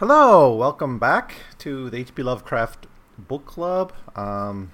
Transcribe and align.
Hello, 0.00 0.54
welcome 0.54 0.98
back 0.98 1.34
to 1.58 1.90
the 1.90 1.98
H.P. 1.98 2.22
Lovecraft 2.22 2.86
Book 3.18 3.44
Club. 3.44 3.92
Um, 4.16 4.72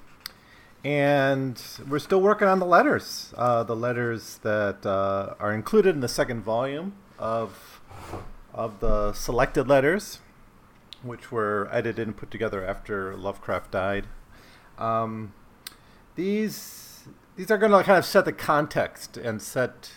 and 0.85 1.61
we're 1.89 1.99
still 1.99 2.21
working 2.21 2.47
on 2.47 2.61
the 2.61 2.65
letters, 2.65 3.35
uh, 3.37 3.65
the 3.65 3.75
letters 3.75 4.39
that 4.45 4.87
uh, 4.87 5.35
are 5.41 5.53
included 5.53 5.97
in 5.97 6.01
the 6.01 6.07
second 6.07 6.43
volume 6.43 6.95
of 7.19 7.81
of 8.55 8.79
the 8.79 9.13
selected 9.15 9.67
letters, 9.67 10.21
which 11.03 11.33
were 11.33 11.69
edited 11.73 12.07
and 12.07 12.17
put 12.17 12.31
together 12.31 12.65
after 12.65 13.17
Lovecraft 13.17 13.73
died. 13.73 14.07
Um, 14.79 15.33
these 16.15 17.09
these 17.35 17.51
are 17.51 17.59
going 17.59 17.73
to 17.73 17.83
kind 17.83 17.99
of 17.99 18.05
set 18.05 18.27
the 18.27 18.33
context 18.33 19.17
and 19.17 19.43
set 19.43 19.91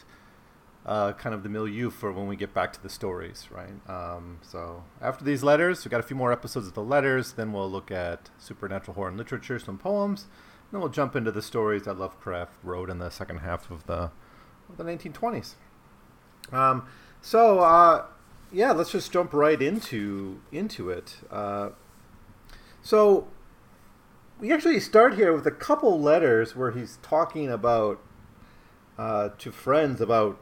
uh, 0.86 1.14
kind 1.14 1.36
of 1.36 1.44
the 1.44 1.50
milieu 1.50 1.90
for 1.90 2.12
when 2.12 2.28
we 2.28 2.36
get 2.36 2.54
back 2.54 2.74
to 2.74 2.82
the 2.82 2.90
stories, 2.90 3.48
right? 3.52 3.90
Um, 3.90 4.40
so 4.42 4.84
after 5.02 5.24
these 5.24 5.44
letters, 5.44 5.84
we've 5.84 5.92
got 5.92 6.00
a 6.00 6.04
few 6.04 6.16
more 6.16 6.32
episodes 6.32 6.68
of 6.68 6.74
the 6.74 6.84
letters. 6.84 7.34
Then 7.34 7.54
we'll 7.54 7.70
look 7.70 7.92
at 7.92 8.30
supernatural 8.38 8.96
horror 8.96 9.10
and 9.10 9.18
literature, 9.18 9.60
some 9.60 9.78
poems. 9.78 10.24
And 10.24 10.74
Then 10.74 10.82
we'll 10.82 10.90
jump 10.90 11.16
into 11.16 11.32
the 11.32 11.42
stories 11.42 11.84
that 11.84 12.00
Lovecraft 12.00 12.54
wrote 12.64 12.90
in 12.90 13.00
the 13.00 13.10
second 13.10 13.40
half 13.40 13.70
of 13.70 13.86
the 13.86 14.12
of 14.70 14.78
the 14.78 14.84
1920s. 14.84 15.56
Um, 16.52 16.88
so 17.22 17.60
uh, 17.60 18.06
yeah, 18.52 18.72
let's 18.72 18.92
just 18.92 19.12
jump 19.12 19.34
right 19.34 19.62
into 19.62 20.42
into 20.52 20.90
it. 20.90 21.18
Uh, 21.30 21.70
so 22.82 23.28
we 24.40 24.52
actually 24.52 24.80
start 24.80 25.16
here 25.16 25.34
with 25.34 25.46
a 25.46 25.52
couple 25.52 26.00
letters 26.00 26.56
where 26.56 26.72
he's 26.72 26.98
talking 27.02 27.50
about 27.50 28.00
uh, 28.98 29.30
to 29.38 29.52
friends 29.52 30.00
about 30.02 30.40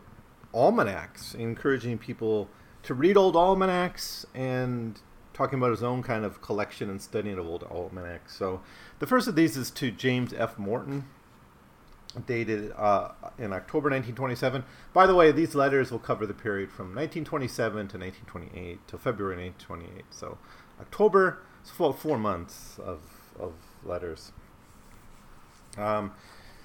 almanacs, 0.57 1.34
encouraging 1.35 1.97
people 1.97 2.49
to 2.84 2.93
read 2.93 3.17
old 3.17 3.35
almanacs 3.35 4.25
and 4.34 4.99
talking 5.34 5.59
about 5.59 5.71
his 5.71 5.84
own 5.84 6.02
kind 6.02 6.25
of 6.25 6.41
collection 6.41 6.89
and 6.89 7.02
studying 7.02 7.38
of 7.38 7.45
old 7.45 7.63
almanacs. 7.63 8.35
So 8.35 8.62
the 8.99 9.05
first 9.05 9.27
of 9.27 9.35
these 9.35 9.55
is 9.55 9.70
to 9.71 9.91
James 9.91 10.34
F. 10.34 10.57
Morton, 10.57 11.05
dated 12.26 12.71
uh, 12.76 13.09
in 13.37 13.54
October 13.54 13.90
1927. 13.90 14.63
By 14.93 15.05
the 15.05 15.13
way, 15.13 15.32
these 15.32 15.54
letters 15.54 15.91
will 15.91 15.99
cover 15.99 16.26
the 16.26 16.34
period 16.34 16.71
from 16.71 16.87
1927 16.95 17.87
to 17.89 17.98
1928 17.98 18.87
to 18.87 18.98
February 18.98 19.35
1928. 19.45 20.05
So 20.10 20.37
October, 20.79 21.39
four, 21.63 21.93
four 21.93 22.17
months 22.17 22.79
of, 22.79 23.01
of 23.39 23.54
letters. 23.84 24.32
Um, 25.77 26.13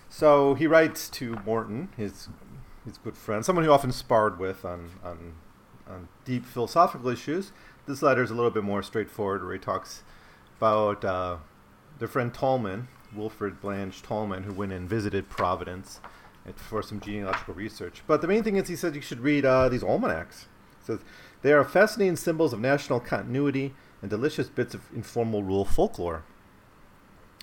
so 0.08 0.55
he 0.55 0.67
writes 0.67 1.08
to 1.11 1.36
Morton, 1.45 1.91
his 1.97 2.28
his 2.84 2.98
good 2.98 3.16
friend, 3.16 3.44
someone 3.44 3.64
he 3.64 3.70
often 3.70 3.92
sparred 3.92 4.38
with 4.38 4.64
on, 4.64 4.91
on, 5.05 5.34
on 5.88 6.08
deep 6.25 6.44
philosophical 6.44 7.08
issues. 7.08 7.52
This 7.86 8.02
letter 8.02 8.22
is 8.22 8.30
a 8.30 8.34
little 8.34 8.50
bit 8.50 8.64
more 8.64 8.83
straightforward, 8.83 9.44
where 9.44 9.55
he 9.55 9.58
talks 9.58 10.02
about 10.58 11.05
uh, 11.05 11.36
their 11.98 12.08
friend 12.08 12.33
Talman, 12.33 12.89
Wilfred 13.14 13.61
Blanch 13.61 14.02
Talman, 14.02 14.44
who 14.44 14.52
went 14.52 14.72
and 14.72 14.89
visited 14.89 15.28
Providence 15.28 16.00
for 16.56 16.83
some 16.83 17.00
genealogical 17.00 17.55
research. 17.55 18.02
But 18.06 18.20
the 18.20 18.28
main 18.28 18.42
thing 18.42 18.56
is 18.56 18.69
he 18.69 18.77
said 18.77 18.94
you 18.94 19.00
should 19.00 19.20
read 19.20 19.44
uh, 19.44 19.69
these 19.69 19.83
almanacs. 19.83 20.46
He 20.80 20.86
says 20.86 21.00
they 21.42 21.52
are 21.52 21.64
fascinating 21.64 22.17
symbols 22.17 22.52
of 22.52 22.61
national 22.61 23.00
continuity 23.00 23.74
and 24.00 24.11
delicious 24.11 24.48
bits 24.48 24.74
of 24.74 24.83
informal 24.94 25.42
rural 25.42 25.64
folklore. 25.64 26.24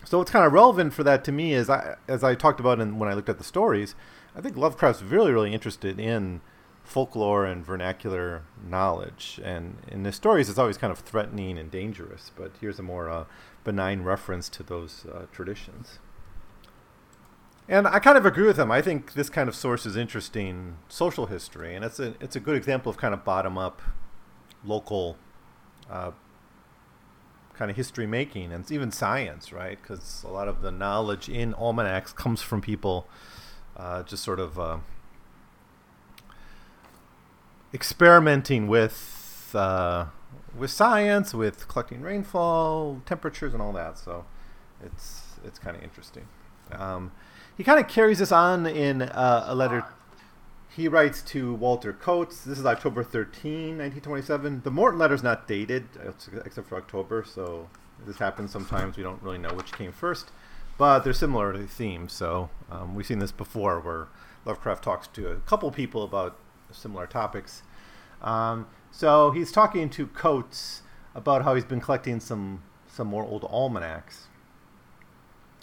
So 0.06 0.18
what's 0.18 0.32
kind 0.32 0.46
of 0.46 0.54
relevant 0.54 0.94
for 0.94 1.04
that 1.04 1.24
to 1.26 1.32
me 1.32 1.54
is, 1.54 1.70
I, 1.70 1.96
as 2.08 2.24
I 2.24 2.36
talked 2.36 2.60
about 2.60 2.80
in, 2.80 3.00
when 3.00 3.10
I 3.10 3.14
looked 3.14 3.30
at 3.30 3.38
the 3.38 3.44
stories, 3.44 3.96
I 4.36 4.42
think 4.42 4.56
Lovecraft's 4.56 5.02
really, 5.02 5.32
really 5.32 5.54
interested 5.54 6.00
in 6.00 6.42
folklore 6.84 7.46
and 7.46 7.64
vernacular 7.64 8.44
knowledge. 8.68 9.40
And 9.44 9.78
in 9.88 10.04
the 10.04 10.12
stories, 10.12 10.50
it's 10.50 10.58
always 10.58 10.78
kind 10.78 10.92
of 10.92 11.00
threatening 11.00 11.58
and 11.58 11.70
dangerous, 11.70 12.32
but 12.36 12.52
here's 12.60 12.80
a 12.80 12.84
more 12.84 13.10
uh, 13.10 13.26
benign 13.64 14.02
reference 14.02 14.50
to 14.50 14.64
those 14.64 15.06
uh, 15.06 15.26
traditions. 15.32 16.00
And 17.68 17.88
I 17.88 18.00
kind 18.00 18.18
of 18.18 18.26
agree 18.26 18.48
with 18.48 18.58
him. 18.58 18.72
I 18.72 18.82
think 18.82 19.14
this 19.14 19.30
kind 19.30 19.48
of 19.48 19.54
source 19.56 19.86
is 19.86 19.96
interesting 19.96 20.78
social 20.88 21.28
history, 21.28 21.76
and 21.76 21.86
it's 21.86 22.00
a 22.00 22.16
it's 22.20 22.36
a 22.36 22.40
good 22.40 22.56
example 22.56 22.90
of 22.90 22.98
kind 22.98 23.14
of 23.14 23.24
bottom 23.24 23.60
up, 23.60 23.84
local, 24.66 25.18
uh, 25.88 26.10
kind 27.54 27.70
of 27.70 27.78
history 27.78 28.08
making, 28.08 28.52
and 28.52 28.64
it's 28.64 28.72
even 28.72 28.92
science, 28.92 29.54
right? 29.54 29.80
Because 29.80 30.24
a 30.24 30.32
lot 30.32 30.48
of 30.48 30.64
the 30.64 30.72
knowledge 30.72 31.30
in 31.30 31.54
almanacs 31.54 32.12
comes 32.12 32.42
from 32.42 32.60
people 32.60 33.08
uh, 33.80 34.04
just 34.04 34.24
sort 34.24 34.40
of 34.40 34.60
uh, 34.60 34.78
experimenting 37.74 38.68
with 38.68 39.52
uh, 39.54 40.06
with 40.58 40.72
science, 40.72 41.34
with 41.34 41.68
collecting 41.68 42.02
rainfall, 42.02 43.02
temperatures, 43.06 43.54
and 43.54 43.62
all 43.62 43.74
that. 43.74 43.98
So 43.98 44.26
it's 44.84 45.40
it's 45.46 45.60
kind 45.60 45.78
of 45.78 45.84
interesting. 45.84 46.28
Um, 46.72 47.12
he 47.56 47.64
kind 47.64 47.80
of 47.80 47.88
carries 47.88 48.20
this 48.20 48.32
on 48.32 48.66
in 48.68 49.02
uh, 49.02 49.46
a 49.48 49.56
letter 49.56 49.86
he 50.76 50.88
writes 50.88 51.22
to 51.24 51.56
Walter 51.56 51.92
Coates. 51.94 52.44
This 52.44 52.60
is 52.60 52.66
October 52.66 53.04
13, 53.04 53.78
1927. 53.78 54.62
The 54.64 54.72
Morton 54.72 55.00
letter 55.00 55.16
is 55.16 55.24
not 55.24 55.48
dated, 55.48 55.88
except 56.46 56.70
for 56.70 56.78
October, 56.78 57.26
so 57.28 57.68
this 58.06 58.18
happens 58.18 58.52
sometimes. 58.52 58.96
We 58.96 59.04
don't 59.04 59.22
really 59.22 59.40
know 59.40 59.54
which 59.54 59.72
came 59.72 59.92
first 59.92 60.32
but 60.80 61.02
they're 61.02 61.14
similar 61.14 61.52
to 61.54 61.68
themes. 61.68 62.14
So 62.14 62.50
um, 62.72 62.96
we've 62.96 63.06
seen 63.06 63.20
this 63.20 63.34
before, 63.34 63.80
where 63.82 64.08
Lovecraft 64.46 64.82
talks 64.84 65.08
to 65.10 65.28
a 65.28 65.36
couple 65.42 65.70
people 65.72 66.04
about 66.04 66.40
similar 66.72 67.06
topics. 67.06 67.62
Um, 68.22 68.66
so 68.90 69.32
he's 69.32 69.52
talking 69.52 69.90
to 69.92 70.08
Coates 70.08 70.82
about 71.14 71.44
how 71.44 71.54
he's 71.54 71.66
been 71.66 71.82
collecting 71.82 72.20
some 72.20 72.64
some 72.88 73.08
more 73.08 73.24
old 73.24 73.44
almanacs, 73.44 74.28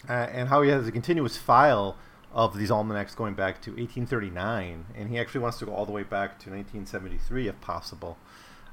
uh, 0.07 0.13
and 0.13 0.49
how 0.49 0.61
he 0.61 0.69
has 0.69 0.87
a 0.87 0.91
continuous 0.91 1.35
file 1.35 1.97
of 2.31 2.57
these 2.57 2.71
almanacs 2.71 3.15
going 3.15 3.33
back 3.33 3.61
to 3.61 3.71
1839, 3.71 4.85
and 4.95 5.09
he 5.09 5.19
actually 5.19 5.41
wants 5.41 5.57
to 5.57 5.65
go 5.65 5.73
all 5.73 5.85
the 5.85 5.91
way 5.91 6.03
back 6.03 6.39
to 6.39 6.49
1973 6.49 7.47
if 7.47 7.59
possible. 7.59 8.17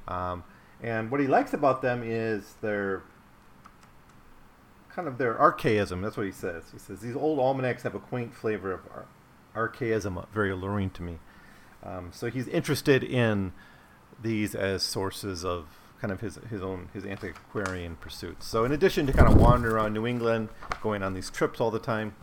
Um, 0.07 0.43
and 0.81 1.09
what 1.09 1.19
he 1.19 1.27
likes 1.27 1.53
about 1.53 1.81
them 1.81 2.01
is 2.03 2.55
their 2.61 3.03
kind 4.95 5.07
of 5.07 5.17
their 5.17 5.37
archaism. 5.37 6.01
That's 6.01 6.15
what 6.15 6.25
he 6.25 6.31
says. 6.31 6.63
He 6.71 6.79
says 6.79 7.01
these 7.01 7.15
old 7.15 7.37
almanacs 7.37 7.83
have 7.83 7.95
a 7.95 7.99
quaint 7.99 8.33
flavor 8.33 8.71
of 8.71 8.81
ar- 8.93 9.05
archaism, 9.53 10.25
very 10.33 10.51
alluring 10.51 10.91
to 10.91 11.03
me. 11.03 11.19
Um, 11.83 12.11
so 12.13 12.29
he's 12.29 12.47
interested 12.47 13.03
in 13.03 13.51
these 14.21 14.55
as 14.55 14.81
sources 14.81 15.43
of 15.43 15.67
kind 15.99 16.11
of 16.11 16.21
his 16.21 16.39
his 16.49 16.61
own 16.61 16.89
his 16.93 17.05
antiquarian 17.05 17.97
pursuits. 17.97 18.47
So 18.47 18.63
in 18.63 18.71
addition 18.71 19.05
to 19.07 19.13
kind 19.13 19.27
of 19.27 19.37
wandering 19.39 19.73
around 19.73 19.93
New 19.93 20.07
England, 20.07 20.49
going 20.81 21.03
on 21.03 21.13
these 21.13 21.29
trips 21.29 21.59
all 21.59 21.71
the 21.71 21.79
time, 21.79 22.15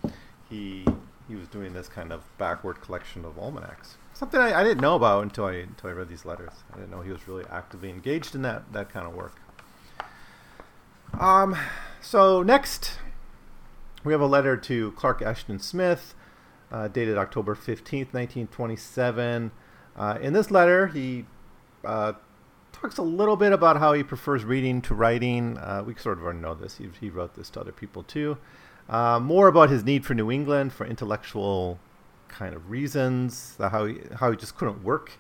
he 0.49 0.87
he 1.29 1.35
was 1.35 1.49
doing 1.49 1.75
this 1.75 1.89
kind 1.89 2.13
of 2.13 2.23
backward 2.39 2.81
collection 2.81 3.25
of 3.25 3.39
almanacs. 3.39 3.99
Something 4.15 4.41
I, 4.41 4.61
I 4.61 4.65
didn't 4.65 4.81
know 4.81 4.97
about 4.97 5.23
until 5.23 5.45
I 5.45 5.55
until 5.55 5.91
I 5.91 5.93
read 5.93 6.09
these 6.09 6.25
letters. 6.25 6.53
I 6.73 6.77
didn't 6.77 6.91
know 6.91 7.03
he 7.03 7.11
was 7.11 7.29
really 7.29 7.45
actively 7.51 7.91
engaged 7.91 8.35
in 8.35 8.43
that 8.43 8.73
that 8.73 8.89
kind 8.89 9.07
of 9.07 9.15
work. 9.15 9.42
Um, 11.19 11.57
so 12.01 12.43
next, 12.43 12.99
we 14.05 14.13
have 14.13 14.21
a 14.21 14.27
letter 14.27 14.57
to 14.57 14.93
Clark 14.93 15.23
Ashton 15.23 15.59
Smith, 15.59 16.15
uh, 16.71 16.89
dated 16.89 17.19
October 17.19 17.55
15th, 17.55 18.13
1927. 18.13 19.53
Uh, 19.95 20.19
in 20.21 20.33
this 20.33 20.51
letter, 20.51 20.89
he 20.89 21.27
uh, 21.85 22.15
talks 22.73 22.99
a 22.99 23.03
little 23.03 23.37
bit 23.37 23.53
about 23.53 23.79
how 23.79 23.93
he 23.93 24.03
prefers 24.03 24.45
reading 24.45 24.81
to 24.83 24.95
writing. 24.95 25.59
Uh, 25.59 25.85
we 25.87 25.95
sort 25.95 26.19
of 26.19 26.25
already 26.25 26.41
know 26.41 26.55
this. 26.55 26.79
He, 26.79 26.89
he 27.01 27.11
wrote 27.11 27.35
this 27.35 27.51
to 27.51 27.61
other 27.61 27.73
people 27.73 28.03
too. 28.03 28.39
Uh, 28.89 29.21
more 29.21 29.49
about 29.49 29.71
his 29.71 29.85
need 29.85 30.05
for 30.05 30.15
New 30.15 30.31
England 30.31 30.73
for 30.73 30.87
intellectual 30.87 31.79
kind 32.29 32.55
of 32.55 32.71
reasons, 32.71 33.57
how 33.59 33.87
he, 33.87 34.01
how 34.19 34.31
he 34.31 34.37
just 34.37 34.57
couldn't 34.57 34.83
work 34.83 35.13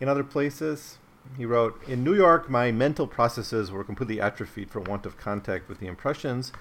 in 0.00 0.08
other 0.08 0.24
places. 0.24 0.98
He 1.36 1.46
wrote, 1.46 1.82
In 1.86 2.04
New 2.04 2.14
York, 2.14 2.50
my 2.50 2.70
mental 2.72 3.06
processes 3.06 3.70
were 3.70 3.84
completely 3.84 4.20
atrophied 4.20 4.70
for 4.70 4.80
want 4.80 5.06
of 5.06 5.16
contact 5.16 5.68
with 5.68 5.78
the 5.78 5.86
impressions 5.86 6.52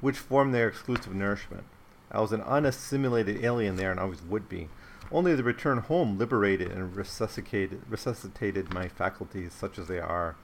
which 0.00 0.18
form 0.18 0.52
their 0.52 0.68
exclusive 0.68 1.14
nourishment. 1.14 1.64
I 2.10 2.20
was 2.20 2.32
an 2.32 2.42
unassimilated 2.42 3.44
alien 3.44 3.76
there 3.76 3.90
and 3.90 3.98
always 3.98 4.22
would 4.22 4.48
be. 4.48 4.68
Only 5.10 5.34
the 5.34 5.42
return 5.42 5.78
home 5.78 6.18
liberated 6.18 6.70
and 6.70 6.94
resuscitated, 6.94 7.82
resuscitated 7.88 8.72
my 8.72 8.88
faculties, 8.88 9.52
such 9.52 9.78
as 9.78 9.88
they 9.88 9.98
are. 9.98 10.36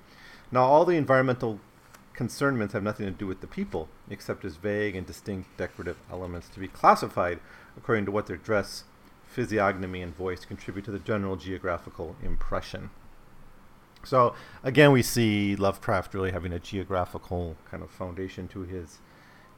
Now, 0.53 0.65
all 0.65 0.85
the 0.85 0.97
environmental 0.97 1.61
concernments 2.13 2.75
have 2.75 2.83
nothing 2.83 3.07
to 3.07 3.13
do 3.13 3.27
with 3.27 3.41
the 3.41 3.47
people, 3.47 3.89
except 4.09 4.45
as 4.45 4.57
vague 4.57 4.97
and 4.97 5.07
distinct 5.07 5.57
decorative 5.57 5.97
elements 6.11 6.49
to 6.51 6.61
be 6.61 6.69
classified 6.69 7.41
according 7.77 8.05
to 8.05 8.11
what 8.11 8.27
their 8.27 8.37
dress, 8.37 8.85
physiognomy, 9.25 10.03
and 10.03 10.15
voice 10.15 10.45
contribute 10.45 10.85
to 10.85 10.91
the 10.91 10.99
general 10.99 11.37
geographical 11.37 12.17
impression. 12.23 12.91
So 14.05 14.35
again, 14.63 14.93
we 14.93 15.03
see 15.03 15.57
Lovecraft 15.57 16.15
really 16.15 16.33
having 16.33 16.53
a 16.53 16.59
geographical 16.59 17.57
kind 17.71 17.83
of 17.83 17.91
foundation 17.91 18.49
to 18.49 18.63
his 18.63 18.99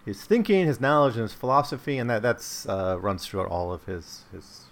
his 0.05 0.25
thinking, 0.25 0.67
his 0.67 0.81
knowledge, 0.81 1.15
and 1.15 1.23
his 1.23 1.33
philosophy, 1.33 1.99
and 1.99 2.11
that 2.11 2.23
that's 2.23 2.67
uh, 2.67 2.99
runs 3.01 3.27
throughout 3.27 3.49
all 3.49 3.73
of 3.73 3.85
his 3.85 4.25
his 4.33 4.65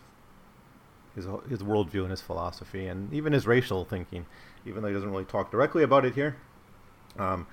his 1.14 1.26
his 1.49 1.62
worldview 1.62 2.02
and 2.02 2.11
his 2.11 2.20
philosophy, 2.20 2.87
and 2.87 3.12
even 3.12 3.32
his 3.32 3.46
racial 3.46 3.84
thinking. 3.84 4.26
Even 4.67 4.82
though 4.82 4.88
he 4.88 4.94
doesn't 4.94 5.11
really 5.11 5.25
talk 5.25 5.50
directly 5.50 5.82
about 5.82 6.05
it 6.05 6.14
here, 6.14 6.37
Um, 7.19 7.46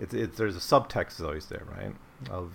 it's, 0.00 0.14
it's 0.14 0.38
there's 0.38 0.56
a 0.56 0.60
subtext 0.60 1.20
always 1.22 1.46
there, 1.46 1.64
right? 1.76 1.94
Of 2.30 2.52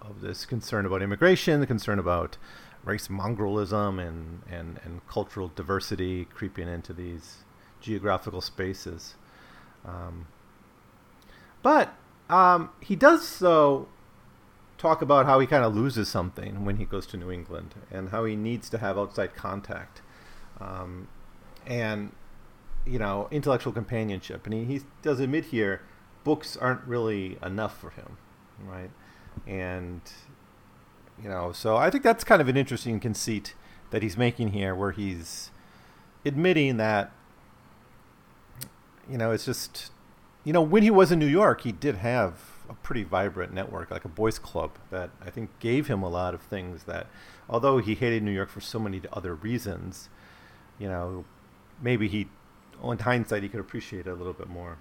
of 0.00 0.20
this 0.20 0.46
concern 0.46 0.86
about 0.86 1.02
immigration, 1.02 1.60
the 1.60 1.66
concern 1.66 1.98
about 1.98 2.36
race 2.84 3.08
mongrelism, 3.08 3.98
and, 3.98 4.42
and, 4.48 4.78
and 4.84 5.04
cultural 5.08 5.50
diversity 5.54 6.26
creeping 6.26 6.68
into 6.68 6.92
these 6.92 7.38
geographical 7.86 8.40
spaces. 8.40 9.14
Um, 9.84 10.26
but 11.62 11.94
um, 12.28 12.70
he 12.80 12.96
does 12.96 13.26
so 13.26 13.88
talk 14.76 15.00
about 15.00 15.24
how 15.26 15.38
he 15.38 15.46
kind 15.46 15.64
of 15.64 15.74
loses 15.74 16.08
something 16.08 16.64
when 16.64 16.76
he 16.76 16.84
goes 16.84 17.06
to 17.06 17.16
New 17.16 17.30
England 17.30 17.74
and 17.90 18.10
how 18.10 18.24
he 18.24 18.36
needs 18.36 18.68
to 18.70 18.78
have 18.78 18.98
outside 18.98 19.34
contact 19.34 20.02
um, 20.60 21.08
and 21.66 22.12
you 22.84 22.98
know 22.98 23.28
intellectual 23.30 23.72
companionship. 23.72 24.44
And 24.44 24.54
he, 24.54 24.64
he 24.64 24.84
does 25.02 25.20
admit 25.20 25.46
here 25.46 25.82
books 26.24 26.56
aren't 26.56 26.84
really 26.84 27.38
enough 27.42 27.78
for 27.78 27.90
him, 27.90 28.18
right? 28.64 28.90
And 29.46 30.00
you 31.22 31.28
know, 31.28 31.52
so 31.52 31.76
I 31.76 31.88
think 31.88 32.02
that's 32.02 32.24
kind 32.24 32.42
of 32.42 32.48
an 32.48 32.56
interesting 32.56 32.98
conceit 32.98 33.54
that 33.90 34.02
he's 34.02 34.16
making 34.16 34.48
here, 34.48 34.74
where 34.74 34.90
he's 34.90 35.50
admitting 36.24 36.76
that 36.76 37.12
you 39.10 39.18
know 39.18 39.30
it's 39.30 39.44
just 39.44 39.90
you 40.44 40.52
know 40.52 40.62
when 40.62 40.82
he 40.82 40.90
was 40.90 41.12
in 41.12 41.18
New 41.18 41.26
York, 41.26 41.62
he 41.62 41.72
did 41.72 41.96
have 41.96 42.56
a 42.68 42.74
pretty 42.74 43.02
vibrant 43.02 43.52
network, 43.52 43.90
like 43.90 44.04
a 44.04 44.08
boys' 44.08 44.38
club, 44.38 44.72
that 44.90 45.10
I 45.24 45.30
think 45.30 45.50
gave 45.60 45.86
him 45.86 46.02
a 46.02 46.08
lot 46.08 46.34
of 46.34 46.42
things 46.42 46.84
that, 46.84 47.06
although 47.48 47.78
he 47.78 47.94
hated 47.94 48.22
New 48.22 48.30
York 48.30 48.48
for 48.48 48.60
so 48.60 48.78
many 48.78 49.00
other 49.12 49.34
reasons, 49.34 50.08
you 50.78 50.88
know, 50.88 51.24
maybe 51.80 52.08
he, 52.08 52.28
in 52.82 52.98
hindsight, 52.98 53.42
he 53.42 53.48
could 53.48 53.60
appreciate 53.60 54.06
it 54.06 54.10
a 54.10 54.14
little 54.14 54.32
bit 54.32 54.48
more. 54.48 54.78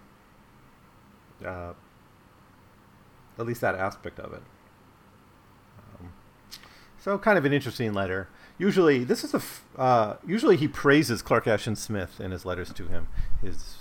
Uh, 1.46 1.74
at 3.38 3.46
least 3.46 3.62
that 3.62 3.76
aspect 3.76 4.20
of 4.20 4.34
it. 4.34 4.42
Um, 6.00 6.14
so, 7.00 7.18
kind 7.18 7.38
of 7.38 7.46
an 7.46 7.54
interesting 7.54 7.94
letter. 7.94 8.30
Usually, 8.58 9.04
this 9.04 9.24
is 9.24 9.34
a. 9.34 9.38
F- 9.38 9.66
uh, 9.78 10.14
usually, 10.26 10.56
he 10.56 10.68
praises 10.68 11.22
Clark 11.22 11.46
Ashton 11.48 11.76
Smith 11.76 12.22
in 12.22 12.32
his 12.32 12.46
letters 12.46 12.72
to 12.74 12.88
him, 12.88 13.08
his 13.42 13.76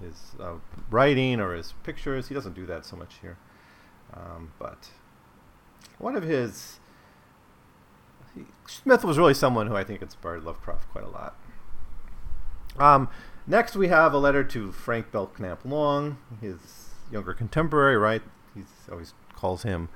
his 0.00 0.32
uh, 0.40 0.54
writing 0.90 1.40
or 1.40 1.54
his 1.54 1.74
pictures. 1.82 2.28
He 2.28 2.34
doesn't 2.34 2.54
do 2.54 2.66
that 2.66 2.84
so 2.84 2.96
much 2.96 3.14
here. 3.20 3.36
Um, 4.14 4.52
but 4.58 4.90
one 5.98 6.16
of 6.16 6.22
his 6.22 6.80
he, 8.34 8.46
Smith 8.66 9.04
was 9.04 9.18
really 9.18 9.34
someone 9.34 9.66
who 9.66 9.76
I 9.76 9.84
think 9.84 10.02
inspired 10.02 10.44
Lovecraft 10.44 10.90
quite 10.90 11.04
a 11.04 11.08
lot. 11.08 11.36
Um, 12.78 13.08
next, 13.46 13.76
we 13.76 13.88
have 13.88 14.12
a 14.12 14.18
letter 14.18 14.44
to 14.44 14.72
Frank 14.72 15.10
Belknap 15.10 15.64
Long, 15.64 16.18
his 16.40 16.90
younger 17.10 17.34
contemporary. 17.34 17.96
Right, 17.96 18.22
he 18.54 18.62
always 18.90 19.14
calls 19.34 19.62
him 19.62 19.88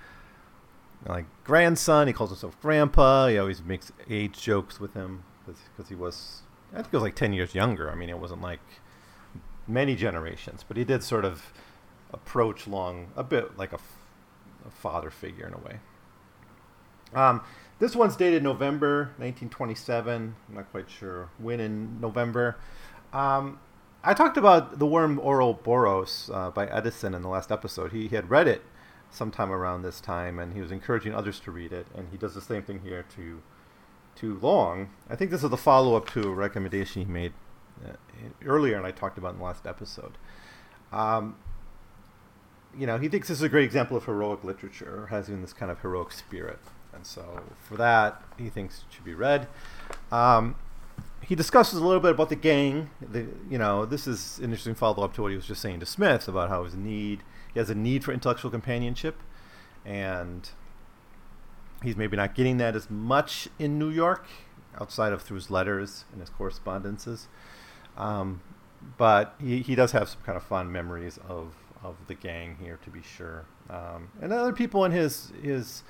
like 1.07 1.27
grandson. 1.45 2.07
He 2.07 2.13
calls 2.13 2.31
himself 2.31 2.61
grandpa. 2.61 3.29
He 3.29 3.39
always 3.39 3.63
makes 3.63 3.93
age 4.09 4.41
jokes 4.41 4.81
with 4.81 4.95
him 4.95 5.25
because 5.47 5.89
he 5.89 5.95
was, 5.95 6.43
I 6.73 6.77
think, 6.77 6.91
he 6.91 6.97
was 6.97 7.03
like 7.03 7.17
ten 7.17 7.33
years 7.33 7.55
younger. 7.55 7.91
I 7.91 7.95
mean, 7.95 8.11
it 8.11 8.19
wasn't 8.19 8.43
like 8.43 8.61
many 9.67 9.97
generations, 9.97 10.65
but 10.67 10.77
he 10.77 10.85
did 10.85 11.03
sort 11.03 11.25
of 11.25 11.53
approach 12.13 12.67
Long 12.67 13.09
a 13.17 13.25
bit 13.25 13.59
like 13.59 13.73
a 13.73 13.79
a 14.67 14.71
father 14.71 15.11
figure 15.11 15.47
in 15.47 15.55
a 15.55 15.59
way. 15.59 15.79
Um, 17.15 17.43
this 17.79 17.95
one's 17.95 18.17
dated 18.17 18.43
November 18.43 19.13
1927. 19.19 20.35
I'm 20.49 20.55
not 20.55 20.71
quite 20.71 20.91
sure 20.91 21.29
when 21.39 21.61
in 21.61 22.01
November. 22.01 22.57
Um, 23.13 23.61
I 24.03 24.15
talked 24.15 24.37
about 24.37 24.79
the 24.79 24.87
worm 24.87 25.19
Ouroboros 25.19 26.31
uh, 26.33 26.51
by 26.51 26.67
Eddison 26.67 27.15
in 27.15 27.23
the 27.23 27.29
last 27.29 27.53
episode. 27.53 27.93
He, 27.93 28.09
he, 28.09 28.17
had 28.17 28.29
read 28.31 28.49
it 28.49 28.63
sometime 29.11 29.51
around 29.51 29.83
this 29.83 30.01
time, 30.01 30.39
and 30.39 30.53
he 30.53 30.61
was 30.61 30.73
encouraging 30.73 31.15
others 31.15 31.41
to 31.41 31.51
read 31.51 31.73
it. 31.73 31.87
And 31.95 32.09
he 32.11 32.17
does 32.17 32.35
the 32.35 32.41
same 32.41 32.63
thing 32.63 32.81
here 32.81 33.05
to 33.17 33.43
to 34.17 34.39
Long. 34.39 34.91
I 35.11 35.17
think 35.17 35.33
this 35.33 35.43
is 35.43 35.51
the 35.51 35.57
follow 35.57 35.97
up 35.97 36.09
to 36.11 36.23
a 36.23 36.31
recommendation 36.31 37.05
he 37.05 37.11
made 37.11 37.33
earlier, 38.45 38.77
and 38.77 38.87
I 38.87 38.91
talked 38.91 39.19
about 39.19 39.33
in 39.33 39.39
the 39.39 39.45
last 39.45 39.67
episode. 39.67 40.19
Um, 40.93 41.37
you 42.77 42.87
know, 42.87 42.99
he 42.99 43.09
thinks 43.09 43.29
this 43.29 43.39
is 43.39 43.43
a 43.43 43.49
great 43.49 43.65
example 43.65 43.97
of 43.97 44.05
heroic 44.05 44.45
literature, 44.45 45.07
has 45.11 45.29
even 45.29 45.43
this 45.43 45.53
kind 45.53 45.71
of 45.71 45.81
heroic 45.81 46.13
spirit. 46.13 46.59
And 46.93 47.07
so 47.07 47.41
for 47.63 47.77
that, 47.77 48.23
he 48.39 48.49
thinks 48.49 48.85
it 48.89 48.95
should 48.95 49.05
be 49.05 49.15
read. 49.15 49.49
Um, 50.13 50.57
he 51.21 51.35
discusses 51.35 51.81
a 51.81 51.85
little 51.85 52.01
bit 52.01 52.13
about 52.13 52.29
the 52.29 52.37
gang. 52.37 52.91
The, 53.01 53.27
you 53.51 53.59
know, 53.59 53.87
this 53.87 54.07
is 54.07 54.39
an 54.39 54.45
interesting 54.45 54.75
follow 54.75 55.03
up 55.03 55.15
to 55.15 55.23
what 55.23 55.31
he 55.31 55.37
was 55.37 55.47
just 55.47 55.63
saying 55.63 55.81
to 55.81 55.87
Smith 55.87 56.29
about 56.29 56.51
how 56.51 56.65
his 56.65 56.75
need, 56.75 57.23
he 57.53 57.59
has 57.59 57.71
a 57.71 57.75
need 57.75 58.05
for 58.05 58.13
intellectual 58.13 58.51
companionship, 58.51 59.17
and 59.85 60.51
he's 61.83 61.97
maybe 61.97 62.17
not 62.17 62.35
getting 62.35 62.59
that 62.59 62.77
as 62.77 62.91
much 62.91 63.49
in 63.59 63.79
New 63.79 63.91
York, 63.91 64.27
outside 64.79 65.13
of 65.13 65.23
through 65.23 65.37
his 65.37 65.51
letters 65.51 66.05
and 66.13 66.21
his 66.21 66.31
correspondences. 66.31 67.29
Um, 67.97 68.41
but 68.99 69.35
he, 69.41 69.63
he 69.63 69.75
does 69.75 69.93
have 69.93 70.09
some 70.09 70.21
kind 70.25 70.37
of 70.37 70.43
fond 70.43 70.73
memories 70.73 71.19
of 71.29 71.55
of 71.83 71.97
the 72.07 72.15
gang 72.15 72.57
here, 72.63 72.79
to 72.83 72.91
be 72.91 73.03
sure, 73.03 73.45
um, 73.69 74.09
and 74.21 74.33
other 74.33 74.53
people 74.53 74.85
in 74.85 74.93
his 74.93 75.33
his 75.43 75.83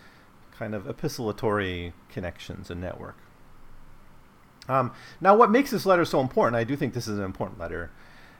kind 0.58 0.74
of 0.74 0.84
epistolatory 0.84 1.92
connections 2.08 2.70
and 2.70 2.80
network. 2.80 3.16
Um, 4.68 4.92
now, 5.20 5.36
what 5.36 5.50
makes 5.50 5.70
this 5.70 5.86
letter 5.86 6.04
so 6.04 6.20
important? 6.20 6.56
I 6.56 6.64
do 6.64 6.74
think 6.76 6.94
this 6.94 7.06
is 7.06 7.18
an 7.18 7.24
important 7.24 7.58
letter. 7.60 7.90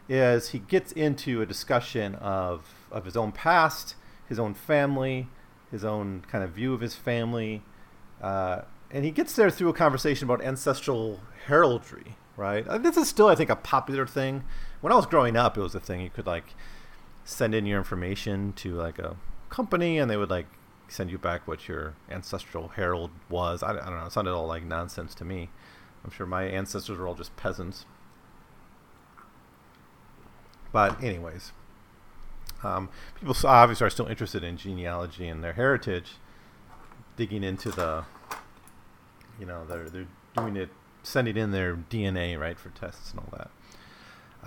Is 0.08 0.50
he 0.50 0.58
gets 0.58 0.92
into 0.92 1.42
a 1.42 1.46
discussion 1.46 2.14
of 2.16 2.74
of 2.90 3.04
his 3.04 3.16
own 3.16 3.32
past, 3.32 3.94
his 4.28 4.38
own 4.38 4.54
family, 4.54 5.28
his 5.70 5.84
own 5.84 6.22
kind 6.30 6.44
of 6.44 6.50
view 6.50 6.74
of 6.74 6.80
his 6.80 6.94
family, 6.94 7.62
uh, 8.20 8.62
and 8.90 9.04
he 9.04 9.10
gets 9.10 9.34
there 9.34 9.50
through 9.50 9.68
a 9.68 9.74
conversation 9.74 10.24
about 10.28 10.42
ancestral 10.42 11.20
heraldry. 11.46 12.16
Right. 12.36 12.66
Uh, 12.66 12.78
this 12.78 12.96
is 12.96 13.08
still, 13.08 13.28
I 13.28 13.34
think, 13.34 13.50
a 13.50 13.56
popular 13.56 14.06
thing. 14.06 14.44
When 14.80 14.92
I 14.92 14.96
was 14.96 15.06
growing 15.06 15.36
up, 15.36 15.56
it 15.56 15.60
was 15.60 15.74
a 15.74 15.80
thing 15.80 16.00
you 16.00 16.10
could 16.10 16.26
like 16.26 16.54
send 17.24 17.54
in 17.54 17.64
your 17.64 17.78
information 17.78 18.52
to 18.54 18.74
like 18.74 18.98
a 18.98 19.16
company 19.50 19.98
and 19.98 20.10
they 20.10 20.16
would 20.16 20.30
like 20.30 20.46
send 20.88 21.10
you 21.10 21.18
back 21.18 21.46
what 21.46 21.68
your 21.68 21.94
ancestral 22.10 22.68
herald 22.68 23.10
was. 23.28 23.62
I, 23.62 23.70
I 23.70 23.72
don't 23.74 23.98
know. 23.98 24.06
It 24.06 24.12
sounded 24.12 24.32
all 24.32 24.46
like 24.46 24.64
nonsense 24.64 25.14
to 25.16 25.24
me. 25.24 25.48
I'm 26.04 26.10
sure 26.10 26.26
my 26.26 26.44
ancestors 26.44 26.98
were 26.98 27.06
all 27.06 27.14
just 27.14 27.34
peasants. 27.36 27.86
But 30.72 31.02
anyways, 31.02 31.52
um, 32.64 32.88
people 33.18 33.34
obviously 33.44 33.86
are 33.86 33.90
still 33.90 34.08
interested 34.08 34.42
in 34.42 34.56
genealogy 34.56 35.28
and 35.28 35.42
their 35.42 35.52
heritage, 35.52 36.16
digging 37.16 37.44
into 37.44 37.70
the, 37.70 38.04
you 39.38 39.46
know, 39.46 39.64
they're 39.66 39.88
they're 39.88 40.08
doing 40.36 40.56
it, 40.56 40.68
sending 41.04 41.36
in 41.36 41.52
their 41.52 41.76
DNA 41.76 42.38
right 42.38 42.58
for 42.58 42.70
tests 42.70 43.12
and 43.12 43.20
all 43.20 43.38
that. 43.38 43.50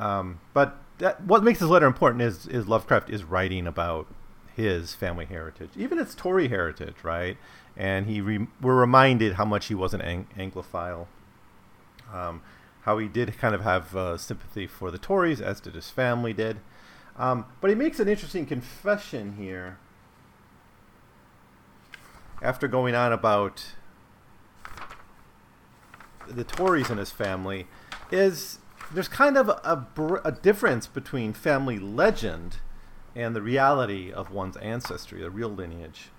Um, 0.03 0.39
but 0.53 0.77
that, 0.99 1.23
what 1.23 1.43
makes 1.43 1.59
this 1.59 1.69
letter 1.69 1.85
important 1.85 2.21
is 2.21 2.45
is 2.47 2.67
Lovecraft 2.67 3.09
is 3.09 3.23
writing 3.23 3.67
about 3.67 4.07
his 4.55 4.93
family 4.93 5.25
heritage, 5.25 5.69
even 5.75 5.99
its 5.99 6.15
Tory 6.15 6.47
heritage, 6.47 6.95
right? 7.03 7.37
And 7.75 8.07
he 8.07 8.21
re- 8.21 8.47
we're 8.59 8.75
reminded 8.75 9.33
how 9.33 9.45
much 9.45 9.67
he 9.67 9.75
was 9.75 9.93
an 9.93 10.01
ang- 10.01 10.27
Anglophile, 10.37 11.07
um, 12.11 12.41
how 12.81 12.97
he 12.97 13.07
did 13.07 13.37
kind 13.37 13.53
of 13.53 13.61
have 13.61 13.95
uh, 13.95 14.17
sympathy 14.17 14.65
for 14.65 14.89
the 14.89 14.97
Tories, 14.97 15.41
as 15.41 15.59
did 15.59 15.75
his 15.75 15.91
family 15.91 16.33
did. 16.33 16.57
Um, 17.17 17.45
but 17.61 17.69
he 17.69 17.75
makes 17.75 17.99
an 17.99 18.07
interesting 18.07 18.45
confession 18.45 19.35
here 19.37 19.77
after 22.41 22.67
going 22.67 22.95
on 22.95 23.11
about 23.11 23.73
the 26.27 26.43
Tories 26.43 26.89
in 26.89 26.97
his 26.97 27.11
family. 27.11 27.67
Is 28.11 28.59
there's 28.93 29.07
kind 29.07 29.37
of 29.37 29.49
a, 29.49 29.87
a, 30.23 30.31
difference 30.31 30.87
between 30.87 31.33
family 31.33 31.77
legend 31.77 32.57
and 33.15 33.35
the 33.35 33.41
reality 33.41 34.11
of 34.11 34.31
one's 34.31 34.55
ancestry, 34.57 35.21
the 35.21 35.29
real 35.29 35.49
lineage. 35.49 36.09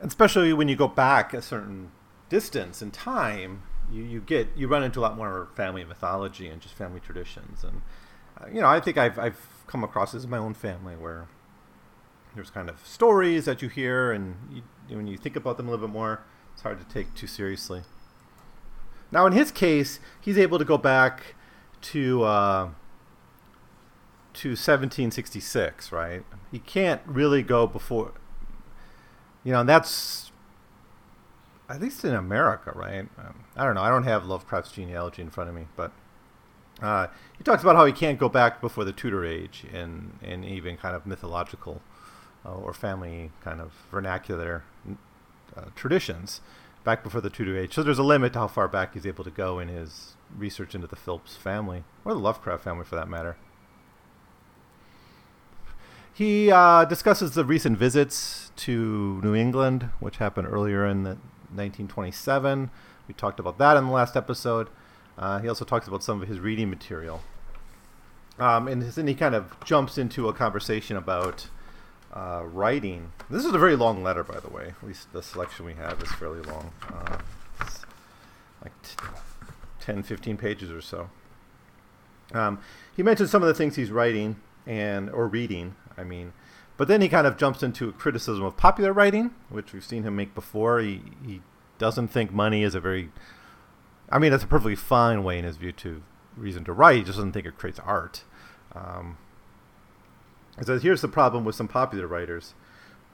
And 0.00 0.08
especially 0.08 0.52
when 0.54 0.68
you 0.68 0.76
go 0.76 0.88
back 0.88 1.34
a 1.34 1.42
certain 1.42 1.90
distance 2.30 2.80
in 2.80 2.90
time, 2.90 3.62
you, 3.92 4.02
you 4.02 4.20
get 4.20 4.48
you 4.56 4.68
run 4.68 4.82
into 4.82 5.00
a 5.00 5.02
lot 5.02 5.16
more 5.16 5.48
family 5.54 5.84
mythology 5.84 6.48
and 6.48 6.62
just 6.62 6.74
family 6.74 7.00
traditions. 7.00 7.62
And 7.64 7.82
uh, 8.40 8.46
you 8.46 8.60
know, 8.60 8.68
I 8.68 8.80
think 8.80 8.96
I've 8.96 9.18
I've 9.18 9.46
come 9.66 9.84
across 9.84 10.12
this 10.12 10.24
in 10.24 10.30
my 10.30 10.38
own 10.38 10.54
family 10.54 10.96
where 10.96 11.28
there's 12.34 12.50
kind 12.50 12.70
of 12.70 12.86
stories 12.86 13.44
that 13.44 13.60
you 13.62 13.68
hear, 13.68 14.12
and 14.12 14.62
you, 14.88 14.96
when 14.96 15.06
you 15.06 15.16
think 15.16 15.36
about 15.36 15.56
them 15.56 15.68
a 15.68 15.70
little 15.70 15.86
bit 15.86 15.92
more, 15.92 16.22
it's 16.60 16.64
hard 16.64 16.78
to 16.78 16.94
take 16.94 17.14
too 17.14 17.26
seriously. 17.26 17.84
Now, 19.10 19.24
in 19.24 19.32
his 19.32 19.50
case, 19.50 19.98
he's 20.20 20.36
able 20.36 20.58
to 20.58 20.64
go 20.66 20.76
back 20.76 21.34
to 21.80 22.22
uh, 22.22 22.68
to 24.34 24.48
1766, 24.50 25.90
right? 25.90 26.22
He 26.52 26.58
can't 26.58 27.00
really 27.06 27.42
go 27.42 27.66
before. 27.66 28.12
You 29.42 29.52
know, 29.52 29.60
and 29.60 29.68
that's 29.70 30.32
at 31.70 31.80
least 31.80 32.04
in 32.04 32.12
America, 32.12 32.72
right? 32.74 33.08
Um, 33.18 33.44
I 33.56 33.64
don't 33.64 33.74
know. 33.74 33.80
I 33.80 33.88
don't 33.88 34.04
have 34.04 34.26
Lovecraft's 34.26 34.72
genealogy 34.72 35.22
in 35.22 35.30
front 35.30 35.48
of 35.48 35.56
me, 35.56 35.66
but 35.76 35.92
Uh, 36.82 37.06
he 37.38 37.44
talks 37.44 37.62
about 37.62 37.76
how 37.76 37.86
he 37.86 37.92
can't 37.92 38.18
go 38.18 38.28
back 38.28 38.60
before 38.60 38.84
the 38.84 38.92
Tudor 38.92 39.24
age 39.24 39.64
and, 39.72 40.18
and 40.22 40.44
even 40.44 40.76
kind 40.76 40.94
of 40.94 41.06
mythological 41.06 41.80
uh, 42.44 42.52
or 42.52 42.74
family 42.74 43.32
kind 43.42 43.60
of 43.60 43.72
vernacular 43.90 44.62
uh, 45.56 45.66
traditions 45.74 46.40
back 46.84 47.02
before 47.02 47.20
the 47.20 47.30
Tudor 47.30 47.58
age. 47.58 47.74
So 47.74 47.82
there's 47.82 47.98
a 47.98 48.02
limit 48.02 48.32
to 48.34 48.40
how 48.40 48.48
far 48.48 48.68
back 48.68 48.94
he's 48.94 49.06
able 49.06 49.24
to 49.24 49.30
go 49.30 49.58
in 49.58 49.68
his 49.68 50.14
research 50.36 50.74
into 50.74 50.86
the 50.86 50.96
Phillips 50.96 51.36
family, 51.36 51.84
or 52.04 52.14
the 52.14 52.20
Lovecraft 52.20 52.64
family 52.64 52.84
for 52.84 52.96
that 52.96 53.08
matter. 53.08 53.36
He 56.12 56.50
uh, 56.50 56.84
discusses 56.84 57.32
the 57.32 57.44
recent 57.44 57.78
visits 57.78 58.52
to 58.56 59.20
New 59.22 59.34
England, 59.34 59.90
which 60.00 60.18
happened 60.18 60.48
earlier 60.48 60.86
in 60.86 61.02
the 61.02 61.10
1927. 61.54 62.70
We 63.08 63.14
talked 63.14 63.40
about 63.40 63.58
that 63.58 63.76
in 63.76 63.86
the 63.86 63.92
last 63.92 64.16
episode. 64.16 64.68
Uh, 65.18 65.38
he 65.40 65.48
also 65.48 65.64
talks 65.64 65.88
about 65.88 66.02
some 66.02 66.22
of 66.22 66.28
his 66.28 66.38
reading 66.38 66.70
material. 66.70 67.22
Um, 68.38 68.68
and 68.68 68.82
then 68.82 69.06
he 69.06 69.14
kind 69.14 69.34
of 69.34 69.56
jumps 69.64 69.98
into 69.98 70.28
a 70.28 70.32
conversation 70.32 70.96
about 70.96 71.48
uh, 72.14 72.42
writing. 72.44 73.12
This 73.28 73.44
is 73.44 73.52
a 73.52 73.58
very 73.58 73.76
long 73.76 74.02
letter, 74.02 74.24
by 74.24 74.40
the 74.40 74.48
way. 74.48 74.74
At 74.80 74.86
least 74.86 75.12
the 75.12 75.22
selection 75.22 75.64
we 75.64 75.74
have 75.74 76.02
is 76.02 76.10
fairly 76.12 76.40
long. 76.42 76.72
Uh, 76.92 77.18
like 78.62 78.72
t- 78.82 78.96
10, 79.80 80.02
15 80.02 80.36
pages 80.36 80.70
or 80.70 80.80
so. 80.80 81.10
Um, 82.32 82.60
he 82.94 83.02
mentions 83.02 83.30
some 83.30 83.42
of 83.42 83.48
the 83.48 83.54
things 83.54 83.76
he's 83.76 83.90
writing 83.90 84.36
and 84.66 85.10
or 85.10 85.26
reading. 85.26 85.74
I 85.96 86.04
mean, 86.04 86.32
but 86.76 86.88
then 86.88 87.00
he 87.00 87.08
kind 87.08 87.26
of 87.26 87.36
jumps 87.36 87.62
into 87.62 87.88
a 87.88 87.92
criticism 87.92 88.44
of 88.44 88.56
popular 88.56 88.92
writing, 88.92 89.32
which 89.48 89.72
we've 89.72 89.84
seen 89.84 90.02
him 90.02 90.16
make 90.16 90.34
before. 90.34 90.80
He 90.80 91.02
he 91.26 91.42
doesn't 91.78 92.08
think 92.08 92.32
money 92.32 92.62
is 92.62 92.74
a 92.74 92.80
very 92.80 93.10
I 94.10 94.18
mean, 94.18 94.32
that's 94.32 94.44
a 94.44 94.48
perfectly 94.48 94.74
fine 94.74 95.22
way 95.22 95.38
in 95.38 95.44
his 95.44 95.56
view 95.56 95.72
to 95.72 96.02
reason 96.36 96.64
to 96.64 96.72
write. 96.72 96.96
He 96.96 97.02
just 97.02 97.16
doesn't 97.16 97.32
think 97.32 97.46
it 97.46 97.56
creates 97.56 97.78
art. 97.80 98.24
Um, 98.74 99.18
he 100.60 100.66
says, 100.66 100.82
here's 100.82 101.00
the 101.00 101.08
problem 101.08 101.44
with 101.44 101.56
some 101.56 101.68
popular 101.68 102.06
writers. 102.06 102.54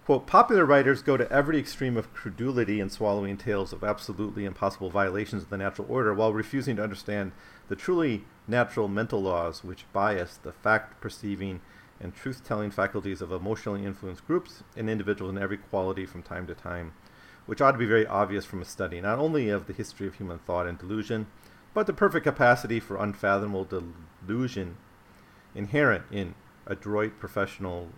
Quote, 0.04 0.26
popular 0.26 0.64
writers 0.64 1.02
go 1.02 1.16
to 1.16 1.30
every 1.32 1.58
extreme 1.58 1.96
of 1.96 2.12
credulity 2.12 2.78
in 2.78 2.90
swallowing 2.90 3.36
tales 3.36 3.72
of 3.72 3.82
absolutely 3.82 4.44
impossible 4.44 4.90
violations 4.90 5.44
of 5.44 5.50
the 5.50 5.56
natural 5.56 5.86
order 5.90 6.12
while 6.14 6.32
refusing 6.32 6.76
to 6.76 6.82
understand 6.82 7.32
the 7.68 7.74
truly 7.74 8.24
natural 8.46 8.86
mental 8.86 9.20
laws 9.20 9.64
which 9.64 9.84
bias 9.92 10.36
the 10.36 10.52
fact 10.52 11.00
perceiving 11.00 11.60
and 12.00 12.14
truth 12.14 12.44
telling 12.44 12.70
faculties 12.70 13.20
of 13.20 13.32
emotionally 13.32 13.84
influenced 13.84 14.26
groups 14.26 14.62
and 14.76 14.88
individuals 14.88 15.34
in 15.34 15.42
every 15.42 15.56
quality 15.56 16.06
from 16.06 16.22
time 16.22 16.46
to 16.46 16.54
time 16.54 16.92
which 17.46 17.60
ought 17.60 17.72
to 17.72 17.78
be 17.78 17.86
very 17.86 18.06
obvious 18.06 18.44
from 18.44 18.60
a 18.60 18.64
study 18.64 19.00
not 19.00 19.18
only 19.18 19.48
of 19.48 19.66
the 19.66 19.72
history 19.72 20.06
of 20.06 20.16
human 20.16 20.38
thought 20.38 20.66
and 20.66 20.78
delusion, 20.78 21.26
but 21.72 21.86
the 21.86 21.92
perfect 21.92 22.24
capacity 22.24 22.80
for 22.80 22.96
unfathomable 22.96 23.66
delusion 24.24 24.76
inherent 25.54 26.04
in 26.10 26.34
adroit 26.66 27.18
professional 27.18 27.88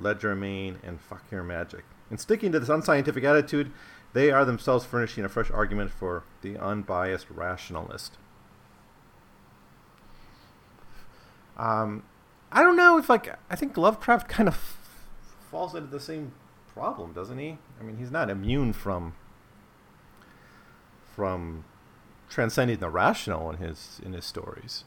legerdemain 0.00 0.76
and 0.82 1.00
fakir 1.00 1.42
magic. 1.42 1.84
In 2.10 2.18
sticking 2.18 2.52
to 2.52 2.60
this 2.60 2.68
unscientific 2.68 3.24
attitude, 3.24 3.72
they 4.12 4.30
are 4.30 4.44
themselves 4.44 4.84
furnishing 4.84 5.24
a 5.24 5.28
fresh 5.28 5.50
argument 5.50 5.90
for 5.90 6.24
the 6.42 6.56
unbiased 6.56 7.26
rationalist. 7.30 8.18
Um, 11.56 12.02
I 12.50 12.62
don't 12.62 12.76
know 12.76 12.98
if 12.98 13.08
like 13.08 13.36
I 13.50 13.56
think 13.56 13.76
Lovecraft 13.76 14.28
kind 14.28 14.48
of 14.48 14.76
falls 15.50 15.74
into 15.74 15.88
the 15.88 16.00
same 16.00 16.32
problem, 16.72 17.12
doesn't 17.12 17.38
he? 17.38 17.58
I 17.80 17.84
mean, 17.84 17.96
he's 17.96 18.10
not 18.10 18.30
immune 18.30 18.72
from 18.72 19.14
from 21.14 21.64
transcending 22.28 22.78
the 22.78 22.90
rational 22.90 23.50
in 23.50 23.56
his 23.58 24.00
in 24.04 24.12
his 24.12 24.24
stories. 24.24 24.84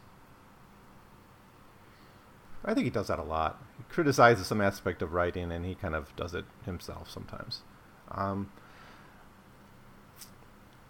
I 2.65 2.73
think 2.73 2.85
he 2.85 2.89
does 2.89 3.07
that 3.07 3.19
a 3.19 3.23
lot. 3.23 3.61
He 3.77 3.83
criticizes 3.89 4.47
some 4.47 4.61
aspect 4.61 5.01
of 5.01 5.13
writing, 5.13 5.51
and 5.51 5.65
he 5.65 5.75
kind 5.75 5.95
of 5.95 6.15
does 6.15 6.33
it 6.33 6.45
himself 6.65 7.09
sometimes. 7.09 7.61
Um, 8.11 8.51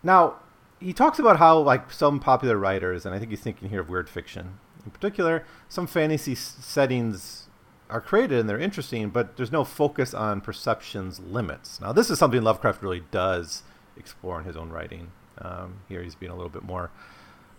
now, 0.03 0.35
he 0.79 0.93
talks 0.93 1.19
about 1.19 1.37
how, 1.37 1.59
like 1.59 1.91
some 1.91 2.19
popular 2.19 2.57
writers, 2.57 3.05
and 3.05 3.13
I 3.13 3.19
think 3.19 3.31
he's 3.31 3.41
thinking 3.41 3.69
here 3.69 3.81
of 3.81 3.89
weird 3.89 4.09
fiction 4.09 4.59
in 4.87 4.91
particular, 4.91 5.43
some 5.67 5.85
fantasy 5.85 6.31
s- 6.31 6.55
settings 6.59 7.49
are 7.89 8.01
created 8.01 8.39
and 8.39 8.49
they're 8.49 8.59
interesting, 8.59 9.09
but 9.09 9.35
there's 9.37 9.51
no 9.51 9.63
focus 9.63 10.13
on 10.13 10.41
perception's 10.41 11.19
limits. 11.19 11.79
Now, 11.81 11.91
this 11.91 12.09
is 12.09 12.17
something 12.17 12.41
Lovecraft 12.41 12.81
really 12.81 13.03
does 13.11 13.63
explore 13.97 14.39
in 14.39 14.45
his 14.45 14.55
own 14.55 14.69
writing. 14.69 15.11
Um, 15.39 15.79
here, 15.89 16.01
he's 16.01 16.15
being 16.15 16.31
a 16.31 16.35
little 16.35 16.49
bit 16.49 16.63
more, 16.63 16.89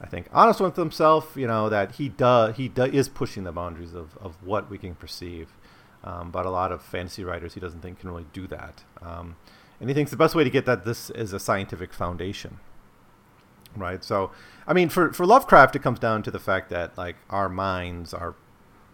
I 0.00 0.06
think, 0.06 0.28
honest 0.32 0.60
with 0.60 0.76
himself. 0.76 1.36
You 1.36 1.46
know 1.46 1.68
that 1.68 1.96
he 1.96 2.08
does 2.08 2.56
he 2.56 2.68
do, 2.68 2.84
is 2.84 3.08
pushing 3.08 3.44
the 3.44 3.52
boundaries 3.52 3.94
of, 3.94 4.16
of 4.18 4.36
what 4.44 4.70
we 4.70 4.78
can 4.78 4.94
perceive. 4.94 5.50
Um, 6.04 6.30
but 6.30 6.46
a 6.46 6.50
lot 6.50 6.70
of 6.70 6.80
fantasy 6.82 7.24
writers 7.24 7.54
he 7.54 7.60
doesn't 7.60 7.80
think 7.80 8.00
can 8.00 8.08
really 8.08 8.26
do 8.32 8.46
that. 8.46 8.84
Um, 9.02 9.36
and 9.80 9.90
he 9.90 9.94
thinks 9.94 10.10
the 10.10 10.16
best 10.16 10.34
way 10.34 10.44
to 10.44 10.50
get 10.50 10.64
that 10.66 10.84
this 10.84 11.10
is 11.10 11.32
a 11.32 11.40
scientific 11.40 11.92
foundation. 11.92 12.60
Right. 13.76 14.02
So, 14.02 14.30
I 14.66 14.72
mean, 14.72 14.88
for 14.88 15.12
for 15.12 15.26
Lovecraft, 15.26 15.76
it 15.76 15.82
comes 15.82 15.98
down 15.98 16.22
to 16.22 16.30
the 16.30 16.38
fact 16.38 16.70
that 16.70 16.96
like 16.96 17.16
our 17.30 17.48
minds, 17.48 18.14
our 18.14 18.34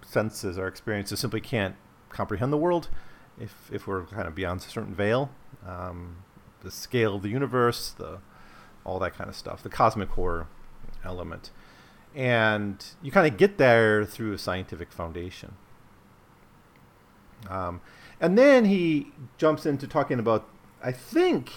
senses, 0.03 0.59
our 0.59 0.67
experiences 0.67 1.21
simply 1.21 1.41
can't 1.41 1.77
comprehend 2.09 2.53
the 2.53 2.59
world 2.59 2.89
if, 3.41 3.71
if 3.73 3.87
we're 3.87 4.05
kind 4.05 4.29
of 4.29 4.35
beyond 4.35 4.61
a 4.61 4.65
certain 4.65 4.95
veil. 4.95 5.31
Um, 5.67 6.19
the 6.63 6.71
scale 6.71 7.17
of 7.17 7.23
the 7.23 7.29
universe, 7.29 7.91
the 7.91 8.19
all 8.85 8.99
that 8.99 9.15
kind 9.15 9.31
of 9.31 9.37
stuff, 9.37 9.63
the 9.63 9.69
cosmic 9.69 10.11
horror 10.11 10.47
element. 11.05 11.51
And 12.15 12.85
you 13.03 13.11
kind 13.11 13.27
of 13.27 13.37
get 13.37 13.59
there 13.59 14.05
through 14.05 14.33
a 14.33 14.39
scientific 14.39 14.93
foundation. 14.93 15.57
Um, 17.49 17.81
and 18.21 18.39
then 18.39 18.67
he 18.67 19.13
jumps 19.37 19.67
into 19.67 19.87
talking 19.87 20.19
about, 20.19 20.49
I 20.83 20.93
think, 20.93 21.51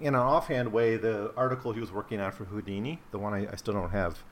in 0.00 0.14
an 0.14 0.20
offhand 0.20 0.72
way, 0.72 0.96
the 0.96 1.32
article 1.36 1.72
he 1.72 1.80
was 1.80 1.90
working 1.90 2.20
on 2.20 2.32
for 2.32 2.44
Houdini, 2.44 3.00
the 3.10 3.18
one 3.18 3.32
I, 3.32 3.48
I 3.50 3.56
still 3.56 3.74
don't 3.74 3.90
have 3.90 4.22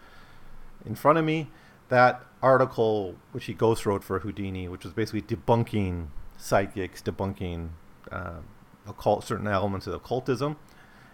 in 0.85 0.95
front 0.95 1.19
of 1.19 1.25
me 1.25 1.49
that 1.89 2.25
article 2.43 3.17
which 3.33 3.45
he 3.47 3.53
ghost 3.53 3.85
wrote 3.85 4.03
for 4.03 4.21
Houdini, 4.21 4.69
which 4.69 4.85
was 4.85 4.93
basically 4.93 5.23
debunking 5.23 6.07
psychics, 6.39 7.03
debunking 7.03 7.71
uh, 8.11 8.39
occult 8.87 9.25
certain 9.25 9.47
elements 9.47 9.87
of 9.87 9.95
occultism, 9.95 10.57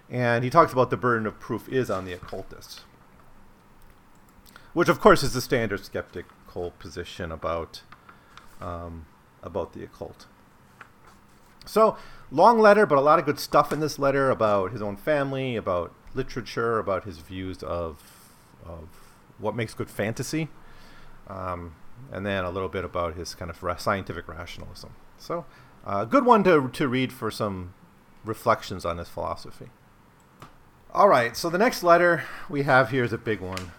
and 0.09 0.45
he 0.45 0.51
talks 0.51 0.73
about 0.73 0.91
the 0.91 0.97
burden 0.97 1.27
of 1.27 1.41
proof 1.41 1.69
is 1.69 1.91
on 1.91 2.05
the 2.05 2.13
occultists, 2.13 2.83
which 4.77 4.91
of 4.91 5.01
course 5.01 5.23
is 5.23 5.33
the 5.33 5.41
standard 5.41 5.83
skeptical 5.83 6.71
position 6.73 7.33
about 7.33 7.81
um, 8.61 9.07
about 9.43 9.73
the 9.73 9.83
occult. 9.83 10.27
So 11.65 11.97
long 12.31 12.59
letter, 12.59 12.85
but 12.85 12.99
a 12.99 13.01
lot 13.01 13.19
of 13.19 13.25
good 13.25 13.41
stuff 13.41 13.73
in 13.73 13.81
this 13.81 13.99
letter 13.99 14.29
about 14.29 14.73
his 14.73 14.83
own 14.83 14.99
family, 14.99 15.57
about 15.57 15.95
literature, 16.13 16.79
about 16.79 17.05
his 17.05 17.17
views 17.17 17.63
of 17.63 18.03
of 18.67 18.91
what 19.39 19.57
makes 19.57 19.73
good 19.73 19.89
fantasy 19.89 20.49
um, 21.27 21.75
and 22.13 22.27
then 22.27 22.45
a 22.45 22.51
little 22.51 22.69
bit 22.69 22.85
about 22.85 23.15
his 23.15 23.35
kind 23.35 23.51
of 23.51 23.81
scientific 23.81 24.29
rationalism. 24.29 24.91
So, 25.17 25.47
a 25.87 25.89
uh, 25.89 26.05
good 26.05 26.27
one 26.27 26.45
to, 26.45 26.69
to 26.69 26.87
read 26.87 27.15
for 27.15 27.31
some 27.31 27.73
reflections 28.27 28.85
on 28.85 28.99
his 28.99 29.09
philosophy. 29.09 29.71
All 30.93 31.09
right, 31.09 31.35
so 31.35 31.49
the 31.49 31.57
next 31.57 31.83
letter 31.83 32.25
we 32.51 32.65
have 32.65 32.91
here 32.91 33.05
is 33.05 33.15
a 33.15 33.19
big 33.19 33.41
one. 33.41 33.73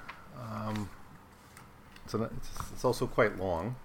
Um, 0.68 0.90
so 2.06 2.24
it's, 2.24 2.50
it's 2.74 2.86
also 2.86 3.08
quite 3.08 3.38
long. 3.38 3.76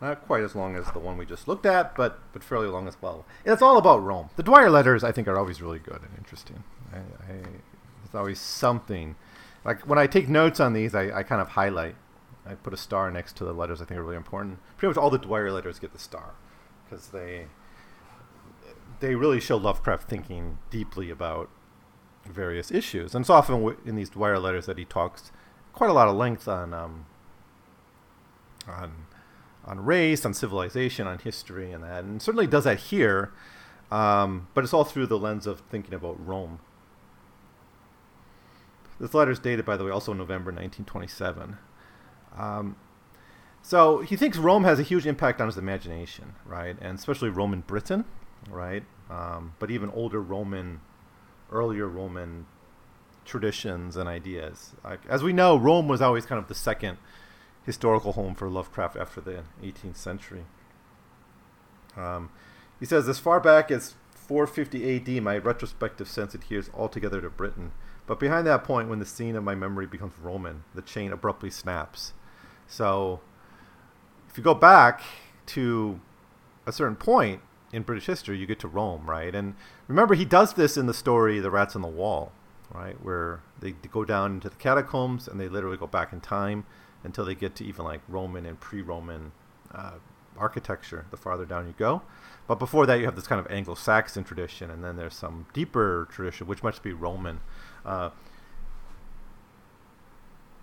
Not 0.00 0.24
quite 0.26 0.44
as 0.44 0.54
long 0.54 0.76
as 0.76 0.86
the 0.92 1.00
one 1.00 1.16
we 1.16 1.26
just 1.26 1.48
looked 1.48 1.66
at, 1.66 1.96
but 1.96 2.20
but 2.32 2.44
fairly 2.44 2.68
long 2.68 2.86
as 2.86 2.96
well. 3.02 3.24
And 3.44 3.52
it's 3.52 3.62
all 3.62 3.78
about 3.78 4.02
Rome. 4.02 4.30
The 4.36 4.44
Dwyer 4.44 4.70
letters, 4.70 5.02
I 5.02 5.10
think, 5.10 5.26
are 5.26 5.36
always 5.36 5.60
really 5.60 5.80
good 5.80 6.00
and 6.02 6.10
interesting. 6.16 6.62
I, 6.92 6.98
I, 6.98 7.36
it's 8.04 8.14
always 8.14 8.38
something 8.38 9.16
like 9.64 9.86
when 9.88 9.98
I 9.98 10.06
take 10.06 10.28
notes 10.28 10.60
on 10.60 10.72
these, 10.72 10.94
I, 10.94 11.18
I 11.18 11.22
kind 11.24 11.42
of 11.42 11.48
highlight. 11.48 11.96
I 12.46 12.54
put 12.54 12.72
a 12.72 12.78
star 12.78 13.10
next 13.10 13.36
to 13.38 13.44
the 13.44 13.52
letters 13.52 13.82
I 13.82 13.84
think 13.84 13.98
are 14.00 14.02
really 14.02 14.16
important. 14.16 14.60
Pretty 14.78 14.90
much 14.90 14.96
all 14.96 15.10
the 15.10 15.18
Dwyer 15.18 15.52
letters 15.52 15.78
get 15.78 15.92
the 15.92 15.98
star 15.98 16.30
because 16.84 17.08
they 17.08 17.46
they 19.00 19.14
really 19.14 19.40
show 19.40 19.56
Lovecraft 19.56 20.08
thinking 20.08 20.58
deeply 20.70 21.10
about 21.10 21.50
various 22.30 22.70
issues. 22.70 23.14
And 23.14 23.22
it's 23.22 23.30
often 23.30 23.76
in 23.84 23.96
these 23.96 24.10
Dwyer 24.10 24.38
letters 24.38 24.66
that 24.66 24.78
he 24.78 24.84
talks 24.84 25.32
quite 25.72 25.90
a 25.90 25.92
lot 25.92 26.08
of 26.08 26.16
length 26.16 26.48
on 26.48 26.74
um, 26.74 27.06
on 28.66 28.92
on 29.64 29.84
race, 29.84 30.24
on 30.24 30.34
civilization, 30.34 31.06
on 31.06 31.18
history, 31.18 31.72
and 31.72 31.84
that. 31.84 32.04
And 32.04 32.22
certainly 32.22 32.46
does 32.46 32.64
that 32.64 32.78
here. 32.78 33.32
Um, 33.90 34.48
but 34.54 34.64
it's 34.64 34.74
all 34.74 34.84
through 34.84 35.06
the 35.06 35.18
lens 35.18 35.46
of 35.46 35.60
thinking 35.70 35.94
about 35.94 36.24
Rome. 36.24 36.60
This 39.00 39.14
letter 39.14 39.30
is 39.30 39.38
dated, 39.38 39.64
by 39.64 39.76
the 39.76 39.84
way, 39.84 39.90
also 39.90 40.12
November 40.12 40.50
1927. 40.50 41.56
Um, 42.36 42.76
so 43.62 44.00
he 44.00 44.16
thinks 44.16 44.38
Rome 44.38 44.64
has 44.64 44.78
a 44.78 44.82
huge 44.82 45.06
impact 45.06 45.40
on 45.40 45.46
his 45.46 45.56
imagination, 45.56 46.34
right? 46.44 46.76
And 46.80 46.98
especially 46.98 47.28
Roman 47.28 47.60
Britain, 47.60 48.04
right? 48.50 48.82
Um, 49.10 49.54
but 49.58 49.70
even 49.70 49.90
older 49.90 50.20
Roman, 50.20 50.80
earlier 51.50 51.86
Roman 51.86 52.46
traditions 53.24 53.96
and 53.96 54.08
ideas. 54.08 54.72
Like, 54.82 55.00
as 55.08 55.22
we 55.22 55.32
know, 55.32 55.56
Rome 55.56 55.88
was 55.88 56.00
always 56.00 56.26
kind 56.26 56.40
of 56.40 56.48
the 56.48 56.54
second 56.54 56.98
historical 57.64 58.12
home 58.12 58.34
for 58.34 58.48
Lovecraft 58.48 58.96
after 58.96 59.20
the 59.20 59.44
18th 59.62 59.96
century. 59.96 60.44
Um, 61.96 62.30
he 62.80 62.86
says, 62.86 63.08
as 63.08 63.18
far 63.18 63.40
back 63.40 63.70
as 63.70 63.94
450 64.14 64.96
AD, 65.18 65.22
my 65.22 65.36
retrospective 65.36 66.08
sense 66.08 66.34
adheres 66.34 66.70
altogether 66.74 67.20
to 67.20 67.30
Britain. 67.30 67.72
But 68.06 68.18
behind 68.18 68.46
that 68.46 68.64
point, 68.64 68.88
when 68.88 69.00
the 69.00 69.06
scene 69.06 69.36
of 69.36 69.44
my 69.44 69.54
memory 69.54 69.86
becomes 69.86 70.14
Roman, 70.22 70.64
the 70.74 70.82
chain 70.82 71.12
abruptly 71.12 71.50
snaps. 71.50 72.14
So, 72.66 73.20
if 74.28 74.38
you 74.38 74.44
go 74.44 74.54
back 74.54 75.02
to 75.46 76.00
a 76.66 76.72
certain 76.72 76.96
point 76.96 77.40
in 77.72 77.82
British 77.82 78.06
history, 78.06 78.38
you 78.38 78.46
get 78.46 78.58
to 78.60 78.68
Rome, 78.68 79.08
right? 79.08 79.34
And 79.34 79.54
remember, 79.86 80.14
he 80.14 80.24
does 80.24 80.54
this 80.54 80.76
in 80.76 80.86
the 80.86 80.94
story 80.94 81.40
The 81.40 81.50
Rats 81.50 81.76
on 81.76 81.82
the 81.82 81.88
Wall, 81.88 82.32
right? 82.72 83.02
Where 83.02 83.40
they 83.60 83.72
go 83.72 84.04
down 84.04 84.32
into 84.32 84.48
the 84.48 84.56
catacombs 84.56 85.28
and 85.28 85.40
they 85.40 85.48
literally 85.48 85.76
go 85.76 85.86
back 85.86 86.12
in 86.12 86.20
time 86.20 86.64
until 87.04 87.24
they 87.24 87.34
get 87.34 87.54
to 87.56 87.64
even 87.64 87.84
like 87.84 88.00
Roman 88.08 88.46
and 88.46 88.58
pre 88.58 88.82
Roman 88.82 89.32
uh, 89.72 89.92
architecture 90.36 91.06
the 91.10 91.16
farther 91.16 91.44
down 91.44 91.66
you 91.66 91.74
go. 91.76 92.02
But 92.46 92.58
before 92.58 92.86
that, 92.86 92.98
you 92.98 93.04
have 93.04 93.16
this 93.16 93.26
kind 93.26 93.40
of 93.44 93.50
Anglo 93.52 93.74
Saxon 93.74 94.24
tradition, 94.24 94.70
and 94.70 94.82
then 94.82 94.96
there's 94.96 95.14
some 95.14 95.46
deeper 95.52 96.08
tradition, 96.10 96.46
which 96.46 96.62
must 96.62 96.82
be 96.82 96.92
Roman. 96.92 97.40
Uh, 97.84 98.10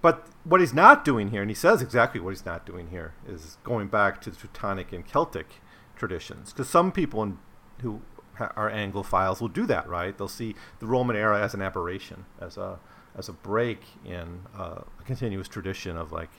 but 0.01 0.27
what 0.43 0.62
he's 0.62 0.74
not 0.74 1.05
doing 1.05 1.29
here, 1.29 1.41
and 1.41 1.50
he 1.50 1.55
says 1.55 1.81
exactly 1.81 2.19
what 2.19 2.31
he's 2.31 2.45
not 2.45 2.65
doing 2.65 2.89
here, 2.89 3.13
is 3.27 3.57
going 3.63 3.88
back 3.88 4.19
to 4.21 4.31
the 4.31 4.35
Teutonic 4.35 4.91
and 4.91 5.05
Celtic 5.07 5.62
traditions. 5.95 6.51
Because 6.51 6.69
some 6.69 6.91
people 6.91 7.23
in, 7.23 7.37
who 7.81 8.01
are 8.37 8.69
Anglophiles 8.69 9.39
will 9.39 9.47
do 9.47 9.65
that, 9.65 9.87
right? 9.87 10.17
They'll 10.17 10.27
see 10.27 10.55
the 10.79 10.85
Roman 10.85 11.15
era 11.15 11.41
as 11.41 11.53
an 11.53 11.61
aberration, 11.61 12.25
as 12.39 12.57
a 12.57 12.79
as 13.17 13.29
a 13.29 13.33
break 13.33 13.79
in 14.03 14.41
uh, 14.57 14.81
a 14.99 15.03
continuous 15.05 15.47
tradition 15.47 15.95
of 15.95 16.11
like 16.11 16.31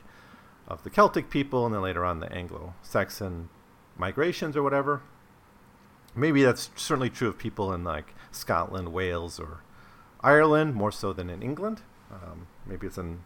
of 0.68 0.82
the 0.82 0.90
Celtic 0.90 1.30
people, 1.30 1.64
and 1.64 1.74
then 1.74 1.82
later 1.82 2.04
on 2.04 2.20
the 2.20 2.30
Anglo-Saxon 2.32 3.48
migrations 3.96 4.56
or 4.56 4.62
whatever. 4.62 5.02
Maybe 6.14 6.42
that's 6.42 6.70
certainly 6.76 7.10
true 7.10 7.28
of 7.28 7.38
people 7.38 7.72
in 7.72 7.84
like 7.84 8.14
Scotland, 8.30 8.92
Wales, 8.92 9.38
or 9.38 9.62
Ireland 10.20 10.74
more 10.74 10.92
so 10.92 11.12
than 11.12 11.30
in 11.30 11.42
England. 11.42 11.82
Um, 12.10 12.46
maybe 12.66 12.86
it's 12.86 12.98
in, 12.98 13.20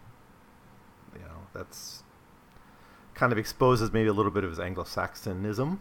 you 1.14 1.20
know, 1.20 1.46
that's 1.52 2.02
kind 3.14 3.32
of 3.32 3.38
exposes 3.38 3.92
maybe 3.92 4.08
a 4.08 4.12
little 4.12 4.32
bit 4.32 4.44
of 4.44 4.50
his 4.50 4.60
Anglo-Saxonism, 4.60 5.80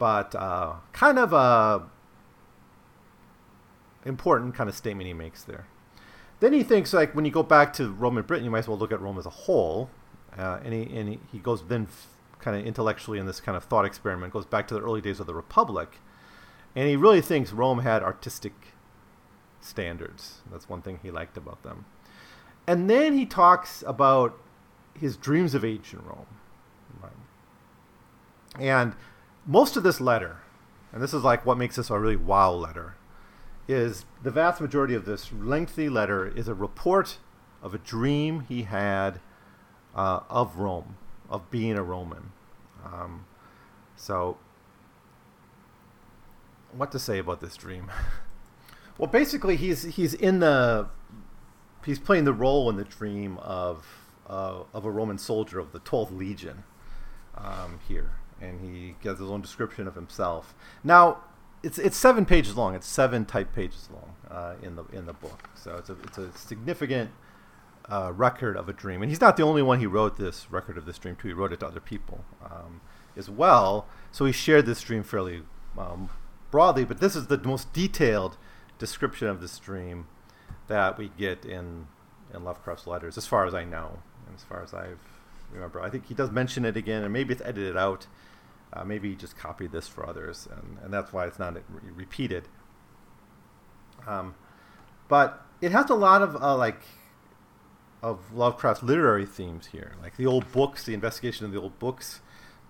but 0.00 0.34
uh, 0.34 0.76
kind 0.94 1.18
of 1.18 1.34
a 1.34 1.82
important 4.06 4.54
kind 4.54 4.68
of 4.68 4.74
statement 4.74 5.06
he 5.06 5.12
makes 5.12 5.44
there. 5.44 5.66
Then 6.40 6.54
he 6.54 6.62
thinks 6.62 6.94
like 6.94 7.14
when 7.14 7.26
you 7.26 7.30
go 7.30 7.42
back 7.42 7.74
to 7.74 7.92
Roman 7.92 8.24
Britain, 8.24 8.46
you 8.46 8.50
might 8.50 8.60
as 8.60 8.68
well 8.68 8.78
look 8.78 8.92
at 8.92 9.00
Rome 9.00 9.18
as 9.18 9.26
a 9.26 9.30
whole, 9.30 9.90
uh, 10.36 10.58
and 10.64 10.72
he 10.72 10.98
and 10.98 11.20
he, 11.30 11.38
goes 11.38 11.62
then 11.68 11.82
f- 11.82 12.08
kind 12.40 12.56
of 12.56 12.66
intellectually 12.66 13.18
in 13.18 13.26
this 13.26 13.40
kind 13.40 13.56
of 13.56 13.64
thought 13.64 13.84
experiment 13.84 14.32
goes 14.32 14.46
back 14.46 14.66
to 14.68 14.74
the 14.74 14.80
early 14.80 15.02
days 15.02 15.20
of 15.20 15.26
the 15.26 15.34
Republic, 15.34 15.98
and 16.74 16.88
he 16.88 16.96
really 16.96 17.20
thinks 17.20 17.52
Rome 17.52 17.80
had 17.80 18.02
artistic 18.02 18.54
standards. 19.60 20.40
That's 20.50 20.66
one 20.66 20.80
thing 20.80 20.98
he 21.02 21.10
liked 21.10 21.36
about 21.36 21.62
them. 21.62 21.84
And 22.66 22.88
then 22.88 23.12
he 23.18 23.26
talks 23.26 23.84
about 23.86 24.40
his 24.98 25.18
dreams 25.18 25.54
of 25.54 25.62
ancient 25.62 26.02
Rome. 26.04 26.26
And 28.58 28.94
most 29.50 29.76
of 29.76 29.82
this 29.82 30.00
letter, 30.00 30.36
and 30.92 31.02
this 31.02 31.12
is 31.12 31.24
like 31.24 31.44
what 31.44 31.58
makes 31.58 31.74
this 31.74 31.90
a 31.90 31.98
really 31.98 32.14
wow 32.14 32.52
letter, 32.52 32.94
is 33.66 34.04
the 34.22 34.30
vast 34.30 34.60
majority 34.60 34.94
of 34.94 35.04
this 35.04 35.32
lengthy 35.32 35.88
letter 35.88 36.28
is 36.28 36.46
a 36.46 36.54
report 36.54 37.18
of 37.60 37.74
a 37.74 37.78
dream 37.78 38.46
he 38.48 38.62
had 38.62 39.18
uh, 39.94 40.20
of 40.30 40.56
Rome, 40.58 40.96
of 41.28 41.50
being 41.50 41.76
a 41.76 41.82
Roman. 41.82 42.30
Um, 42.84 43.26
so, 43.96 44.38
what 46.72 46.92
to 46.92 47.00
say 47.00 47.18
about 47.18 47.40
this 47.40 47.56
dream? 47.56 47.90
well, 48.98 49.10
basically, 49.10 49.56
he's 49.56 49.82
he's 49.82 50.14
in 50.14 50.38
the 50.38 50.88
he's 51.84 51.98
playing 51.98 52.24
the 52.24 52.32
role 52.32 52.70
in 52.70 52.76
the 52.76 52.84
dream 52.84 53.36
of 53.38 53.84
uh, 54.28 54.62
of 54.72 54.84
a 54.84 54.90
Roman 54.92 55.18
soldier 55.18 55.58
of 55.58 55.72
the 55.72 55.80
Twelfth 55.80 56.12
Legion 56.12 56.62
um, 57.36 57.80
here, 57.88 58.12
and 58.40 58.60
he 58.60 58.94
gives 59.02 59.20
his 59.20 59.30
own 59.30 59.40
description 59.40 59.86
of 59.86 59.94
himself. 59.94 60.54
Now, 60.82 61.18
it's 61.62 61.78
it's 61.78 61.96
seven 61.96 62.24
pages 62.24 62.56
long. 62.56 62.74
It's 62.74 62.86
seven 62.86 63.24
type 63.24 63.54
pages 63.54 63.88
long 63.92 64.14
uh, 64.30 64.54
in 64.62 64.76
the 64.76 64.84
in 64.92 65.06
the 65.06 65.12
book. 65.12 65.48
So 65.54 65.76
it's 65.76 65.90
a 65.90 65.96
it's 66.04 66.18
a 66.18 66.32
significant 66.36 67.10
uh, 67.88 68.12
record 68.14 68.56
of 68.56 68.68
a 68.68 68.72
dream. 68.72 69.02
And 69.02 69.10
he's 69.10 69.20
not 69.20 69.36
the 69.36 69.42
only 69.42 69.62
one. 69.62 69.78
He 69.80 69.86
wrote 69.86 70.16
this 70.16 70.50
record 70.50 70.78
of 70.78 70.86
this 70.86 70.98
dream 70.98 71.16
too. 71.16 71.28
He 71.28 71.34
wrote 71.34 71.52
it 71.52 71.60
to 71.60 71.66
other 71.66 71.80
people 71.80 72.24
um, 72.44 72.80
as 73.16 73.28
well. 73.28 73.86
So 74.10 74.24
he 74.24 74.32
shared 74.32 74.66
this 74.66 74.80
dream 74.80 75.02
fairly 75.02 75.42
um, 75.76 76.08
broadly. 76.50 76.84
But 76.84 77.00
this 77.00 77.14
is 77.14 77.26
the 77.26 77.38
most 77.38 77.72
detailed 77.72 78.38
description 78.78 79.28
of 79.28 79.40
this 79.40 79.58
dream 79.58 80.06
that 80.68 80.96
we 80.96 81.10
get 81.18 81.44
in 81.44 81.88
in 82.32 82.44
Lovecraft's 82.44 82.86
letters, 82.86 83.18
as 83.18 83.26
far 83.26 83.44
as 83.44 83.54
I 83.54 83.64
know, 83.64 83.98
and 84.26 84.36
as 84.36 84.44
far 84.44 84.62
as 84.62 84.72
I've 84.72 85.00
remember. 85.52 85.80
I 85.80 85.90
think 85.90 86.06
he 86.06 86.14
does 86.14 86.30
mention 86.30 86.64
it 86.64 86.76
again, 86.76 87.02
and 87.02 87.12
maybe 87.12 87.32
it's 87.32 87.42
edited 87.42 87.76
out. 87.76 88.06
Uh, 88.72 88.84
maybe 88.84 89.16
just 89.16 89.36
copied 89.36 89.72
this 89.72 89.88
for 89.88 90.08
others, 90.08 90.48
and, 90.50 90.78
and 90.84 90.92
that's 90.92 91.12
why 91.12 91.26
it's 91.26 91.38
not 91.38 91.54
re- 91.54 91.90
repeated. 91.94 92.46
Um, 94.06 94.34
but 95.08 95.44
it 95.60 95.72
has 95.72 95.90
a 95.90 95.94
lot 95.94 96.22
of 96.22 96.40
uh, 96.40 96.56
like 96.56 96.82
of 98.02 98.32
Lovecraft's 98.32 98.82
literary 98.82 99.26
themes 99.26 99.66
here, 99.66 99.92
like 100.02 100.16
the 100.16 100.26
old 100.26 100.50
books, 100.52 100.84
the 100.84 100.94
investigation 100.94 101.44
of 101.44 101.52
the 101.52 101.60
old 101.60 101.78
books. 101.78 102.20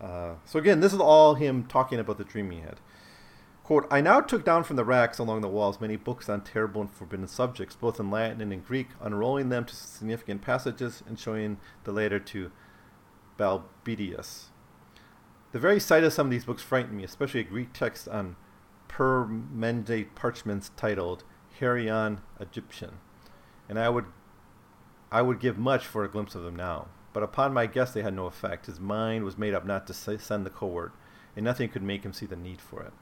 Uh, 0.01 0.35
so 0.45 0.59
again, 0.59 0.81
this 0.81 0.93
is 0.93 0.99
all 0.99 1.35
him 1.35 1.65
talking 1.65 2.01
about 2.01 2.19
the 2.19 2.25
dream 2.25 2.51
he 2.51 2.61
had. 2.61 2.81
Quote, 3.63 3.87
I 3.91 4.01
now 4.01 4.21
took 4.21 4.45
down 4.45 4.65
from 4.65 4.75
the 4.75 4.85
racks 4.85 5.19
along 5.19 5.43
the 5.43 5.49
walls 5.49 5.81
many 5.81 5.95
books 5.95 6.29
on 6.29 6.41
terrible 6.41 6.81
and 6.81 6.91
forbidden 6.91 7.29
subjects, 7.29 7.77
both 7.77 8.01
in 8.01 8.11
Latin 8.11 8.41
and 8.41 8.53
in 8.53 8.61
Greek, 8.63 8.89
unrolling 9.01 9.49
them 9.49 9.65
to 9.67 9.77
significant 9.77 10.43
passages 10.43 11.05
and 11.07 11.17
showing 11.21 11.59
the 11.85 11.93
later 11.93 12.19
to 12.19 12.51
Balbutius. 13.39 14.47
The 15.53 15.59
very 15.59 15.81
sight 15.81 16.05
of 16.05 16.13
some 16.13 16.29
of 16.29 16.31
these 16.31 16.45
books 16.45 16.63
frightened 16.63 16.97
me, 16.97 17.05
especially 17.05 17.41
a 17.41 17.45
Greek 17.45 17.73
text 17.73 18.07
on 18.09 18.37
permendate 18.89 20.15
parchments 20.15 20.71
titled 20.77 21.25
Hieron 21.59 22.19
Egyptian, 22.39 22.99
and 23.69 23.79
I 23.79 23.89
would 23.89 24.07
I 25.13 25.23
would 25.23 25.41
give 25.41 25.59
much 25.59 25.87
for 25.87 26.05
a 26.05 26.09
glimpse 26.09 26.35
of 26.35 26.43
them 26.43 26.55
now. 26.55 26.89
But 27.13 27.25
upon 27.25 27.53
my 27.53 27.67
guess, 27.67 27.93
they 27.93 28.03
had 28.03 28.15
no 28.15 28.27
effect. 28.27 28.67
His 28.67 28.79
mind 28.79 29.25
was 29.25 29.37
made 29.37 29.55
up 29.55 29.67
not 29.67 29.87
to 29.89 29.95
send 29.95 30.47
the 30.47 30.51
cohort, 30.51 30.93
and 31.35 31.45
nothing 31.45 31.69
could 31.69 31.83
make 31.83 32.05
him 32.05 32.13
see 32.13 32.27
the 32.27 32.37
need 32.37 32.61
for 32.61 32.83
it. 32.83 32.93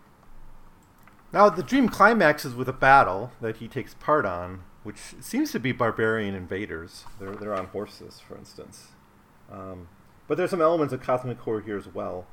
Now, 1.33 1.51
the 1.51 1.63
dream 1.63 1.91
climaxes 1.91 2.55
with 2.55 2.69
a 2.69 2.73
battle 2.73 3.33
that 3.43 3.59
he 3.59 3.69
takes 3.69 3.93
part 3.93 4.25
on, 4.25 4.63
which 4.83 5.15
seems 5.21 5.53
to 5.53 5.61
be 5.61 5.73
barbarian 5.73 6.35
invaders. 6.35 7.05
They're, 7.21 7.37
they're 7.37 7.55
on 7.55 7.67
horses, 7.67 8.19
for 8.19 8.39
instance. 8.39 8.89
Um, 9.53 9.89
but 10.27 10.39
there's 10.39 10.51
some 10.51 10.63
elements 10.63 10.95
of 10.95 11.03
cosmic 11.03 11.39
horror 11.41 11.61
here 11.61 11.77
as 11.77 11.87
well, 11.87 12.27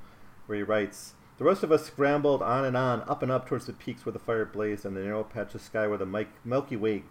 where 0.46 0.58
he 0.58 0.64
writes 0.64 1.14
The 1.38 1.44
rest 1.44 1.64
of 1.64 1.72
us 1.72 1.86
scrambled 1.86 2.42
on 2.42 2.66
and 2.66 2.78
on, 2.78 3.02
up 3.04 3.22
and 3.22 3.32
up 3.32 3.48
towards 3.48 3.66
the 3.66 3.74
peaks 3.74 4.06
where 4.06 4.14
the 4.14 4.20
fire 4.20 4.46
blazed 4.46 4.86
and 4.86 4.96
the 4.96 5.02
narrow 5.02 5.24
patch 5.24 5.56
of 5.56 5.62
sky 5.62 5.88
where 5.88 5.98
the 5.98 6.28
Milky 6.44 6.76
Way 6.76 7.04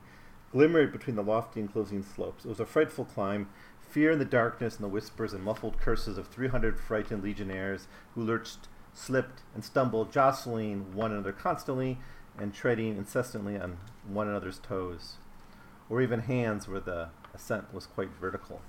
glimmered 0.53 0.93
between 0.93 1.17
the 1.17 1.23
lofty 1.23 1.61
enclosing 1.61 2.03
slopes. 2.03 2.45
It 2.45 2.49
was 2.49 2.61
a 2.61 2.67
frightful 2.67 3.05
climb, 3.05 3.49
fear 3.81 4.11
in 4.13 4.19
the 4.19 4.25
darkness 4.25 4.77
and 4.77 4.85
the 4.85 4.89
whispers 4.89 5.33
and 5.33 5.43
muffled 5.43 5.79
curses 5.79 6.17
of 6.17 6.29
300 6.29 6.79
frightened 6.79 7.23
legionnaires 7.23 7.89
who 8.15 8.23
lurched 8.23 8.69
slipped 8.93 9.43
and 9.55 9.65
stumbled, 9.65 10.13
jostling 10.13 10.95
one 10.95 11.13
another 11.13 11.33
constantly 11.33 11.99
and 12.39 12.55
treading 12.55 12.97
incessantly 12.97 13.59
on 13.59 13.79
one 14.07 14.29
another's 14.29 14.59
toes, 14.59 15.17
or 15.89 16.01
even 16.01 16.21
hands 16.21 16.67
where 16.67 16.81
the 16.81 17.09
ascent 17.35 17.73
was 17.75 17.87
quite 17.87 18.11
vertical. 18.21 18.61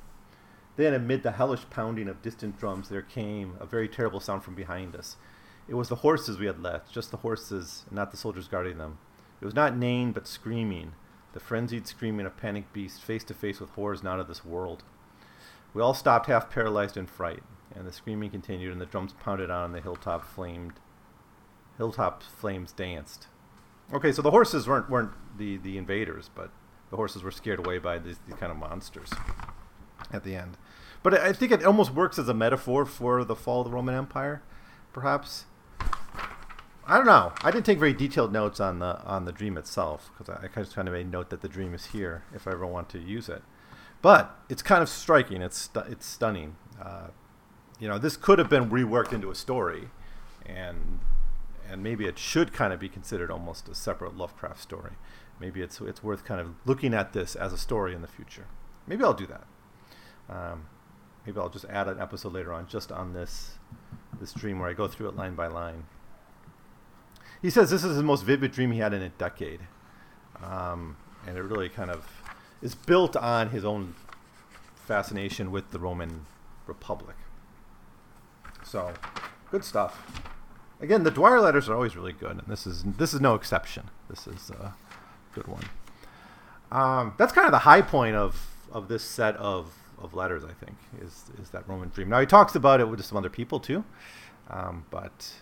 Then, 0.77 0.93
amid 0.93 1.23
the 1.23 1.31
hellish 1.31 1.69
pounding 1.69 2.07
of 2.07 2.21
distant 2.21 2.59
drums, 2.59 2.89
there 2.89 3.01
came 3.01 3.55
a 3.59 3.65
very 3.65 3.87
terrible 3.87 4.19
sound 4.19 4.43
from 4.43 4.55
behind 4.55 4.95
us. 4.95 5.15
It 5.67 5.75
was 5.75 5.89
the 5.89 5.95
horses 5.95 6.37
we 6.37 6.45
had 6.45 6.61
left, 6.61 6.91
just 6.91 7.11
the 7.11 7.17
horses, 7.17 7.83
and 7.87 7.95
not 7.95 8.11
the 8.11 8.17
soldiers 8.17 8.47
guarding 8.47 8.77
them. 8.77 8.97
It 9.41 9.45
was 9.45 9.55
not 9.55 9.77
neighing, 9.77 10.11
but 10.11 10.27
screaming, 10.27 10.93
the 11.33 11.39
frenzied 11.39 11.87
screaming 11.87 12.25
of 12.25 12.37
panicked 12.37 12.73
beasts 12.73 12.99
face 12.99 13.23
to 13.25 13.33
face 13.33 13.59
with 13.59 13.71
horrors 13.71 14.03
not 14.03 14.19
of 14.19 14.27
this 14.27 14.45
world. 14.45 14.83
We 15.73 15.81
all 15.81 15.93
stopped 15.93 16.27
half 16.27 16.49
paralyzed 16.49 16.97
in 16.97 17.07
fright 17.07 17.43
and 17.75 17.85
the 17.85 17.91
screaming 17.91 18.29
continued, 18.29 18.71
and 18.71 18.79
the 18.79 18.85
drums 18.85 19.13
pounded 19.13 19.49
on, 19.49 19.65
and 19.65 19.75
the 19.75 19.81
hilltop 19.81 20.23
flamed. 20.25 20.73
Hilltop 21.77 22.23
flames 22.23 22.71
danced. 22.71 23.27
Okay, 23.93 24.11
so 24.11 24.21
the 24.21 24.31
horses 24.31 24.67
weren't 24.67 24.89
weren't 24.89 25.11
the, 25.37 25.57
the 25.57 25.77
invaders, 25.77 26.29
but 26.33 26.51
the 26.89 26.95
horses 26.95 27.21
were 27.21 27.31
scared 27.31 27.59
away 27.59 27.77
by 27.77 27.97
these, 27.97 28.17
these 28.25 28.35
kind 28.35 28.51
of 28.51 28.57
monsters 28.57 29.11
at 30.15 30.23
the 30.23 30.35
end. 30.35 30.57
But 31.03 31.19
I 31.19 31.33
think 31.33 31.51
it 31.51 31.63
almost 31.63 31.93
works 31.93 32.17
as 32.17 32.27
a 32.27 32.33
metaphor 32.33 32.85
for 32.85 33.23
the 33.23 33.35
fall 33.35 33.61
of 33.61 33.65
the 33.65 33.71
Roman 33.71 33.93
Empire, 33.93 34.41
perhaps. 34.91 35.45
I 36.87 36.97
don't 36.97 37.05
know. 37.05 37.33
I 37.43 37.51
didn't 37.51 37.65
take 37.65 37.79
very 37.79 37.93
detailed 37.93 38.31
notes 38.31 38.59
on 38.59 38.79
the 38.79 39.01
on 39.03 39.25
the 39.25 39.31
dream 39.31 39.57
itself 39.57 40.11
because 40.13 40.35
I, 40.35 40.45
I 40.45 40.61
just 40.61 40.75
kind 40.75 40.87
of 40.87 40.93
made 40.93 41.11
note 41.11 41.29
that 41.31 41.41
the 41.41 41.47
dream 41.47 41.73
is 41.73 41.87
here 41.87 42.23
if 42.33 42.47
I 42.47 42.51
ever 42.51 42.65
want 42.65 42.89
to 42.89 42.99
use 42.99 43.27
it. 43.27 43.43
But 44.01 44.37
it's 44.49 44.61
kind 44.61 44.83
of 44.83 44.89
striking. 44.89 45.41
It's 45.41 45.57
stu- 45.57 45.83
it's 45.87 46.05
stunning. 46.05 46.55
Uh, 46.81 47.07
you 47.79 47.87
know, 47.87 47.97
this 47.97 48.17
could 48.17 48.39
have 48.39 48.49
been 48.49 48.69
reworked 48.69 49.13
into 49.13 49.31
a 49.31 49.35
story, 49.35 49.89
and 50.45 50.99
and 51.69 51.81
maybe 51.81 52.05
it 52.05 52.19
should 52.19 52.53
kind 52.53 52.71
of 52.71 52.79
be 52.79 52.89
considered 52.89 53.31
almost 53.31 53.67
a 53.67 53.75
separate 53.75 54.15
Lovecraft 54.15 54.61
story. 54.61 54.93
Maybe 55.39 55.61
it's 55.61 55.81
it's 55.81 56.03
worth 56.03 56.23
kind 56.23 56.39
of 56.39 56.55
looking 56.65 56.93
at 56.93 57.13
this 57.13 57.35
as 57.35 57.51
a 57.51 57.57
story 57.57 57.95
in 57.95 58.01
the 58.01 58.07
future. 58.07 58.45
Maybe 58.87 59.03
I'll 59.03 59.13
do 59.13 59.25
that. 59.25 59.45
Um, 60.29 60.67
maybe 61.25 61.39
I'll 61.39 61.49
just 61.49 61.65
add 61.65 61.87
an 61.87 61.99
episode 61.99 62.33
later 62.33 62.53
on 62.53 62.67
just 62.67 62.91
on 62.91 63.13
this 63.13 63.57
this 64.19 64.31
dream 64.31 64.59
where 64.59 64.69
I 64.69 64.73
go 64.73 64.87
through 64.87 65.09
it 65.09 65.15
line 65.15 65.35
by 65.35 65.47
line. 65.47 65.85
He 67.41 67.49
says 67.49 67.69
this 67.69 67.83
is 67.83 67.97
the 67.97 68.03
most 68.03 68.23
vivid 68.23 68.51
dream 68.51 68.71
he 68.71 68.79
had 68.79 68.93
in 68.93 69.01
a 69.01 69.09
decade, 69.09 69.61
um, 70.41 70.97
and 71.27 71.37
it 71.37 71.41
really 71.41 71.69
kind 71.69 71.91
of 71.91 72.07
is 72.61 72.75
built 72.75 73.15
on 73.15 73.49
his 73.49 73.65
own 73.65 73.93
fascination 74.75 75.51
with 75.51 75.71
the 75.71 75.79
Roman 75.79 76.25
Republic. 76.65 77.15
So, 78.63 78.93
good 79.51 79.63
stuff. 79.63 80.21
Again, 80.81 81.03
the 81.03 81.11
Dwyer 81.11 81.39
letters 81.39 81.69
are 81.69 81.75
always 81.75 81.95
really 81.95 82.13
good, 82.13 82.31
and 82.31 82.47
this 82.47 82.65
is 82.65 82.83
this 82.83 83.13
is 83.13 83.21
no 83.21 83.35
exception. 83.35 83.89
This 84.09 84.27
is 84.27 84.49
a 84.49 84.73
good 85.33 85.47
one. 85.47 85.63
Um, 86.71 87.13
that's 87.17 87.31
kind 87.31 87.45
of 87.45 87.51
the 87.51 87.59
high 87.59 87.81
point 87.81 88.15
of 88.15 88.55
of 88.71 88.87
this 88.87 89.03
set 89.03 89.35
of, 89.37 89.73
of 90.05 90.13
letters. 90.13 90.43
I 90.43 90.53
think 90.53 90.77
is 91.01 91.25
is 91.41 91.49
that 91.49 91.67
Roman 91.67 91.89
dream. 91.89 92.09
Now 92.09 92.19
he 92.19 92.25
talks 92.25 92.55
about 92.55 92.79
it 92.79 92.87
with 92.87 93.03
some 93.03 93.17
other 93.17 93.29
people 93.29 93.59
too, 93.59 93.83
um, 94.49 94.85
but 94.89 95.33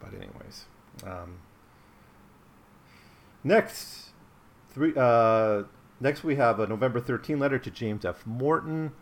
but 0.00 0.14
anyways. 0.14 0.66
Um, 1.04 1.38
next, 3.42 4.10
three. 4.70 4.92
Uh, 4.96 5.64
next 6.00 6.24
we 6.24 6.36
have 6.36 6.60
a 6.60 6.66
November 6.66 7.00
13 7.00 7.38
letter 7.38 7.58
to 7.58 7.70
James 7.70 8.04
F. 8.04 8.26
Morton. 8.26 8.92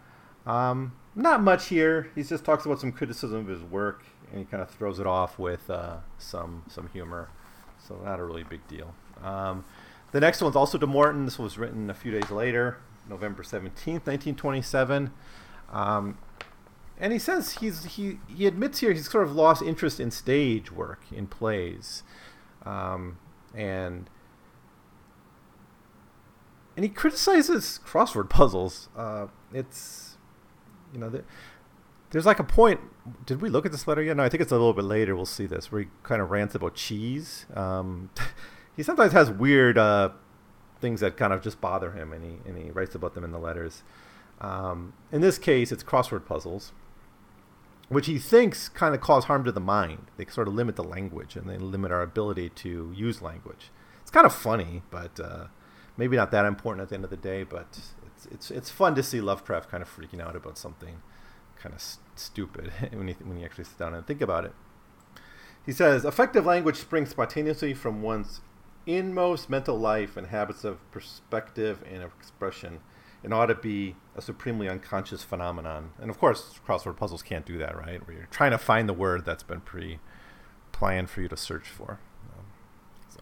Um, 0.47 0.93
not 1.15 1.43
much 1.43 1.69
here. 1.69 2.11
He 2.15 2.23
just 2.23 2.45
talks 2.45 2.65
about 2.65 2.81
some 2.81 2.93
criticism 2.93 3.41
of 3.41 3.47
his 3.47 3.63
work, 3.63 4.05
and 4.31 4.39
he 4.39 4.45
kind 4.45 4.63
of 4.63 4.71
throws 4.71 4.99
it 4.99 5.07
off 5.07 5.39
with 5.39 5.69
uh, 5.71 5.99
some 6.19 6.65
some 6.69 6.89
humor. 6.93 7.29
So 7.87 7.97
not 8.05 8.21
a 8.21 8.25
really 8.25 8.45
big 8.45 8.67
deal. 8.69 8.95
Um, 9.23 9.65
the 10.13 10.21
next 10.21 10.41
one's 10.43 10.57
also 10.57 10.79
to 10.79 10.87
Morton. 10.87 11.25
This 11.25 11.39
was 11.39 11.59
written 11.59 11.91
a 11.91 11.95
few 11.95 12.13
days 12.13 12.31
later, 12.31 12.79
November 13.09 13.43
17th, 13.43 14.07
1927. 14.07 15.13
Um, 15.73 16.19
and 16.99 17.13
he 17.13 17.19
says 17.19 17.55
he's 17.55 17.85
he 17.85 18.19
he 18.29 18.47
admits 18.47 18.79
here 18.79 18.93
he's 18.93 19.11
sort 19.11 19.25
of 19.25 19.35
lost 19.35 19.63
interest 19.63 19.99
in 19.99 20.11
stage 20.11 20.71
work 20.71 21.01
in 21.11 21.27
plays, 21.27 22.05
um, 22.65 23.19
and 23.55 24.09
and 26.77 26.85
he 26.85 26.89
criticizes 26.89 27.81
crossword 27.85 28.31
puzzles. 28.31 28.89
Uh, 28.97 29.27
it's 29.53 30.17
you 30.93 31.01
know 31.01 31.09
the, 31.09 31.25
there's 32.11 32.27
like 32.27 32.39
a 32.39 32.45
point. 32.45 32.81
Did 33.27 33.43
we 33.43 33.49
look 33.49 33.67
at 33.67 33.73
this 33.73 33.89
letter 33.89 34.03
yet? 34.03 34.17
No, 34.17 34.23
I 34.23 34.29
think 34.29 34.41
it's 34.41 34.53
a 34.53 34.57
little 34.57 34.75
bit 34.75 34.85
later. 34.85 35.17
We'll 35.17 35.27
see 35.27 35.47
this 35.47 35.73
where 35.73 35.83
he 35.83 35.89
kind 36.03 36.23
of 36.23 36.31
rants 36.31 36.55
about 36.55 36.75
cheese. 36.75 37.47
Um, 37.55 38.11
he 38.77 38.83
sometimes 38.83 39.13
has 39.13 39.31
weird 39.31 39.77
uh, 39.77 40.11
things 40.83 41.01
that 41.01 41.17
kind 41.17 41.33
of 41.33 41.41
just 41.41 41.61
bother 41.63 41.93
him, 41.93 42.13
and 42.13 42.23
he 42.23 42.49
and 42.49 42.59
he 42.59 42.71
writes 42.71 42.95
about 42.95 43.15
them 43.15 43.25
in 43.25 43.31
the 43.31 43.39
letters. 43.39 43.83
Um, 44.43 44.93
in 45.11 45.23
this 45.23 45.39
case, 45.39 45.73
it's 45.73 45.83
crossword 45.83 46.27
puzzles, 46.27 46.73
which 47.89 48.07
he 48.07 48.19
thinks 48.19 48.69
kind 48.69 48.95
of 48.95 49.01
cause 49.01 49.25
harm 49.25 49.45
to 49.45 49.53
the 49.53 49.61
mind. 49.61 50.11
They 50.19 50.27
sort 50.27 50.49
of 50.49 50.55
limit 50.55 50.77
the 50.77 50.85
language 50.85 51.37
and 51.37 51.49
they 51.49 51.57
limit 51.57 51.93
our 51.93 52.03
ability 52.03 52.51
to 52.51 52.93
use 52.95 53.23
language. 53.23 53.71
It's 54.03 54.11
kind 54.11 54.27
of 54.27 54.35
funny, 54.35 54.83
but 54.91 55.19
uh, 55.19 55.47
maybe 55.97 56.17
not 56.17 56.33
that 56.33 56.45
important 56.45 56.83
at 56.83 56.89
the 56.91 56.97
end 56.97 57.05
of 57.05 57.11
the 57.11 57.17
day. 57.17 57.45
But 57.45 57.79
it's 58.05 58.27
it's 58.31 58.51
it's 58.51 58.71
fun 58.71 58.95
to 58.97 59.03
see 59.03 59.21
Lovecraft 59.21 59.71
kind 59.71 59.83
of 59.83 59.89
freaking 59.89 60.21
out 60.21 60.37
about 60.37 60.59
something 60.59 61.01
kind 61.63 61.75
of 61.75 61.81
st- 61.81 62.05
stupid 62.17 62.73
when 62.93 63.09
you 63.09 63.15
when 63.23 63.39
you 63.39 63.45
actually 63.45 63.65
sit 63.65 63.79
down 63.79 63.95
and 63.95 64.07
think 64.07 64.21
about 64.21 64.45
it. 64.45 64.53
He 65.65 65.71
says, 65.71 66.05
effective 66.05 66.45
language 66.45 66.77
springs 66.77 67.11
spontaneously 67.11 67.73
from 67.73 68.03
one's 68.03 68.41
inmost 68.87 69.49
mental 69.49 69.79
life 69.79 70.17
and 70.17 70.29
habits 70.29 70.65
of 70.65 70.91
perspective 70.91 71.83
and 71.91 72.03
expression 72.03 72.81
and 73.25 73.33
ought 73.33 73.47
to 73.47 73.55
be 73.55 73.95
a 74.17 74.23
supremely 74.23 74.69
unconscious 74.69 75.23
phenomenon. 75.23 75.93
And 76.01 76.11
of 76.11 76.19
course, 76.19 76.59
crossword 76.67 76.97
puzzles 76.97 77.23
can't 77.23 77.47
do 77.47 77.59
that, 77.59 77.77
right? 77.77 78.05
Where 78.07 78.17
you're 78.17 78.27
trying 78.27 78.51
to 78.51 78.59
find 78.59 78.89
the 78.89 78.93
word 78.95 79.25
that's 79.25 79.45
been 79.45 79.61
pre-planned 79.61 81.09
for 81.09 81.21
you 81.21 81.29
to 81.29 81.37
search 81.37 81.69
for. 81.69 82.01
Um, 82.37 82.45
so 83.09 83.21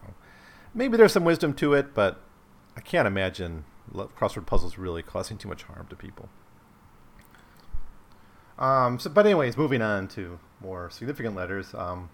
maybe 0.73 0.97
there's 0.97 1.13
some 1.13 1.23
wisdom 1.23 1.53
to 1.55 1.73
it, 1.73 1.93
but 1.93 2.21
I 2.75 2.81
can't 2.81 3.07
imagine 3.07 3.65
crossword 3.93 4.47
puzzles 4.47 4.77
really 4.77 5.03
causing 5.03 5.37
too 5.37 5.47
much 5.47 5.63
harm 5.63 5.85
to 5.89 5.95
people. 5.95 6.29
Um, 8.57 8.99
so, 8.99 9.09
but 9.09 9.25
anyways, 9.25 9.57
moving 9.57 9.81
on 9.81 10.07
to 10.09 10.39
more 10.61 10.89
significant 10.89 11.35
letters. 11.35 11.73
Um, 11.73 12.09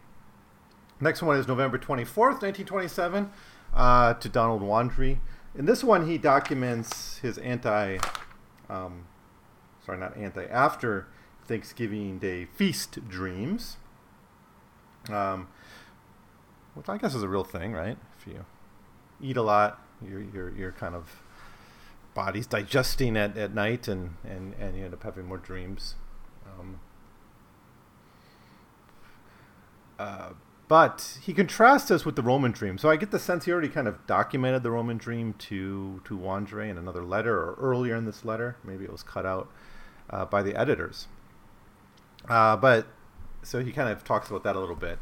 next 0.99 1.21
one 1.21 1.37
is 1.37 1.47
November 1.47 1.77
24th, 1.77 2.41
1927, 2.41 3.29
uh, 3.73 4.13
to 4.15 4.29
Donald 4.29 4.61
Wandrei. 4.61 5.19
In 5.55 5.65
this 5.65 5.83
one, 5.83 6.07
he 6.07 6.17
documents 6.17 7.17
his 7.19 7.37
anti, 7.39 7.97
um, 8.69 9.05
sorry, 9.85 9.97
not 9.97 10.15
anti, 10.15 10.45
after 10.45 11.07
Thanksgiving 11.45 12.19
Day 12.19 12.45
feast 12.45 13.07
dreams. 13.07 13.77
Um, 15.09 15.47
which 16.73 16.89
I 16.89 16.97
guess 16.97 17.15
is 17.15 17.23
a 17.23 17.27
real 17.27 17.43
thing, 17.43 17.73
right? 17.73 17.97
If 18.19 18.27
you 18.27 18.45
eat 19.21 19.37
a 19.37 19.41
lot, 19.41 19.81
your 20.05 20.21
your 20.21 20.55
your 20.55 20.71
kind 20.73 20.93
of 20.93 21.21
body's 22.13 22.47
digesting 22.47 23.15
at, 23.15 23.37
at 23.37 23.53
night, 23.53 23.87
and, 23.87 24.15
and, 24.27 24.55
and 24.59 24.75
you 24.75 24.85
end 24.85 24.93
up 24.93 25.03
having 25.03 25.27
more 25.27 25.37
dreams. 25.37 25.93
Um, 26.47 26.79
uh, 29.99 30.29
but 30.67 31.17
he 31.21 31.33
contrasts 31.33 31.87
this 31.87 32.05
with 32.05 32.15
the 32.15 32.21
Roman 32.21 32.51
dream. 32.51 32.77
So 32.77 32.89
I 32.89 32.97
get 32.97 33.11
the 33.11 33.19
sense 33.19 33.45
he 33.45 33.51
already 33.51 33.69
kind 33.69 33.87
of 33.87 34.05
documented 34.05 34.63
the 34.63 34.71
Roman 34.71 34.97
dream 34.97 35.33
to 35.33 36.01
to 36.05 36.17
Wandrei 36.17 36.69
in 36.69 36.77
another 36.77 37.03
letter 37.03 37.37
or 37.37 37.55
earlier 37.59 37.95
in 37.95 38.05
this 38.05 38.25
letter. 38.25 38.57
Maybe 38.63 38.83
it 38.83 38.91
was 38.91 39.03
cut 39.03 39.25
out 39.25 39.49
uh, 40.09 40.25
by 40.25 40.43
the 40.43 40.55
editors. 40.55 41.07
Uh, 42.27 42.57
but 42.57 42.87
so 43.43 43.63
he 43.63 43.71
kind 43.71 43.89
of 43.89 44.03
talks 44.03 44.29
about 44.29 44.43
that 44.43 44.55
a 44.55 44.59
little 44.59 44.75
bit, 44.75 44.99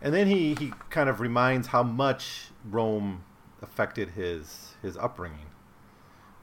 and 0.00 0.14
then 0.14 0.28
he 0.28 0.54
he 0.54 0.72
kind 0.90 1.08
of 1.08 1.20
reminds 1.20 1.68
how 1.68 1.82
much 1.82 2.50
Rome 2.64 3.24
affected 3.60 4.10
his 4.10 4.76
his 4.82 4.96
upbringing 4.96 5.46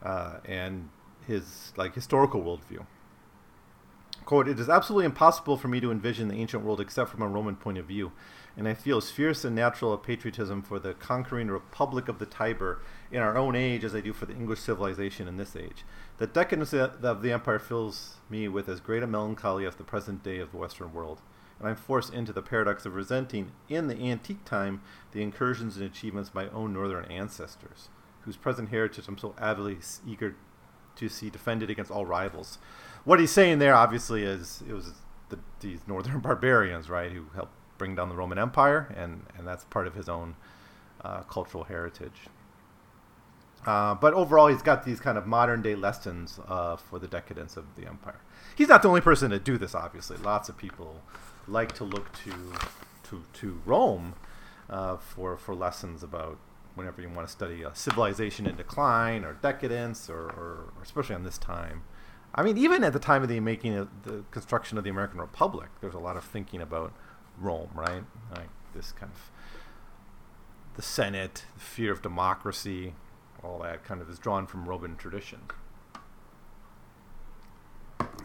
uh, 0.04 0.40
and 0.44 0.90
his 1.26 1.72
like 1.78 1.96
historical 1.96 2.42
worldview. 2.42 2.86
Quote, 4.26 4.48
it 4.48 4.60
is 4.60 4.70
absolutely 4.70 5.06
impossible 5.06 5.56
for 5.56 5.68
me 5.68 5.80
to 5.80 5.92
envision 5.92 6.28
the 6.28 6.36
ancient 6.36 6.64
world 6.64 6.82
except 6.82 7.12
from 7.12 7.22
a 7.22 7.28
Roman 7.28 7.56
point 7.56 7.78
of 7.78 7.86
view 7.86 8.12
and 8.58 8.68
I 8.68 8.74
feel 8.74 8.98
as 8.98 9.12
fierce 9.12 9.44
and 9.44 9.56
natural 9.56 9.94
a 9.94 9.98
patriotism 9.98 10.62
for 10.62 10.80
the 10.80 10.94
conquering 10.94 11.50
republic 11.50 12.08
of 12.08 12.20
the 12.20 12.26
Tiber 12.26 12.82
in 13.12 13.22
our 13.22 13.38
own 13.38 13.56
age 13.56 13.84
as 13.84 13.94
I 13.94 14.02
do 14.02 14.14
for 14.14 14.26
the 14.26 14.34
English 14.34 14.62
civilization 14.62 15.28
in 15.28 15.38
this 15.38 15.56
age. 15.56 15.84
The 16.18 16.28
decadence 16.28 16.74
of 16.74 17.22
the 17.22 17.32
empire 17.32 17.60
fills 17.60 18.16
me 18.30 18.48
with 18.48 18.70
as 18.70 18.80
great 18.80 19.04
a 19.04 19.08
melancholy 19.08 19.66
as 19.66 19.76
the 19.76 19.84
present 19.84 20.24
day 20.24 20.40
of 20.40 20.52
the 20.52 20.58
Western 20.58 20.94
world, 20.94 21.22
and 21.60 21.68
I'm 21.68 21.76
forced 21.76 22.14
into 22.14 22.34
the 22.34 22.42
paradox 22.42 22.86
of 22.86 22.96
resenting, 22.96 23.52
in 23.70 23.88
the 23.88 23.98
antique 23.98 24.46
time, 24.46 24.82
the 25.12 25.22
incursions 25.22 25.78
and 25.78 25.86
achievements 25.86 26.30
of 26.30 26.36
my 26.36 26.50
own 26.50 26.74
northern 26.74 27.06
ancestors, 27.06 27.90
whose 28.22 28.38
present 28.38 28.70
heritage 28.70 29.08
I'm 29.08 29.18
so 29.18 29.36
avidly 29.38 29.78
eager 30.08 30.36
to 30.96 31.10
see 31.10 31.30
defended 31.30 31.70
against 31.70 31.92
all 31.92 32.06
rivals. 32.06 32.58
What 33.04 33.20
he's 33.20 33.32
saying 33.32 33.60
there, 33.60 33.76
obviously, 33.76 34.24
is 34.24 34.64
it 34.68 34.74
was 34.74 34.94
the, 35.30 35.40
these 35.60 35.82
northern 35.88 36.20
barbarians, 36.22 36.90
right, 36.90 37.12
who 37.12 37.26
helped 37.36 37.54
bring 37.78 37.96
down 37.96 38.10
the 38.10 38.16
Roman 38.16 38.38
Empire, 38.38 38.94
and, 38.96 39.26
and 39.38 39.48
that's 39.48 39.64
part 39.66 39.88
of 39.88 39.96
his 39.96 40.10
own 40.10 40.36
uh, 41.04 41.22
cultural 41.24 41.66
heritage. 41.66 42.28
Uh, 43.66 43.96
but 43.96 44.14
overall, 44.14 44.48
he's 44.48 44.62
got 44.62 44.86
these 44.86 45.00
kind 45.00 45.18
of 45.18 45.26
modern 45.26 45.62
day 45.62 45.76
lessons 45.76 46.40
uh, 46.48 46.76
for 46.76 47.00
the 47.00 47.08
decadence 47.08 47.58
of 47.58 47.66
the 47.76 47.88
empire. 47.88 48.20
He's 48.56 48.68
not 48.68 48.84
the 48.84 48.90
only 48.90 49.02
person 49.02 49.32
to 49.32 49.40
do 49.40 49.58
this, 49.58 49.74
obviously. 49.74 50.18
Lots 50.18 50.50
of 50.50 50.58
people 50.58 51.02
like 51.48 51.74
to 51.74 51.84
look 51.84 52.12
to 52.24 52.54
to, 53.10 53.24
to 53.34 53.62
Rome 53.66 54.16
uh, 54.70 54.98
for 54.98 55.38
for 55.38 55.56
lessons 55.56 56.04
about 56.04 56.38
whenever 56.76 57.02
you 57.02 57.10
want 57.10 57.28
to 57.28 57.32
study 57.32 57.64
a 57.64 57.74
civilization 57.74 58.46
in 58.46 58.56
decline 58.56 59.24
or 59.24 59.34
decadence, 59.34 60.10
or, 60.10 60.26
or, 60.26 60.72
or 60.76 60.84
especially 60.84 61.16
on 61.16 61.24
this 61.24 61.38
time. 61.38 61.84
I 62.36 62.44
mean, 62.44 62.58
even 62.58 62.84
at 62.84 62.92
the 62.94 63.00
time 63.00 63.24
of 63.24 63.30
the 63.30 63.40
making 63.40 63.76
of 63.76 63.88
the 64.04 64.26
construction 64.30 64.78
of 64.78 64.84
the 64.84 64.90
American 64.90 65.22
Republic, 65.22 65.70
there's 65.80 65.94
a 65.94 66.00
lot 66.00 66.18
of 66.18 66.24
thinking 66.24 66.62
about 66.62 66.94
Rome, 67.40 67.70
right? 67.74 68.04
Like 68.32 68.50
this 68.74 68.92
kind 68.92 69.12
of 69.12 69.32
the 70.76 70.82
Senate, 70.82 71.46
the 71.56 71.62
fear 71.62 71.92
of 71.92 72.02
democracy, 72.02 72.96
all 73.44 73.60
that 73.60 73.84
kind 73.84 74.02
of 74.02 74.10
is 74.10 74.20
drawn 74.20 74.48
from 74.48 74.68
Roman 74.68 74.96
tradition. 74.98 75.40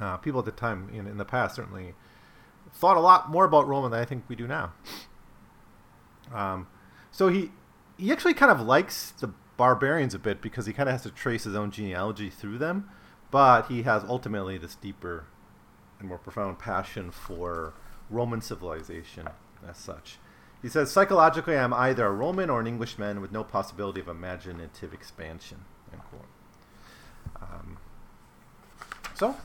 Uh, 0.01 0.17
people 0.17 0.41
at 0.41 0.47
the 0.47 0.51
time 0.51 0.89
in, 0.93 1.07
in 1.07 1.19
the 1.19 1.25
past 1.25 1.57
certainly 1.57 1.95
thought 2.73 2.97
a 2.97 3.01
lot 3.01 3.31
more 3.31 3.45
about 3.45 3.67
Rome 3.67 3.91
than 3.91 4.01
I 4.01 4.05
think 4.05 4.25
we 4.29 4.37
do 4.37 4.47
now. 4.47 4.73
Um, 6.33 6.69
so 7.11 7.29
he 7.29 7.51
he 7.99 8.11
actually 8.13 8.35
kind 8.35 8.51
of 8.51 8.61
likes 8.61 9.11
the 9.13 9.33
barbarians 9.57 10.15
a 10.15 10.19
bit 10.19 10.41
because 10.41 10.65
he 10.65 10.73
kind 10.73 10.89
of 10.89 10.95
has 10.95 11.03
to 11.03 11.11
trace 11.11 11.45
his 11.45 11.55
own 11.55 11.71
genealogy 11.71 12.31
through 12.31 12.57
them, 12.57 12.89
but 13.31 13.67
he 13.67 13.83
has 13.83 14.03
ultimately 14.05 14.57
this 14.57 14.75
deeper 14.75 15.27
and 15.99 16.09
more 16.09 16.17
profound 16.19 16.59
passion 16.59 17.11
for 17.11 17.75
Roman 18.11 18.41
civilization 18.41 19.29
as 19.67 19.77
such. 19.77 20.19
He 20.63 20.69
says, 20.69 20.91
psychologically, 20.91 21.57
I'm 21.57 21.73
either 21.73 22.07
a 22.07 22.13
Roman 22.13 22.51
or 22.51 22.61
an 22.61 22.67
Englishman 22.67 23.21
with 23.21 23.33
no 23.33 23.43
possibility 23.43 24.01
of 24.01 24.09
imaginative 24.09 24.93
expansion. 24.93 25.65
Um, 27.41 27.79
so, 29.15 29.37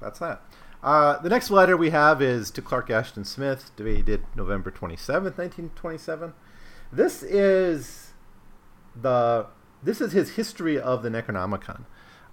that's 0.00 0.18
that. 0.20 0.42
Uh, 0.82 1.18
the 1.20 1.28
next 1.28 1.50
letter 1.50 1.76
we 1.76 1.90
have 1.90 2.22
is 2.22 2.50
to 2.52 2.62
Clark 2.62 2.90
Ashton 2.90 3.24
Smith, 3.24 3.72
dated 3.76 4.24
November 4.36 4.70
27th, 4.70 5.36
1927. 5.36 6.34
This 6.92 7.22
is 7.22 8.12
the 9.00 9.46
this 9.82 10.00
is 10.00 10.12
his 10.12 10.30
history 10.30 10.78
of 10.78 11.02
the 11.02 11.08
Necronomicon. 11.08 11.84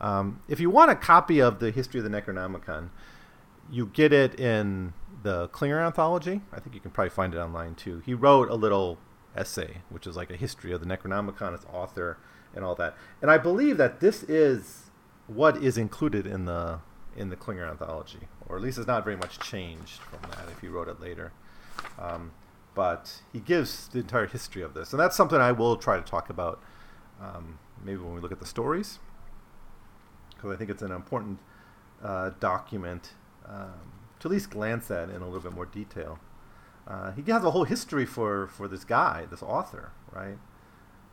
Um, 0.01 0.41
if 0.47 0.59
you 0.59 0.69
want 0.69 0.91
a 0.91 0.95
copy 0.95 1.39
of 1.39 1.59
the 1.59 1.71
history 1.71 1.99
of 1.99 2.09
the 2.09 2.09
Necronomicon, 2.09 2.89
you 3.71 3.87
get 3.87 4.13
it 4.13 4.39
in 4.39 4.93
the 5.23 5.47
Klinger 5.49 5.81
anthology. 5.81 6.41
I 6.53 6.59
think 6.59 6.75
you 6.75 6.81
can 6.81 6.91
probably 6.91 7.09
find 7.09 7.33
it 7.33 7.37
online 7.37 7.75
too. 7.75 8.01
He 8.05 8.13
wrote 8.13 8.49
a 8.49 8.55
little 8.55 8.99
essay, 9.35 9.81
which 9.89 10.07
is 10.07 10.15
like 10.15 10.29
a 10.29 10.35
history 10.35 10.71
of 10.71 10.79
the 10.81 10.85
Necronomicon, 10.85 11.53
its 11.53 11.65
author, 11.71 12.17
and 12.53 12.63
all 12.63 12.75
that. 12.75 12.95
And 13.21 13.29
I 13.29 13.37
believe 13.37 13.77
that 13.77 13.99
this 13.99 14.23
is 14.23 14.91
what 15.27 15.57
is 15.63 15.77
included 15.77 16.25
in 16.27 16.45
the 16.45 16.79
in 17.17 17.29
the 17.29 17.35
Klinger 17.35 17.65
anthology, 17.65 18.27
or 18.47 18.57
at 18.57 18.61
least 18.61 18.77
it's 18.77 18.87
not 18.87 19.03
very 19.03 19.15
much 19.15 19.39
changed 19.39 19.99
from 20.01 20.19
that 20.29 20.49
if 20.51 20.59
he 20.59 20.67
wrote 20.67 20.89
it 20.89 20.99
later. 20.99 21.31
Um, 21.97 22.31
but 22.73 23.21
he 23.31 23.39
gives 23.39 23.87
the 23.87 23.99
entire 23.99 24.27
history 24.27 24.61
of 24.61 24.73
this, 24.73 24.91
and 24.91 24.99
that's 24.99 25.15
something 25.15 25.39
I 25.39 25.53
will 25.53 25.77
try 25.77 25.95
to 25.95 26.03
talk 26.03 26.29
about 26.29 26.61
um, 27.21 27.57
maybe 27.83 27.97
when 27.97 28.13
we 28.13 28.19
look 28.19 28.33
at 28.33 28.39
the 28.39 28.45
stories, 28.45 28.99
because 30.35 30.51
I 30.51 30.57
think 30.57 30.69
it's 30.69 30.81
an 30.81 30.91
important 30.91 31.39
uh, 32.03 32.31
document 32.41 33.13
um, 33.47 33.93
to 34.19 34.27
at 34.27 34.31
least 34.31 34.49
glance 34.49 34.89
at 34.91 35.09
in 35.09 35.21
a 35.21 35.25
little 35.25 35.39
bit 35.39 35.53
more 35.53 35.65
detail. 35.65 36.19
Uh, 36.87 37.11
he 37.11 37.21
has 37.31 37.43
a 37.43 37.51
whole 37.51 37.63
history 37.63 38.05
for, 38.05 38.47
for 38.47 38.67
this 38.67 38.83
guy, 38.83 39.25
this 39.29 39.41
author, 39.41 39.91
right? 40.11 40.37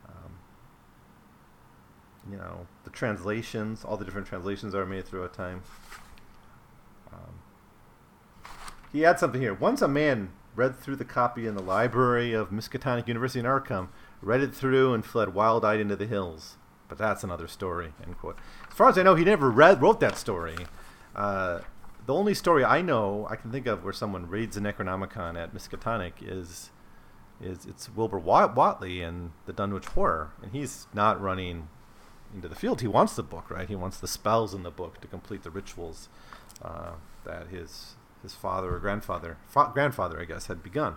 Um, 0.07 0.33
you 2.29 2.37
know, 2.37 2.67
the 2.83 2.91
translations, 2.91 3.83
all 3.83 3.97
the 3.97 4.05
different 4.05 4.27
translations 4.27 4.73
that 4.73 4.79
are 4.79 4.85
made 4.85 5.05
throughout 5.05 5.33
time. 5.33 5.63
Um, 7.11 7.39
he 8.91 9.03
adds 9.03 9.19
something 9.19 9.41
here. 9.41 9.53
Once 9.53 9.81
a 9.81 9.87
man 9.87 10.31
read 10.55 10.77
through 10.79 10.97
the 10.97 11.05
copy 11.05 11.47
in 11.47 11.55
the 11.55 11.63
library 11.63 12.33
of 12.33 12.51
Miskatonic 12.51 13.07
University 13.07 13.39
in 13.39 13.45
Arkham, 13.45 13.87
read 14.21 14.41
it 14.41 14.53
through, 14.53 14.93
and 14.93 15.03
fled 15.03 15.33
wild-eyed 15.33 15.79
into 15.79 15.95
the 15.95 16.05
hills. 16.05 16.57
But 16.87 16.99
that's 16.99 17.23
another 17.23 17.47
story. 17.47 17.93
End 18.03 18.17
quote. 18.19 18.37
As 18.69 18.75
far 18.75 18.89
as 18.89 18.97
I 18.97 19.03
know, 19.03 19.15
he 19.15 19.25
never 19.25 19.49
read 19.49 19.81
wrote 19.81 19.99
that 20.01 20.17
story. 20.17 20.55
Uh, 21.15 21.61
the 22.05 22.13
only 22.13 22.33
story 22.33 22.63
I 22.63 22.81
know 22.81 23.27
I 23.29 23.35
can 23.35 23.51
think 23.51 23.67
of 23.67 23.83
where 23.83 23.93
someone 23.93 24.27
reads 24.27 24.55
the 24.55 24.61
Necronomicon 24.61 25.41
at 25.41 25.53
Miskatonic 25.53 26.13
is 26.21 26.71
is 27.41 27.65
it's 27.65 27.89
Wilbur 27.93 28.19
Whateley 28.19 29.01
in 29.01 29.31
the 29.45 29.53
Dunwich 29.53 29.87
Horror, 29.87 30.31
and 30.41 30.51
he's 30.51 30.87
not 30.93 31.19
running 31.19 31.67
into 32.33 32.47
the 32.47 32.55
field. 32.55 32.81
He 32.81 32.87
wants 32.87 33.15
the 33.15 33.23
book, 33.23 33.49
right? 33.49 33.67
He 33.67 33.75
wants 33.75 33.97
the 33.97 34.07
spells 34.07 34.53
in 34.53 34.63
the 34.63 34.71
book 34.71 35.01
to 35.01 35.07
complete 35.07 35.43
the 35.43 35.51
rituals 35.51 36.09
uh, 36.61 36.93
that 37.25 37.47
his 37.47 37.95
his 38.21 38.33
father 38.33 38.73
or 38.73 38.79
grandfather 38.79 39.37
fa- 39.47 39.71
grandfather, 39.73 40.19
I 40.19 40.25
guess, 40.25 40.47
had 40.47 40.63
begun. 40.63 40.95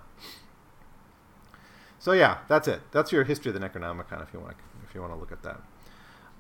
So 1.99 2.13
yeah, 2.13 2.39
that's 2.49 2.69
it. 2.69 2.81
That's 2.93 3.11
your 3.11 3.25
history 3.25 3.51
of 3.51 3.61
the 3.61 3.69
Necronomicon, 3.69 4.23
if 4.23 4.33
you 4.33 4.41
want 4.41 4.59
to, 4.59 4.65
if 4.89 4.95
you 4.95 5.01
want 5.01 5.13
to 5.13 5.19
look 5.19 5.33
at 5.33 5.43
that. 5.43 5.61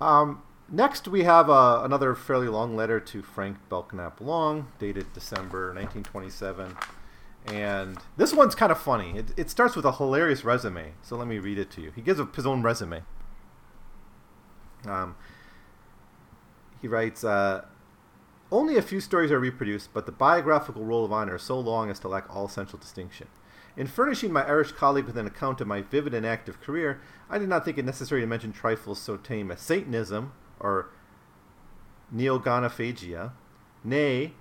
Um, 0.00 0.42
Next, 0.68 1.06
we 1.06 1.22
have 1.22 1.48
uh, 1.48 1.82
another 1.84 2.16
fairly 2.16 2.48
long 2.48 2.74
letter 2.74 2.98
to 2.98 3.22
Frank 3.22 3.56
Belknap 3.68 4.20
Long, 4.20 4.66
dated 4.80 5.12
December 5.12 5.72
1927. 5.72 6.76
And 7.46 7.98
this 8.16 8.32
one's 8.32 8.56
kind 8.56 8.72
of 8.72 8.78
funny. 8.78 9.16
It, 9.16 9.26
it 9.36 9.48
starts 9.48 9.76
with 9.76 9.84
a 9.84 9.92
hilarious 9.92 10.44
resume. 10.44 10.94
So 11.02 11.16
let 11.16 11.28
me 11.28 11.38
read 11.38 11.58
it 11.58 11.70
to 11.72 11.80
you. 11.80 11.92
He 11.94 12.02
gives 12.02 12.20
his 12.34 12.46
own 12.46 12.64
resume. 12.64 13.02
Um, 14.84 15.14
he 16.82 16.88
writes 16.88 17.22
uh, 17.22 17.66
Only 18.50 18.76
a 18.76 18.82
few 18.82 19.00
stories 19.00 19.30
are 19.30 19.38
reproduced, 19.38 19.94
but 19.94 20.04
the 20.04 20.12
biographical 20.12 20.84
roll 20.84 21.04
of 21.04 21.12
honor 21.12 21.36
is 21.36 21.42
so 21.42 21.60
long 21.60 21.90
as 21.90 22.00
to 22.00 22.08
lack 22.08 22.28
all 22.28 22.46
essential 22.46 22.78
distinction. 22.78 23.28
In 23.76 23.86
furnishing 23.86 24.32
my 24.32 24.44
Irish 24.44 24.72
colleague 24.72 25.04
with 25.04 25.16
an 25.16 25.28
account 25.28 25.60
of 25.60 25.68
my 25.68 25.82
vivid 25.82 26.12
and 26.12 26.26
active 26.26 26.60
career, 26.60 27.00
I 27.30 27.38
did 27.38 27.48
not 27.48 27.64
think 27.64 27.78
it 27.78 27.84
necessary 27.84 28.22
to 28.22 28.26
mention 28.26 28.52
trifles 28.52 28.98
so 28.98 29.16
tame 29.16 29.52
as 29.52 29.60
Satanism, 29.60 30.32
or 30.60 30.90
neogonophagia, 32.14 33.32
nay, 33.84 34.32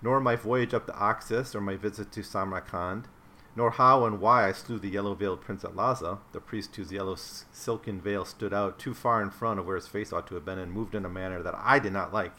nor 0.00 0.20
my 0.20 0.36
voyage 0.36 0.74
up 0.74 0.86
the 0.86 0.96
Oxus 0.96 1.54
or 1.54 1.60
my 1.60 1.76
visit 1.76 2.10
to 2.12 2.22
Samarkand, 2.22 3.06
nor 3.54 3.72
how 3.72 4.04
and 4.06 4.20
why 4.20 4.48
I 4.48 4.52
slew 4.52 4.78
the 4.78 4.88
yellow-veiled 4.88 5.42
prince 5.42 5.64
at 5.64 5.76
Lhasa, 5.76 6.18
the 6.32 6.40
priest 6.40 6.74
whose 6.76 6.90
yellow 6.90 7.16
silken 7.16 8.00
veil 8.00 8.24
stood 8.24 8.54
out 8.54 8.78
too 8.78 8.94
far 8.94 9.22
in 9.22 9.30
front 9.30 9.60
of 9.60 9.66
where 9.66 9.76
his 9.76 9.88
face 9.88 10.12
ought 10.12 10.26
to 10.28 10.34
have 10.34 10.44
been 10.44 10.58
and 10.58 10.72
moved 10.72 10.94
in 10.94 11.04
a 11.04 11.10
manner 11.10 11.42
that 11.42 11.54
I 11.58 11.78
did 11.78 11.92
not 11.92 12.12
like. 12.12 12.38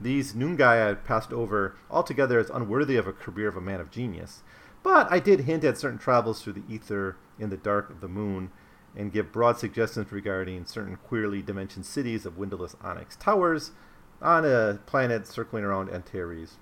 These 0.00 0.32
nugae 0.34 0.90
I 0.90 0.94
passed 0.94 1.32
over 1.32 1.76
altogether 1.90 2.38
as 2.38 2.50
unworthy 2.50 2.96
of 2.96 3.06
a 3.06 3.12
career 3.12 3.48
of 3.48 3.56
a 3.56 3.60
man 3.60 3.80
of 3.80 3.90
genius. 3.90 4.42
But 4.82 5.10
I 5.10 5.18
did 5.18 5.40
hint 5.40 5.64
at 5.64 5.78
certain 5.78 5.98
travels 5.98 6.42
through 6.42 6.54
the 6.54 6.64
ether 6.68 7.16
in 7.38 7.50
the 7.50 7.56
dark 7.56 7.90
of 7.90 8.00
the 8.00 8.08
moon, 8.08 8.50
and 8.96 9.12
give 9.12 9.32
broad 9.32 9.58
suggestions 9.58 10.12
regarding 10.12 10.64
certain 10.66 10.96
queerly 10.96 11.42
dimensioned 11.42 11.86
cities 11.86 12.24
of 12.24 12.38
windowless 12.38 12.76
onyx 12.80 13.16
towers 13.16 13.72
on 14.22 14.44
a 14.44 14.78
planet 14.86 15.26
circling 15.26 15.64
around 15.64 15.90
Antares, 15.90 16.58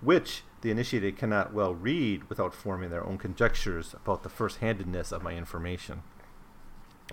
which 0.00 0.42
the 0.62 0.70
initiated 0.70 1.16
cannot 1.16 1.52
well 1.52 1.74
read 1.74 2.28
without 2.28 2.54
forming 2.54 2.90
their 2.90 3.04
own 3.04 3.18
conjectures 3.18 3.94
about 3.94 4.22
the 4.22 4.28
first 4.28 4.58
handedness 4.58 5.12
of 5.12 5.22
my 5.22 5.32
information. 5.34 6.02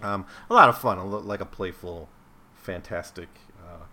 Um, 0.02 0.26
a 0.50 0.54
lot 0.54 0.70
of 0.70 0.78
fun, 0.78 0.98
a 0.98 1.06
lo- 1.06 1.20
like 1.20 1.42
a 1.42 1.46
playful, 1.46 2.10
fantastic 2.54 3.28
uh, 3.60 3.86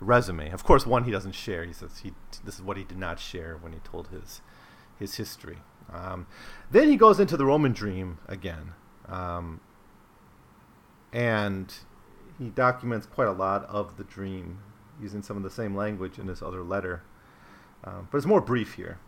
resume. 0.00 0.50
Of 0.50 0.64
course, 0.64 0.86
one 0.86 1.04
he 1.04 1.10
doesn't 1.10 1.34
share. 1.34 1.64
He 1.64 1.72
says 1.72 1.98
he 1.98 2.12
this 2.44 2.54
is 2.54 2.62
what 2.62 2.76
he 2.76 2.84
did 2.84 2.98
not 2.98 3.18
share 3.18 3.56
when 3.60 3.72
he 3.72 3.80
told 3.80 4.08
his 4.08 4.40
his 4.98 5.16
history. 5.16 5.58
Um, 5.92 6.26
then 6.70 6.88
he 6.88 6.96
goes 6.96 7.18
into 7.18 7.36
the 7.36 7.44
Roman 7.44 7.72
dream 7.72 8.18
again. 8.28 8.72
Um, 9.08 9.60
and 11.12 11.72
he 12.38 12.48
documents 12.48 13.06
quite 13.06 13.28
a 13.28 13.32
lot 13.32 13.64
of 13.64 13.96
the 13.96 14.04
dream 14.04 14.60
using 15.00 15.22
some 15.22 15.36
of 15.36 15.42
the 15.42 15.50
same 15.50 15.74
language 15.74 16.18
in 16.18 16.26
this 16.26 16.42
other 16.42 16.62
letter. 16.62 17.02
Um, 17.84 18.08
but 18.10 18.18
it's 18.18 18.26
more 18.26 18.40
brief 18.40 18.74
here. 18.74 18.98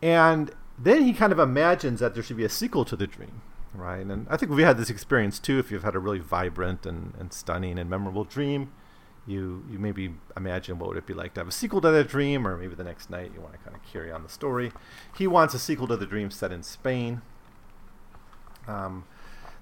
And 0.00 0.52
then 0.78 1.02
he 1.02 1.12
kind 1.12 1.32
of 1.32 1.38
imagines 1.38 2.00
that 2.00 2.14
there 2.14 2.22
should 2.22 2.36
be 2.36 2.44
a 2.44 2.48
sequel 2.48 2.84
to 2.84 2.96
the 2.96 3.06
dream, 3.06 3.42
right? 3.74 4.06
And 4.06 4.26
I 4.30 4.36
think 4.36 4.52
we've 4.52 4.64
had 4.64 4.78
this 4.78 4.90
experience 4.90 5.38
too. 5.38 5.58
If 5.58 5.70
you've 5.70 5.82
had 5.82 5.96
a 5.96 5.98
really 5.98 6.20
vibrant 6.20 6.86
and, 6.86 7.14
and 7.18 7.32
stunning 7.32 7.78
and 7.78 7.90
memorable 7.90 8.24
dream, 8.24 8.72
you 9.26 9.64
you 9.70 9.78
maybe 9.78 10.14
imagine 10.36 10.78
what 10.78 10.88
would 10.88 10.96
it 10.96 11.06
be 11.06 11.14
like 11.14 11.34
to 11.34 11.40
have 11.40 11.48
a 11.48 11.52
sequel 11.52 11.80
to 11.82 11.90
that 11.90 12.08
dream, 12.08 12.46
or 12.46 12.56
maybe 12.56 12.74
the 12.74 12.84
next 12.84 13.10
night 13.10 13.32
you 13.34 13.40
want 13.40 13.52
to 13.52 13.58
kind 13.58 13.76
of 13.76 13.82
carry 13.82 14.10
on 14.10 14.22
the 14.22 14.28
story. 14.28 14.72
He 15.16 15.26
wants 15.26 15.52
a 15.52 15.58
sequel 15.58 15.86
to 15.88 15.96
the 15.96 16.06
dream 16.06 16.30
set 16.30 16.52
in 16.52 16.62
Spain. 16.62 17.22
Um, 18.66 19.04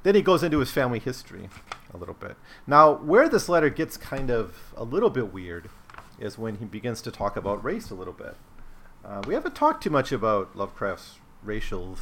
then 0.07 0.15
he 0.15 0.23
goes 0.23 0.45
into 0.45 0.61
his 0.61 0.71
family 0.71 1.01
history 1.01 1.49
a 1.93 1.97
little 1.97 2.15
bit. 2.15 2.37
Now, 2.65 2.95
where 2.95 3.29
this 3.29 3.49
letter 3.49 3.69
gets 3.69 3.97
kind 3.97 4.31
of 4.31 4.73
a 4.77 4.85
little 4.85 5.11
bit 5.11 5.33
weird 5.33 5.69
is 6.21 6.39
when 6.39 6.59
he 6.59 6.65
begins 6.65 7.03
to 7.03 7.11
talk 7.11 7.37
about 7.37 7.65
race 7.65 7.91
a 7.91 7.95
little 7.97 8.13
bit. 8.13 8.37
Uh, 9.05 9.21
we 9.27 9.35
haven't 9.35 9.57
talked 9.57 9.83
too 9.83 9.91
much 9.91 10.13
about 10.13 10.55
Lovecraft's 10.55 11.19
racial 11.43 11.99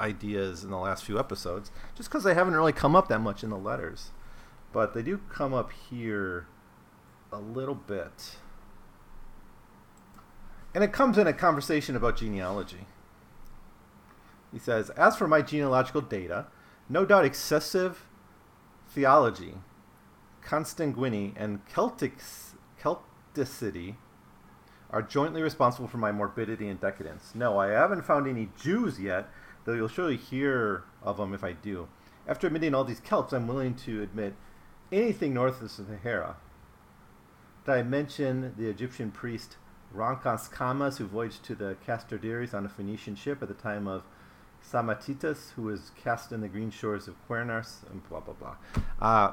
ideas 0.00 0.62
in 0.62 0.70
the 0.70 0.78
last 0.78 1.04
few 1.04 1.18
episodes, 1.18 1.72
just 1.96 2.08
because 2.08 2.22
they 2.22 2.34
haven't 2.34 2.54
really 2.54 2.72
come 2.72 2.94
up 2.94 3.08
that 3.08 3.20
much 3.20 3.42
in 3.42 3.50
the 3.50 3.58
letters. 3.58 4.12
But 4.72 4.94
they 4.94 5.02
do 5.02 5.20
come 5.28 5.52
up 5.52 5.72
here 5.90 6.46
a 7.32 7.40
little 7.40 7.74
bit. 7.74 8.36
And 10.72 10.84
it 10.84 10.92
comes 10.92 11.18
in 11.18 11.26
a 11.26 11.32
conversation 11.32 11.96
about 11.96 12.16
genealogy. 12.16 12.86
He 14.52 14.60
says, 14.60 14.90
As 14.90 15.16
for 15.16 15.26
my 15.26 15.42
genealogical 15.42 16.00
data, 16.00 16.46
no 16.88 17.04
doubt 17.04 17.24
excessive 17.24 18.06
theology, 18.88 19.54
consanguinity, 20.44 21.32
and 21.36 21.64
Celtic, 21.66 22.18
Celticity 22.80 23.96
are 24.90 25.02
jointly 25.02 25.42
responsible 25.42 25.88
for 25.88 25.96
my 25.96 26.12
morbidity 26.12 26.68
and 26.68 26.80
decadence. 26.80 27.32
No, 27.34 27.58
I 27.58 27.68
haven't 27.68 28.04
found 28.04 28.28
any 28.28 28.50
Jews 28.60 29.00
yet, 29.00 29.28
though 29.64 29.72
you'll 29.72 29.88
surely 29.88 30.16
hear 30.16 30.84
of 31.02 31.16
them 31.16 31.34
if 31.34 31.42
I 31.42 31.52
do. 31.52 31.88
After 32.28 32.46
admitting 32.46 32.74
all 32.74 32.84
these 32.84 33.00
Celts, 33.00 33.32
I'm 33.32 33.48
willing 33.48 33.74
to 33.76 34.02
admit 34.02 34.34
anything 34.92 35.34
north 35.34 35.56
of 35.56 35.62
the 35.62 35.68
Sahara. 35.68 36.36
Did 37.66 37.72
I 37.72 37.82
mention 37.82 38.54
the 38.56 38.68
Egyptian 38.68 39.10
priest 39.10 39.56
Rancas 39.92 40.48
Kamas, 40.50 40.98
who 40.98 41.06
voyaged 41.06 41.44
to 41.44 41.54
the 41.54 41.76
Cassiterides 41.86 42.54
on 42.54 42.66
a 42.66 42.68
Phoenician 42.68 43.14
ship 43.14 43.42
at 43.42 43.48
the 43.48 43.54
time 43.54 43.86
of 43.86 44.02
Psammetichus, 44.70 45.52
who 45.56 45.62
was 45.62 45.92
cast 46.02 46.32
in 46.32 46.40
the 46.40 46.48
green 46.48 46.70
shores 46.70 47.06
of 47.08 47.14
Quernars, 47.28 47.88
and 47.90 48.06
blah 48.08 48.20
blah 48.20 48.34
blah. 48.34 48.56
Uh, 49.00 49.32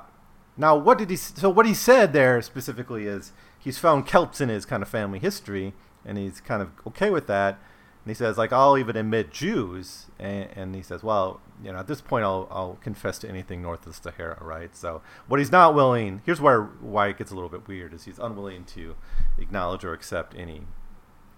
now, 0.58 0.76
what 0.76 0.98
did 0.98 1.10
he? 1.10 1.16
So 1.16 1.50
what 1.50 1.66
he 1.66 1.74
said 1.74 2.14
there 2.14 2.42
specifically 2.42 3.08
is 3.08 3.32
he's 3.58 3.78
found 3.78 4.06
Celts 4.06 4.42
in 4.42 4.50
his 4.50 4.66
kind 4.66 4.84
of 4.84 4.90
family 4.90 5.20
history, 5.20 5.74
and 6.06 6.18
he's 6.18 6.42
kind 6.42 6.62
of 6.62 6.70
okay 6.88 7.10
with 7.10 7.28
that. 7.28 7.60
And 8.04 8.10
he 8.10 8.16
says, 8.16 8.36
like, 8.36 8.52
I'll 8.52 8.80
even 8.80 8.96
admit 8.96 9.30
Jews, 9.32 10.08
and, 10.18 10.50
and 10.56 10.76
he 10.76 10.82
says, 10.82 11.04
well, 11.04 11.40
you 11.64 11.72
know, 11.72 11.78
at 11.78 11.86
this 11.86 12.02
point, 12.02 12.26
I'll, 12.26 12.48
I'll 12.50 12.80
confess 12.82 13.20
to 13.20 13.30
anything 13.30 13.62
north 13.62 13.86
of 13.86 13.96
the 13.96 14.10
Sahara, 14.10 14.40
right? 14.42 14.76
So 14.76 15.04
what 15.28 15.40
he's 15.40 15.52
not 15.52 15.76
willing, 15.76 16.24
here's 16.26 16.42
where 16.42 16.64
why 16.64 17.10
it 17.10 17.20
gets 17.20 17.30
a 17.30 17.36
little 17.36 17.48
bit 17.50 17.68
weird, 17.68 17.94
is 17.94 18.06
he's 18.06 18.18
unwilling 18.18 18.66
to 18.66 18.96
acknowledge 19.38 19.84
or 19.84 19.94
accept 19.94 20.34
any 20.36 20.62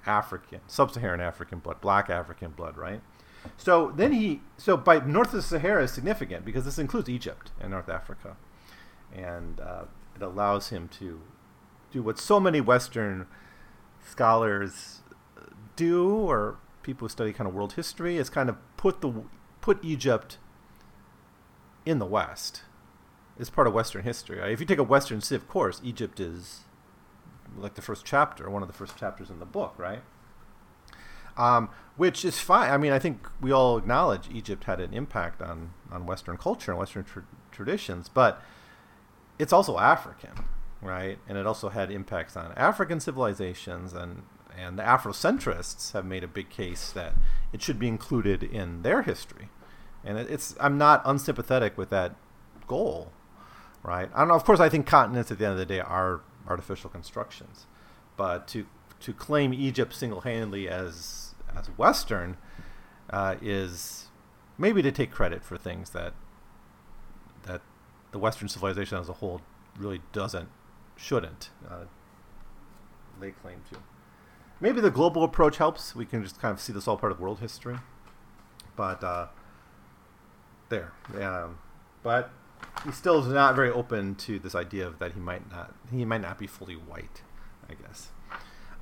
African, 0.05 0.61
sub-Saharan 0.67 1.19
African 1.19 1.59
blood, 1.59 1.81
black 1.81 2.09
African 2.09 2.51
blood, 2.51 2.77
right? 2.77 3.01
So 3.57 3.91
then 3.95 4.13
he, 4.13 4.41
so 4.57 4.77
by 4.77 4.99
north 4.99 5.27
of 5.27 5.33
the 5.33 5.41
Sahara 5.41 5.83
is 5.83 5.91
significant 5.91 6.45
because 6.45 6.65
this 6.65 6.79
includes 6.79 7.09
Egypt 7.09 7.51
and 7.59 7.71
North 7.71 7.89
Africa, 7.89 8.37
and 9.13 9.59
uh, 9.59 9.83
it 10.15 10.21
allows 10.21 10.69
him 10.69 10.87
to 10.99 11.21
do 11.91 12.01
what 12.01 12.19
so 12.19 12.39
many 12.39 12.61
Western 12.61 13.27
scholars 14.05 15.01
do, 15.75 16.09
or 16.09 16.57
people 16.81 17.05
who 17.05 17.09
study 17.09 17.33
kind 17.33 17.47
of 17.47 17.53
world 17.53 17.73
history, 17.73 18.17
is 18.17 18.29
kind 18.29 18.49
of 18.49 18.57
put 18.77 19.01
the 19.01 19.23
put 19.61 19.83
Egypt 19.83 20.37
in 21.85 21.99
the 21.99 22.05
West. 22.05 22.63
It's 23.39 23.49
part 23.49 23.67
of 23.67 23.73
Western 23.73 24.03
history. 24.03 24.39
If 24.51 24.59
you 24.59 24.65
take 24.65 24.77
a 24.77 24.83
Western 24.83 25.21
Civ 25.21 25.47
course, 25.47 25.81
Egypt 25.83 26.19
is 26.19 26.61
like 27.57 27.75
the 27.75 27.81
first 27.81 28.05
chapter, 28.05 28.49
one 28.49 28.61
of 28.61 28.67
the 28.67 28.73
first 28.73 28.97
chapters 28.97 29.29
in 29.29 29.39
the 29.39 29.45
book, 29.45 29.73
right? 29.77 30.01
Um, 31.37 31.69
which 31.95 32.25
is 32.25 32.39
fine. 32.39 32.71
I 32.71 32.77
mean, 32.77 32.91
I 32.91 32.99
think 32.99 33.27
we 33.39 33.51
all 33.51 33.77
acknowledge 33.77 34.29
Egypt 34.31 34.63
had 34.63 34.79
an 34.79 34.93
impact 34.93 35.41
on, 35.41 35.73
on 35.91 36.05
Western 36.05 36.37
culture 36.37 36.71
and 36.71 36.79
Western 36.79 37.03
tra- 37.03 37.25
traditions, 37.51 38.09
but 38.09 38.41
it's 39.37 39.53
also 39.53 39.77
African, 39.77 40.45
right? 40.81 41.19
And 41.27 41.37
it 41.37 41.45
also 41.45 41.69
had 41.69 41.91
impacts 41.91 42.35
on 42.35 42.51
African 42.53 42.99
civilizations, 42.99 43.93
and 43.93 44.23
and 44.55 44.77
the 44.77 44.83
Afrocentrists 44.83 45.93
have 45.93 46.05
made 46.05 46.23
a 46.23 46.27
big 46.27 46.49
case 46.49 46.91
that 46.91 47.13
it 47.51 47.61
should 47.61 47.79
be 47.79 47.87
included 47.87 48.43
in 48.43 48.83
their 48.83 49.01
history. 49.01 49.49
And 50.03 50.17
it, 50.17 50.29
it's 50.29 50.55
I'm 50.59 50.77
not 50.77 51.01
unsympathetic 51.05 51.77
with 51.77 51.89
that 51.89 52.15
goal, 52.67 53.11
right? 53.81 54.09
I 54.13 54.19
don't 54.19 54.27
know. 54.29 54.35
Of 54.35 54.45
course, 54.45 54.59
I 54.59 54.69
think 54.69 54.85
continents 54.85 55.31
at 55.31 55.37
the 55.39 55.45
end 55.45 55.53
of 55.53 55.59
the 55.59 55.65
day 55.65 55.79
are 55.79 56.21
artificial 56.47 56.89
constructions, 56.89 57.65
but 58.17 58.47
to 58.49 58.65
to 58.99 59.13
claim 59.13 59.53
Egypt 59.53 59.93
single-handedly 59.93 60.69
as 60.69 61.22
as 61.57 61.67
Western 61.77 62.37
uh, 63.09 63.35
is 63.41 64.07
maybe 64.57 64.81
to 64.81 64.91
take 64.91 65.11
credit 65.11 65.43
for 65.43 65.57
things 65.57 65.91
that 65.91 66.13
that 67.43 67.61
the 68.11 68.19
Western 68.19 68.47
civilization 68.47 68.97
as 68.97 69.09
a 69.09 69.13
whole 69.13 69.41
really 69.77 70.01
doesn't 70.11 70.49
shouldn't 70.95 71.49
uh, 71.69 71.85
lay 73.19 73.31
claim 73.31 73.61
to. 73.71 73.79
Maybe 74.59 74.79
the 74.79 74.91
global 74.91 75.23
approach 75.23 75.57
helps. 75.57 75.95
We 75.95 76.05
can 76.05 76.23
just 76.23 76.39
kind 76.39 76.53
of 76.53 76.61
see 76.61 76.71
this 76.71 76.87
all 76.87 76.97
part 76.97 77.11
of 77.11 77.19
world 77.19 77.39
history. 77.39 77.77
But 78.75 79.03
uh, 79.03 79.27
there, 80.69 80.93
um, 81.21 81.59
but 82.01 82.31
he 82.85 82.91
still 82.91 83.19
is 83.19 83.27
not 83.27 83.55
very 83.55 83.69
open 83.69 84.15
to 84.15 84.39
this 84.39 84.55
idea 84.55 84.87
of 84.87 84.99
that 84.99 85.13
he 85.13 85.19
might 85.19 85.49
not 85.51 85.73
he 85.91 86.05
might 86.05 86.21
not 86.21 86.39
be 86.39 86.47
fully 86.47 86.75
white, 86.75 87.21
I 87.69 87.73
guess. 87.73 88.09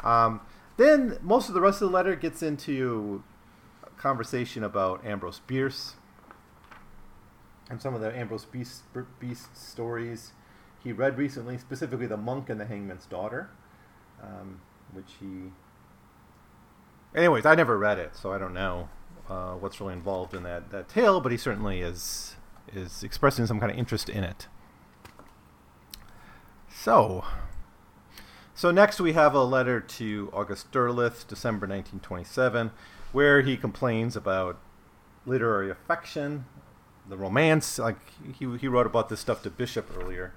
Um, 0.04 0.42
then 0.82 1.18
most 1.22 1.48
of 1.48 1.54
the 1.54 1.62
rest 1.62 1.82
of 1.82 1.90
the 1.90 1.94
letter 1.94 2.16
gets 2.16 2.42
into 2.42 3.24
a 3.84 3.90
conversation 4.02 4.64
about 4.64 5.06
Ambrose 5.06 5.40
Bierce 5.46 5.96
and 7.70 7.82
some 7.82 7.94
of 7.94 8.02
the 8.02 8.16
Ambrose 8.16 8.46
Bierce, 8.46 8.84
Bierce 9.20 9.48
stories 9.54 10.32
he 10.84 10.92
read 10.92 11.18
recently, 11.18 11.58
specifically 11.58 12.08
The 12.08 12.18
Monk 12.18 12.50
and 12.50 12.60
the 12.60 12.66
Hangman's 12.66 13.06
Daughter, 13.06 13.50
um, 14.22 14.62
which 14.94 15.14
he. 15.20 15.52
Anyways, 17.16 17.46
I 17.46 17.56
never 17.56 17.78
read 17.78 18.00
it, 18.00 18.16
so 18.16 18.32
I 18.32 18.38
don't 18.38 18.54
know 18.54 18.90
uh, 19.30 19.54
what's 19.54 19.80
really 19.80 19.94
involved 19.94 20.34
in 20.34 20.44
that, 20.44 20.72
that 20.72 20.90
tale, 20.90 21.22
but 21.22 21.32
he 21.32 21.38
certainly 21.38 21.82
is 21.82 22.36
is 22.74 23.04
expressing 23.04 23.46
some 23.46 23.60
kind 23.60 23.72
of 23.72 23.78
interest 23.78 24.10
in 24.10 24.24
it. 24.24 24.48
So, 26.74 27.26
so 28.62 28.70
next 28.70 29.02
we 29.02 29.14
have 29.14 29.34
a 29.34 29.44
letter 29.44 29.80
to 29.80 30.30
August 30.32 30.72
Derleth, 30.72 31.26
December 31.26 31.66
1927, 31.66 32.70
where 33.12 33.42
he 33.42 33.58
complains 33.58 34.16
about 34.16 34.60
literary 35.26 35.72
affection, 35.72 36.46
the 37.10 37.18
romance. 37.18 37.80
Like 37.80 37.98
he 38.38 38.56
he 38.60 38.68
wrote 38.68 38.86
about 38.86 39.10
this 39.10 39.20
stuff 39.20 39.42
to 39.42 39.50
Bishop 39.50 39.90
earlier, 39.98 40.36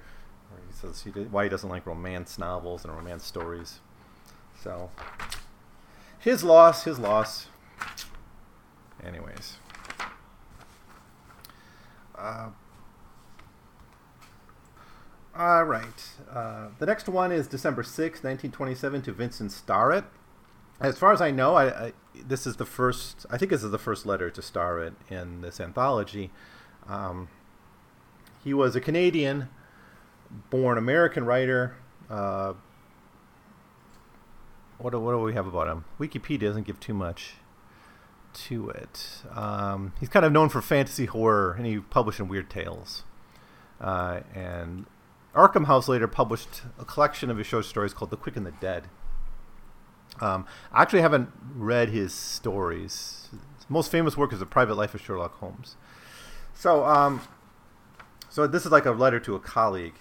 where 0.48 0.62
he 0.66 0.72
says 0.72 1.02
he 1.02 1.10
did, 1.10 1.32
why 1.32 1.44
he 1.44 1.50
doesn't 1.50 1.68
like 1.68 1.84
romance 1.84 2.38
novels 2.38 2.82
and 2.82 2.96
romance 2.96 3.26
stories. 3.26 3.80
So, 4.58 4.90
his 6.18 6.42
loss, 6.42 6.84
his 6.84 6.98
loss. 6.98 7.48
Anyways. 9.04 9.58
Uh, 12.16 12.48
all 15.36 15.64
right. 15.64 16.08
Uh, 16.30 16.68
the 16.78 16.86
next 16.86 17.08
one 17.08 17.32
is 17.32 17.46
December 17.46 17.82
6, 17.82 18.22
1927, 18.22 19.02
to 19.02 19.12
Vincent 19.12 19.52
Starrett. 19.52 20.04
As 20.80 20.98
far 20.98 21.12
as 21.12 21.20
I 21.20 21.30
know, 21.30 21.54
I, 21.54 21.86
I, 21.86 21.92
this 22.14 22.46
is 22.46 22.56
the 22.56 22.64
first, 22.66 23.26
I 23.30 23.38
think 23.38 23.50
this 23.50 23.62
is 23.62 23.70
the 23.70 23.78
first 23.78 24.06
letter 24.06 24.30
to 24.30 24.42
Starrett 24.42 24.94
in 25.08 25.40
this 25.40 25.60
anthology. 25.60 26.30
Um, 26.88 27.28
he 28.42 28.52
was 28.54 28.76
a 28.76 28.80
Canadian 28.80 29.48
born 30.50 30.78
American 30.78 31.24
writer. 31.24 31.76
Uh, 32.10 32.54
what, 34.78 34.90
do, 34.90 35.00
what 35.00 35.12
do 35.12 35.18
we 35.18 35.34
have 35.34 35.46
about 35.46 35.68
him? 35.68 35.84
Wikipedia 35.98 36.40
doesn't 36.40 36.66
give 36.66 36.78
too 36.80 36.94
much 36.94 37.34
to 38.34 38.68
it. 38.70 39.22
Um, 39.32 39.92
he's 40.00 40.08
kind 40.08 40.26
of 40.26 40.32
known 40.32 40.48
for 40.48 40.60
fantasy 40.60 41.06
horror, 41.06 41.52
and 41.52 41.66
he 41.66 41.78
published 41.78 42.20
in 42.20 42.28
Weird 42.28 42.50
Tales. 42.50 43.04
Uh, 43.80 44.20
and 44.34 44.86
Arkham 45.34 45.66
House 45.66 45.88
later 45.88 46.06
published 46.06 46.62
a 46.78 46.84
collection 46.84 47.30
of 47.30 47.38
his 47.38 47.46
short 47.46 47.64
stories 47.64 47.92
called 47.92 48.10
The 48.10 48.16
Quick 48.16 48.36
and 48.36 48.46
the 48.46 48.52
Dead. 48.52 48.84
Um, 50.20 50.46
I 50.72 50.82
actually 50.82 51.00
haven't 51.00 51.30
read 51.54 51.88
his 51.88 52.14
stories. 52.14 53.28
His 53.56 53.66
most 53.68 53.90
famous 53.90 54.16
work 54.16 54.32
is 54.32 54.38
The 54.38 54.46
Private 54.46 54.76
Life 54.76 54.94
of 54.94 55.00
Sherlock 55.00 55.38
Holmes. 55.38 55.76
So, 56.54 56.84
um, 56.84 57.20
so 58.28 58.46
this 58.46 58.64
is 58.64 58.70
like 58.70 58.86
a 58.86 58.92
letter 58.92 59.18
to 59.20 59.34
a 59.34 59.40
colleague. 59.40 59.94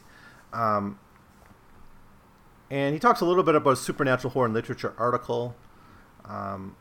Um, 0.54 1.00
and 2.70 2.94
he 2.94 3.00
talks 3.00 3.22
a 3.22 3.26
little 3.26 3.44
bit 3.44 3.56
about 3.56 3.72
a 3.72 3.76
supernatural 3.76 4.32
horror 4.32 4.46
and 4.46 4.54
literature 4.54 4.94
article. 4.98 5.56
Um, 6.26 6.76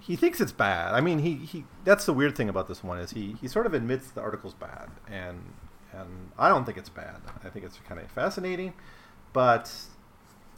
he 0.00 0.16
thinks 0.16 0.40
it's 0.40 0.52
bad. 0.52 0.94
I 0.94 1.00
mean, 1.00 1.18
he, 1.18 1.34
he 1.34 1.64
that's 1.84 2.06
the 2.06 2.12
weird 2.12 2.36
thing 2.36 2.48
about 2.48 2.68
this 2.68 2.84
one 2.84 2.98
is 2.98 3.10
he, 3.10 3.36
he 3.40 3.48
sort 3.48 3.66
of 3.66 3.74
admits 3.74 4.10
the 4.10 4.20
article's 4.20 4.54
bad, 4.54 4.90
and 5.08 5.52
and 6.00 6.30
I 6.38 6.48
don't 6.48 6.64
think 6.64 6.78
it's 6.78 6.88
bad. 6.88 7.16
I 7.44 7.48
think 7.48 7.64
it's 7.64 7.78
kind 7.88 8.00
of 8.00 8.10
fascinating, 8.10 8.74
but 9.32 9.72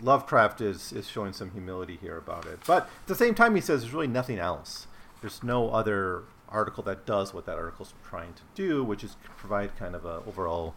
Lovecraft 0.01 0.61
is 0.61 0.93
is 0.93 1.09
showing 1.09 1.33
some 1.33 1.51
humility 1.51 1.99
here 2.01 2.17
about 2.17 2.47
it. 2.47 2.61
But 2.67 2.85
at 2.85 3.07
the 3.07 3.15
same 3.15 3.35
time, 3.35 3.55
he 3.55 3.61
says 3.61 3.83
there's 3.83 3.95
really 3.95 4.07
nothing 4.07 4.39
else. 4.39 4.87
There's 5.21 5.43
no 5.43 5.71
other 5.71 6.25
article 6.49 6.83
that 6.85 7.07
does 7.07 7.33
what 7.33 7.47
that 7.47 7.57
article's 7.57 7.95
trying 8.09 8.35
to 8.35 8.43
do, 8.55 8.83
which 8.83 9.05
is 9.05 9.17
provide 9.37 9.77
kind 9.77 9.95
of 9.95 10.05
a 10.05 10.23
overall 10.27 10.75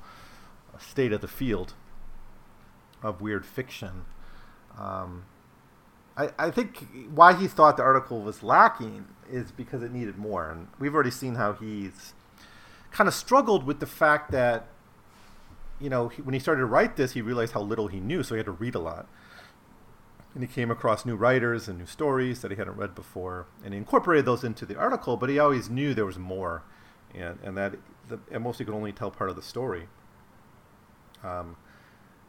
state 0.79 1.11
of 1.13 1.21
the 1.21 1.27
field 1.27 1.73
of 3.01 3.21
weird 3.21 3.45
fiction. 3.45 4.05
Um, 4.77 5.25
I, 6.15 6.29
I 6.37 6.51
think 6.51 6.87
why 7.13 7.33
he 7.33 7.47
thought 7.47 7.77
the 7.77 7.83
article 7.83 8.21
was 8.21 8.43
lacking 8.43 9.05
is 9.31 9.51
because 9.51 9.81
it 9.83 9.91
needed 9.91 10.17
more. 10.17 10.49
And 10.49 10.67
we've 10.79 10.93
already 10.93 11.11
seen 11.11 11.35
how 11.35 11.53
he's 11.53 12.13
kind 12.93 13.07
of 13.07 13.13
struggled 13.13 13.65
with 13.65 13.79
the 13.79 13.85
fact 13.85 14.31
that, 14.31 14.67
you 15.81 15.89
know, 15.89 16.07
he, 16.07 16.21
when 16.21 16.33
he 16.33 16.39
started 16.39 16.61
to 16.61 16.65
write 16.65 16.95
this, 16.95 17.11
he 17.11 17.21
realized 17.21 17.53
how 17.53 17.61
little 17.61 17.87
he 17.87 17.99
knew, 17.99 18.23
so 18.23 18.35
he 18.35 18.37
had 18.37 18.45
to 18.45 18.51
read 18.51 18.75
a 18.75 18.79
lot. 18.79 19.07
And 20.33 20.43
he 20.43 20.47
came 20.47 20.71
across 20.71 21.05
new 21.05 21.15
writers 21.15 21.67
and 21.67 21.77
new 21.77 21.85
stories 21.85 22.41
that 22.41 22.51
he 22.51 22.57
hadn't 22.57 22.77
read 22.77 22.95
before, 22.95 23.47
and 23.63 23.73
he 23.73 23.77
incorporated 23.77 24.25
those 24.25 24.43
into 24.43 24.65
the 24.65 24.77
article, 24.77 25.17
but 25.17 25.29
he 25.29 25.37
always 25.39 25.69
knew 25.69 25.93
there 25.93 26.05
was 26.05 26.17
more, 26.17 26.63
and, 27.13 27.39
and 27.43 27.57
that 27.57 27.75
the, 28.07 28.19
at 28.31 28.41
most 28.41 28.57
could 28.59 28.69
only 28.69 28.91
tell 28.91 29.11
part 29.11 29.29
of 29.29 29.35
the 29.35 29.41
story. 29.41 29.87
Um, 31.23 31.57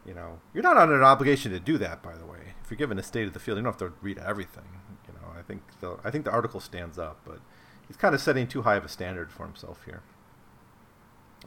you 0.05 0.13
know, 0.13 0.39
you're 0.53 0.63
not 0.63 0.77
under 0.77 0.95
an 0.95 1.03
obligation 1.03 1.51
to 1.51 1.59
do 1.59 1.77
that, 1.77 2.03
by 2.03 2.15
the 2.15 2.25
way. 2.25 2.53
If 2.63 2.69
you're 2.69 2.77
given 2.77 2.99
a 2.99 3.03
state 3.03 3.27
of 3.27 3.33
the 3.33 3.39
field, 3.39 3.57
you 3.57 3.63
don't 3.63 3.73
have 3.73 3.89
to 3.89 3.95
read 4.01 4.19
everything. 4.19 4.81
You 5.07 5.13
know, 5.13 5.33
I 5.37 5.41
think 5.41 5.61
the 5.79 5.97
I 6.03 6.11
think 6.11 6.25
the 6.25 6.31
article 6.31 6.59
stands 6.59 6.99
up, 6.99 7.21
but 7.25 7.39
he's 7.87 7.97
kind 7.97 8.13
of 8.13 8.21
setting 8.21 8.47
too 8.47 8.61
high 8.61 8.75
of 8.75 8.85
a 8.85 8.89
standard 8.89 9.31
for 9.31 9.45
himself 9.45 9.83
here. 9.85 10.03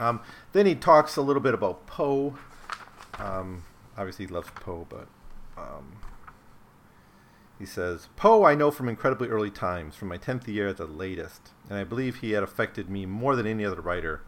Um, 0.00 0.20
then 0.52 0.66
he 0.66 0.74
talks 0.74 1.16
a 1.16 1.22
little 1.22 1.42
bit 1.42 1.54
about 1.54 1.86
Poe. 1.86 2.36
Um, 3.18 3.64
obviously, 3.96 4.26
he 4.26 4.32
loves 4.32 4.48
Poe, 4.54 4.86
but 4.88 5.08
um, 5.56 5.98
He 7.58 7.66
says, 7.66 8.08
Poe 8.16 8.44
I 8.44 8.54
know 8.54 8.70
from 8.70 8.88
incredibly 8.88 9.28
early 9.28 9.50
times, 9.50 9.96
from 9.96 10.08
my 10.08 10.18
10th 10.18 10.46
year 10.46 10.68
at 10.68 10.76
the 10.76 10.86
latest, 10.86 11.50
and 11.68 11.78
I 11.78 11.84
believe 11.84 12.16
he 12.16 12.32
had 12.32 12.42
affected 12.44 12.88
me 12.88 13.06
more 13.06 13.34
than 13.34 13.46
any 13.46 13.64
other 13.64 13.80
writer. 13.80 14.22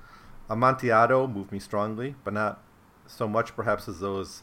Amontillado 0.49 1.29
moved 1.29 1.53
me 1.53 1.61
strongly, 1.61 2.17
but 2.25 2.35
not 2.35 2.63
so 3.07 3.29
much 3.29 3.55
perhaps 3.55 3.89
as 3.89 4.01
those 4.01 4.43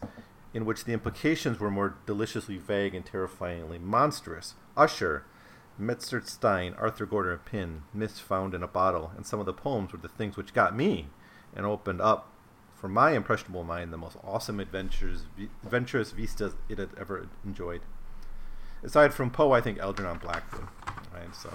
in 0.54 0.66
which 0.66 0.86
the 0.86 0.94
implications 0.94 1.60
were 1.60 1.70
more 1.70 1.98
deliciously 2.06 2.58
vague 2.58 2.96
and 2.96 3.06
terrifyingly 3.06 3.78
monstrous. 3.78 4.56
Usher, 4.78 5.26
Metzengerstein, 5.80 6.74
Arthur 6.82 7.06
Gordon 7.06 7.40
Pym, 7.40 7.84
Myths 7.94 8.20
Found 8.22 8.54
in 8.54 8.64
a 8.64 8.68
Bottle, 8.68 9.12
and 9.18 9.26
some 9.26 9.40
of 9.42 9.46
the 9.46 9.54
poems 9.54 9.92
were 9.92 10.00
the 10.00 10.08
things 10.08 10.38
which 10.38 10.54
got 10.54 10.76
me 10.76 11.08
and 11.56 11.66
opened 11.66 12.02
up 12.02 12.30
for 12.76 12.88
my 12.88 13.12
impressionable 13.12 13.64
mind 13.64 13.91
the 13.91 13.98
most 13.98 14.18
awesome 14.24 14.60
adventures, 14.60 15.24
adventurous 15.64 16.12
vistas 16.12 16.54
it 16.70 16.78
had 16.78 16.89
ever 16.98 17.28
enjoyed. 17.43 17.82
Aside 18.84 19.14
from 19.14 19.32
Poe, 19.32 19.52
I 19.52 19.62
think 19.62 19.80
Algernon 19.80 20.20
Blackwood. 20.20 20.68
Right, 21.14 21.36
so 21.36 21.52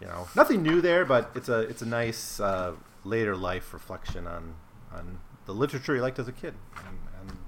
you 0.00 0.06
know 0.06 0.28
nothing 0.36 0.62
new 0.62 0.82
there, 0.82 1.06
but 1.06 1.30
it's 1.34 1.48
a 1.48 1.60
it's 1.60 1.80
a 1.80 1.86
nice 1.86 2.38
uh, 2.38 2.74
later 3.04 3.34
life 3.34 3.72
reflection 3.72 4.26
on 4.26 4.54
on 4.92 5.20
the 5.46 5.54
literature 5.54 5.94
he 5.94 6.00
liked 6.00 6.18
as 6.18 6.28
a 6.28 6.32
kid, 6.32 6.54
and, 6.76 6.98
and 7.20 7.38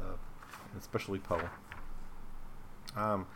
uh, 0.00 0.16
especially 0.78 1.18
Poe. 1.18 1.48
Um, 2.96 3.26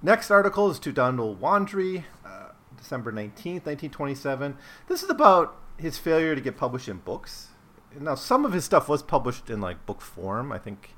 next 0.00 0.30
article 0.30 0.70
is 0.70 0.78
to 0.80 0.92
Donald 0.92 1.40
Wandrei, 1.40 2.04
uh, 2.24 2.48
December 2.76 3.12
19th, 3.12 3.66
1927. 3.66 4.56
This 4.88 5.02
is 5.02 5.10
about 5.10 5.56
his 5.76 5.98
failure 5.98 6.34
to 6.34 6.40
get 6.40 6.56
published 6.56 6.88
in 6.88 6.98
books. 6.98 7.48
Now, 7.98 8.14
some 8.14 8.44
of 8.44 8.52
his 8.52 8.64
stuff 8.64 8.88
was 8.88 9.02
published 9.02 9.50
in 9.50 9.60
like 9.60 9.84
book 9.86 10.00
form. 10.00 10.52
I 10.52 10.58
think, 10.58 10.94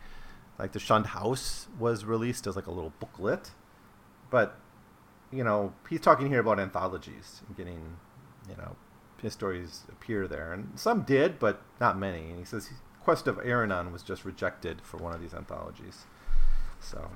like 0.59 0.73
the 0.73 0.79
Shunned 0.79 1.07
House 1.07 1.69
was 1.79 2.05
released 2.05 2.47
as 2.47 2.57
like 2.57 2.67
a 2.67 2.71
little 2.71 2.93
booklet, 3.01 3.51
but 4.31 4.59
you 5.33 5.43
know, 5.43 5.73
he's 5.89 6.01
talking 6.01 6.29
here 6.29 6.39
about 6.39 6.61
anthologies 6.61 7.43
and 7.47 7.57
getting, 7.57 7.97
you 8.49 8.57
know, 8.57 8.77
his 9.21 9.33
stories 9.33 9.83
appear 9.89 10.29
there, 10.29 10.53
and 10.53 10.79
some 10.79 11.03
did, 11.03 11.39
but 11.39 11.63
not 11.81 11.99
many. 11.99 12.31
And 12.31 12.39
he 12.39 12.45
says 12.45 12.71
Quest 13.03 13.27
of 13.27 13.39
Iranon 13.39 13.93
was 13.93 14.03
just 14.03 14.25
rejected 14.25 14.81
for 14.83 14.99
one 14.99 15.13
of 15.13 15.21
these 15.21 15.35
anthologies. 15.35 16.05
So, 16.81 17.11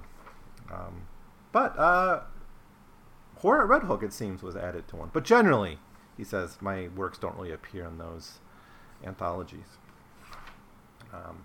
um, 0.73 1.07
but 1.53 1.79
uh, 1.79 2.23
Horror 3.37 3.63
at 3.63 3.69
Red 3.69 3.83
Hook, 3.85 4.03
it 4.03 4.13
seems, 4.13 4.43
was 4.43 4.57
added 4.57 4.89
to 4.89 4.97
one. 4.97 5.11
But 5.13 5.25
generally, 5.25 5.79
he 6.19 6.25
says 6.25 6.59
my 6.61 6.89
works 6.89 7.17
don't 7.17 7.37
really 7.37 7.53
appear 7.53 7.87
in 7.87 7.97
those 7.97 8.41
anthologies. 9.07 9.79
Um, 11.15 11.45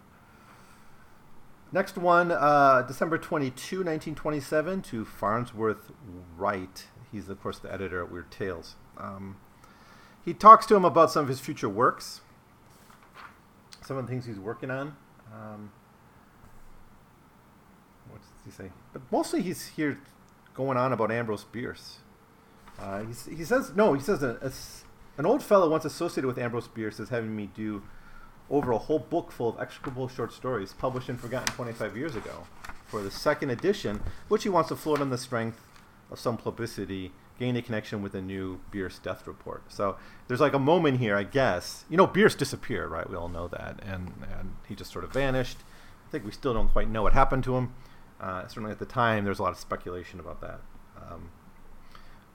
next 1.71 1.97
one, 1.97 2.31
uh, 2.31 2.83
December 2.85 3.17
22, 3.17 3.77
1927, 3.77 4.81
to 4.81 5.05
Farnsworth 5.05 5.91
Wright. 6.35 6.87
He's, 7.11 7.29
of 7.29 7.41
course, 7.41 7.59
the 7.59 7.71
editor 7.71 8.03
at 8.03 8.11
Weird 8.11 8.31
Tales. 8.31 8.75
Um, 8.97 9.37
he 10.25 10.33
talks 10.33 10.65
to 10.65 10.75
him 10.75 10.83
about 10.83 11.11
some 11.11 11.21
of 11.21 11.29
his 11.29 11.39
future 11.39 11.69
works, 11.69 12.21
some 13.81 13.97
of 13.97 14.05
the 14.05 14.11
things 14.11 14.25
he's 14.25 14.39
working 14.39 14.71
on. 14.71 14.95
Um, 15.31 15.71
what 18.09 18.21
does 18.21 18.29
he 18.45 18.51
say? 18.51 18.71
But 18.91 19.03
mostly 19.11 19.43
he's 19.43 19.67
here 19.67 19.99
going 20.55 20.77
on 20.77 20.93
about 20.93 21.11
Ambrose 21.11 21.43
Bierce. 21.43 21.99
Uh, 22.83 23.05
he 23.29 23.45
says, 23.45 23.71
no, 23.75 23.93
he 23.93 24.01
says 24.01 24.21
a, 24.23 24.37
a, 24.41 24.51
an 25.17 25.25
old 25.25 25.41
fellow 25.41 25.69
once 25.69 25.85
associated 25.85 26.27
with 26.27 26.37
Ambrose 26.37 26.67
Bierce 26.67 26.99
is 26.99 27.09
having 27.09 27.33
me 27.33 27.49
do 27.55 27.81
over 28.49 28.73
a 28.73 28.77
whole 28.77 28.99
book 28.99 29.31
full 29.31 29.49
of 29.49 29.59
execrable 29.59 30.09
short 30.09 30.33
stories 30.33 30.73
published 30.73 31.07
and 31.07 31.19
forgotten 31.19 31.53
25 31.55 31.95
years 31.95 32.15
ago 32.15 32.45
for 32.85 33.01
the 33.01 33.09
second 33.09 33.51
edition, 33.51 34.01
which 34.27 34.43
he 34.43 34.49
wants 34.49 34.67
to 34.67 34.75
float 34.75 34.99
on 34.99 35.09
the 35.11 35.17
strength 35.17 35.61
of 36.11 36.19
some 36.19 36.35
publicity 36.35 37.13
gain 37.39 37.55
a 37.55 37.61
connection 37.61 38.01
with 38.01 38.13
a 38.13 38.21
new 38.21 38.59
Bierce 38.69 38.99
death 38.99 39.25
report. 39.25 39.63
So 39.71 39.95
there's 40.27 40.41
like 40.41 40.53
a 40.53 40.59
moment 40.59 40.99
here, 40.99 41.15
I 41.15 41.23
guess. 41.23 41.85
You 41.89 41.97
know, 41.97 42.05
Bierce 42.05 42.35
disappeared, 42.35 42.91
right? 42.91 43.09
We 43.09 43.15
all 43.15 43.29
know 43.29 43.47
that, 43.47 43.79
and 43.83 44.11
and 44.37 44.55
he 44.67 44.75
just 44.75 44.91
sort 44.91 45.03
of 45.03 45.11
vanished. 45.11 45.57
I 46.07 46.11
think 46.11 46.25
we 46.25 46.31
still 46.31 46.53
don't 46.53 46.69
quite 46.69 46.89
know 46.89 47.01
what 47.01 47.13
happened 47.13 47.43
to 47.45 47.55
him. 47.55 47.73
Uh, 48.19 48.45
certainly 48.47 48.71
at 48.71 48.79
the 48.79 48.85
time, 48.85 49.25
there's 49.25 49.39
a 49.39 49.43
lot 49.43 49.51
of 49.51 49.57
speculation 49.57 50.19
about 50.19 50.41
that. 50.41 50.59
Um, 50.95 51.31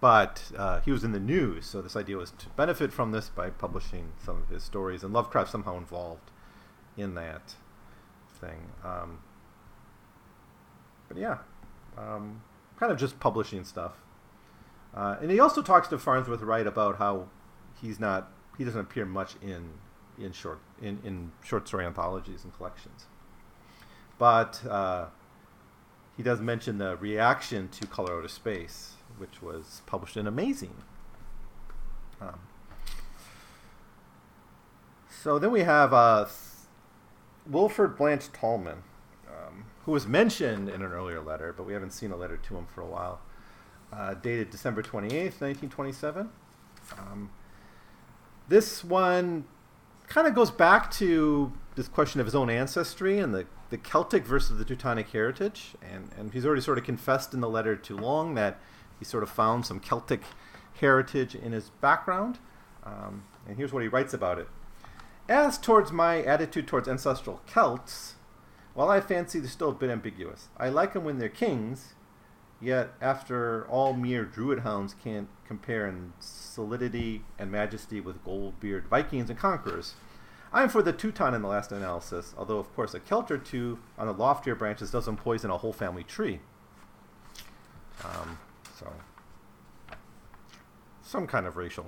but 0.00 0.52
uh, 0.56 0.80
he 0.80 0.92
was 0.92 1.04
in 1.04 1.12
the 1.12 1.20
news, 1.20 1.66
so 1.66 1.82
this 1.82 1.96
idea 1.96 2.16
was 2.16 2.30
to 2.32 2.48
benefit 2.50 2.92
from 2.92 3.12
this 3.12 3.28
by 3.28 3.50
publishing 3.50 4.12
some 4.24 4.36
of 4.42 4.48
his 4.48 4.62
stories, 4.62 5.02
and 5.02 5.12
Lovecraft 5.12 5.50
somehow 5.50 5.76
involved 5.76 6.30
in 6.96 7.14
that 7.14 7.54
thing. 8.40 8.72
Um, 8.84 9.18
but 11.08 11.16
yeah, 11.16 11.38
um, 11.96 12.42
kind 12.78 12.92
of 12.92 12.98
just 12.98 13.18
publishing 13.18 13.64
stuff. 13.64 13.92
Uh, 14.94 15.16
and 15.20 15.30
he 15.30 15.40
also 15.40 15.62
talks 15.62 15.88
to 15.88 15.98
Farnsworth 15.98 16.42
Wright 16.42 16.66
about 16.66 16.98
how 16.98 17.28
he's 17.80 18.00
not 18.00 18.30
he 18.56 18.64
doesn't 18.64 18.80
appear 18.80 19.04
much 19.04 19.36
in 19.42 19.70
in 20.18 20.32
short 20.32 20.60
in, 20.80 20.98
in 21.04 21.32
short 21.42 21.68
story 21.68 21.84
anthologies 21.84 22.44
and 22.44 22.54
collections. 22.56 23.06
But 24.18 24.64
uh, 24.66 25.06
he 26.16 26.22
does 26.22 26.40
mention 26.40 26.78
the 26.78 26.96
reaction 26.96 27.68
to 27.68 27.86
Color 27.86 28.18
Out 28.18 28.24
of 28.24 28.30
Space, 28.30 28.94
which 29.18 29.42
was 29.42 29.82
published 29.86 30.16
in 30.16 30.26
Amazing. 30.26 30.74
Um, 32.20 32.40
so 35.08 35.38
then 35.38 35.50
we 35.50 35.60
have 35.60 35.92
uh, 35.92 36.26
Wilfred 37.46 37.96
Blanch 37.96 38.32
Talman, 38.32 38.82
um, 39.28 39.64
who 39.84 39.92
was 39.92 40.06
mentioned 40.06 40.68
in 40.68 40.82
an 40.82 40.92
earlier 40.92 41.20
letter, 41.20 41.52
but 41.56 41.64
we 41.64 41.72
haven't 41.72 41.92
seen 41.92 42.10
a 42.10 42.16
letter 42.16 42.36
to 42.36 42.56
him 42.56 42.66
for 42.66 42.80
a 42.80 42.86
while 42.86 43.20
uh, 43.92 44.14
dated 44.14 44.50
December 44.50 44.82
28th, 44.82 45.40
1927. 45.40 46.28
Um, 46.98 47.30
this 48.48 48.84
one 48.84 49.44
kind 50.06 50.26
of 50.26 50.34
goes 50.34 50.50
back 50.50 50.90
to 50.92 51.52
this 51.76 51.88
question 51.88 52.20
of 52.20 52.26
his 52.26 52.34
own 52.34 52.50
ancestry 52.50 53.18
and 53.18 53.34
the, 53.34 53.46
the 53.70 53.76
Celtic 53.78 54.24
versus 54.24 54.58
the 54.58 54.64
Teutonic 54.64 55.10
heritage. 55.10 55.74
And, 55.82 56.10
and 56.18 56.32
he's 56.32 56.46
already 56.46 56.62
sort 56.62 56.78
of 56.78 56.84
confessed 56.84 57.34
in 57.34 57.40
the 57.40 57.48
letter 57.48 57.76
to 57.76 57.96
Long 57.96 58.34
that 58.34 58.58
he 58.98 59.04
sort 59.04 59.22
of 59.22 59.30
found 59.30 59.66
some 59.66 59.80
Celtic 59.80 60.22
heritage 60.80 61.34
in 61.34 61.52
his 61.52 61.70
background. 61.80 62.38
Um, 62.84 63.24
and 63.46 63.56
here's 63.56 63.72
what 63.72 63.82
he 63.82 63.88
writes 63.88 64.14
about 64.14 64.38
it. 64.38 64.48
As 65.28 65.58
towards 65.58 65.92
my 65.92 66.22
attitude 66.22 66.66
towards 66.66 66.88
ancestral 66.88 67.42
Celts, 67.46 68.14
while 68.74 68.88
I 68.88 69.00
fancy 69.00 69.40
they're 69.40 69.48
still 69.48 69.70
a 69.70 69.74
bit 69.74 69.90
ambiguous, 69.90 70.48
I 70.56 70.68
like 70.68 70.92
them 70.92 71.04
when 71.04 71.18
they're 71.18 71.28
kings, 71.28 71.94
Yet, 72.60 72.94
after 73.00 73.66
all, 73.68 73.92
mere 73.92 74.24
druid 74.24 74.60
hounds 74.60 74.94
can't 75.02 75.28
compare 75.46 75.86
in 75.86 76.12
solidity 76.18 77.22
and 77.38 77.52
majesty 77.52 78.00
with 78.00 78.24
gold-beard 78.24 78.88
Vikings 78.88 79.30
and 79.30 79.38
conquerors. 79.38 79.94
I'm 80.52 80.68
for 80.68 80.82
the 80.82 80.92
Teuton 80.92 81.34
in 81.34 81.42
the 81.42 81.48
last 81.48 81.70
analysis, 81.70 82.34
although, 82.36 82.58
of 82.58 82.74
course, 82.74 82.94
a 82.94 83.00
Celt 83.00 83.30
or 83.30 83.38
two 83.38 83.78
on 83.96 84.06
the 84.06 84.12
loftier 84.12 84.56
branches 84.56 84.90
doesn't 84.90 85.18
poison 85.18 85.50
a 85.50 85.58
whole 85.58 85.72
family 85.72 86.02
tree. 86.02 86.40
Um, 88.04 88.38
so, 88.78 88.92
some 91.02 91.26
kind 91.26 91.46
of 91.46 91.56
racial 91.56 91.86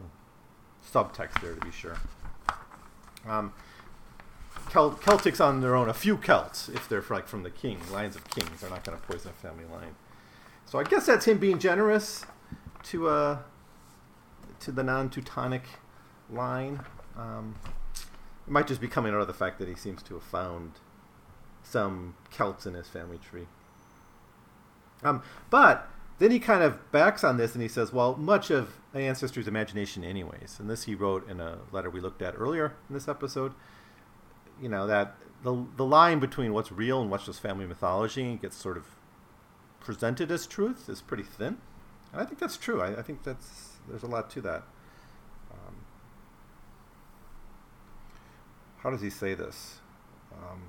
subtext 0.85 1.41
there, 1.41 1.55
to 1.55 1.61
be 1.61 1.71
sure. 1.71 1.97
Um, 3.29 3.53
Celtics 4.69 5.45
on 5.45 5.61
their 5.61 5.75
own, 5.75 5.89
a 5.89 5.95
few 5.95 6.17
Celts, 6.17 6.69
if 6.69 6.89
they're 6.89 7.05
like 7.11 7.27
from 7.27 7.43
the 7.43 7.51
king, 7.51 7.79
lines 7.93 8.15
of 8.17 8.29
kings, 8.31 8.61
they're 8.61 8.71
not 8.71 8.85
going 8.85 8.99
to 8.99 9.07
poison 9.07 9.31
a 9.31 9.35
family 9.35 9.65
line. 9.65 9.97
So 10.67 10.79
I 10.79 10.85
guess 10.85 11.07
that's 11.07 11.27
him 11.27 11.39
being 11.39 11.59
generous 11.59 12.25
to 12.85 13.09
uh 13.09 13.39
to 14.61 14.71
the 14.71 14.83
non-Teutonic 14.83 15.65
line. 16.31 16.85
Um, 17.17 17.57
it 18.47 18.51
might 18.51 18.67
just 18.67 18.81
be 18.81 18.89
coming 18.89 19.15
out 19.15 19.21
of 19.21 19.27
the 19.27 19.35
fact 19.35 19.59
that 19.59 19.69
he 19.69 19.75
seems 19.75 20.03
to 20.05 20.15
have 20.15 20.23
found 20.23 20.73
some 21.63 22.15
Celts 22.31 22.67
in 22.67 22.75
his 22.75 22.89
family 22.89 23.19
tree. 23.19 23.47
Um, 25.03 25.23
but 25.49 25.89
then 26.21 26.31
he 26.31 26.39
kind 26.39 26.63
of 26.63 26.93
backs 26.93 27.25
on 27.25 27.39
this 27.39 27.55
and 27.55 27.63
he 27.63 27.69
says, 27.69 27.95
well, 27.95 28.15
much 28.15 28.51
of 28.51 28.77
my 28.93 29.01
ancestry's 29.01 29.49
imagination, 29.49 30.05
anyways. 30.05 30.59
And 30.61 30.69
this 30.69 30.85
he 30.85 30.95
wrote 30.95 31.29
in 31.29 31.41
a 31.41 31.61
letter 31.73 31.89
we 31.89 31.99
looked 31.99 32.21
at 32.21 32.35
earlier 32.37 32.75
in 32.89 32.95
this 32.95 33.09
episode. 33.09 33.55
You 34.61 34.69
know, 34.69 34.87
that 34.87 35.17
the, 35.43 35.65
the 35.77 35.85
line 35.85 36.21
between 36.21 36.53
what's 36.53 36.71
real 36.71 37.01
and 37.01 37.11
what's 37.11 37.25
just 37.25 37.41
family 37.41 37.67
mythology 37.67 38.37
gets 38.37 38.55
sort 38.55 38.77
of 38.77 38.85
presented 39.81 40.31
as 40.31 40.47
truth 40.47 40.91
is 40.91 41.01
pretty 41.01 41.23
thin. 41.23 41.57
And 42.13 42.21
I 42.21 42.27
think 42.27 42.39
that's 42.39 42.59
true. 42.59 42.83
I, 42.83 42.99
I 42.99 43.03
think 43.03 43.23
that's 43.23 43.79
there's 43.89 44.03
a 44.03 44.07
lot 44.07 44.29
to 44.33 44.43
that. 44.43 44.63
Um, 45.51 45.75
how 48.83 48.91
does 48.91 49.01
he 49.01 49.09
say 49.09 49.33
this? 49.33 49.77
Um, 50.35 50.65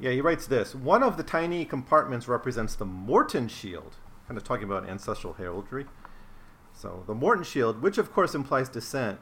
yeah, 0.00 0.10
he 0.10 0.20
writes 0.20 0.46
this. 0.46 0.74
One 0.74 1.02
of 1.02 1.16
the 1.16 1.22
tiny 1.22 1.64
compartments 1.64 2.28
represents 2.28 2.74
the 2.74 2.84
Morton 2.84 3.48
shield, 3.48 3.96
kind 4.26 4.38
of 4.38 4.44
talking 4.44 4.64
about 4.64 4.88
ancestral 4.88 5.34
heraldry. 5.34 5.86
So 6.72 7.02
the 7.06 7.14
Morton 7.14 7.44
shield, 7.44 7.82
which 7.82 7.98
of 7.98 8.12
course 8.12 8.34
implies 8.34 8.68
descent 8.68 9.18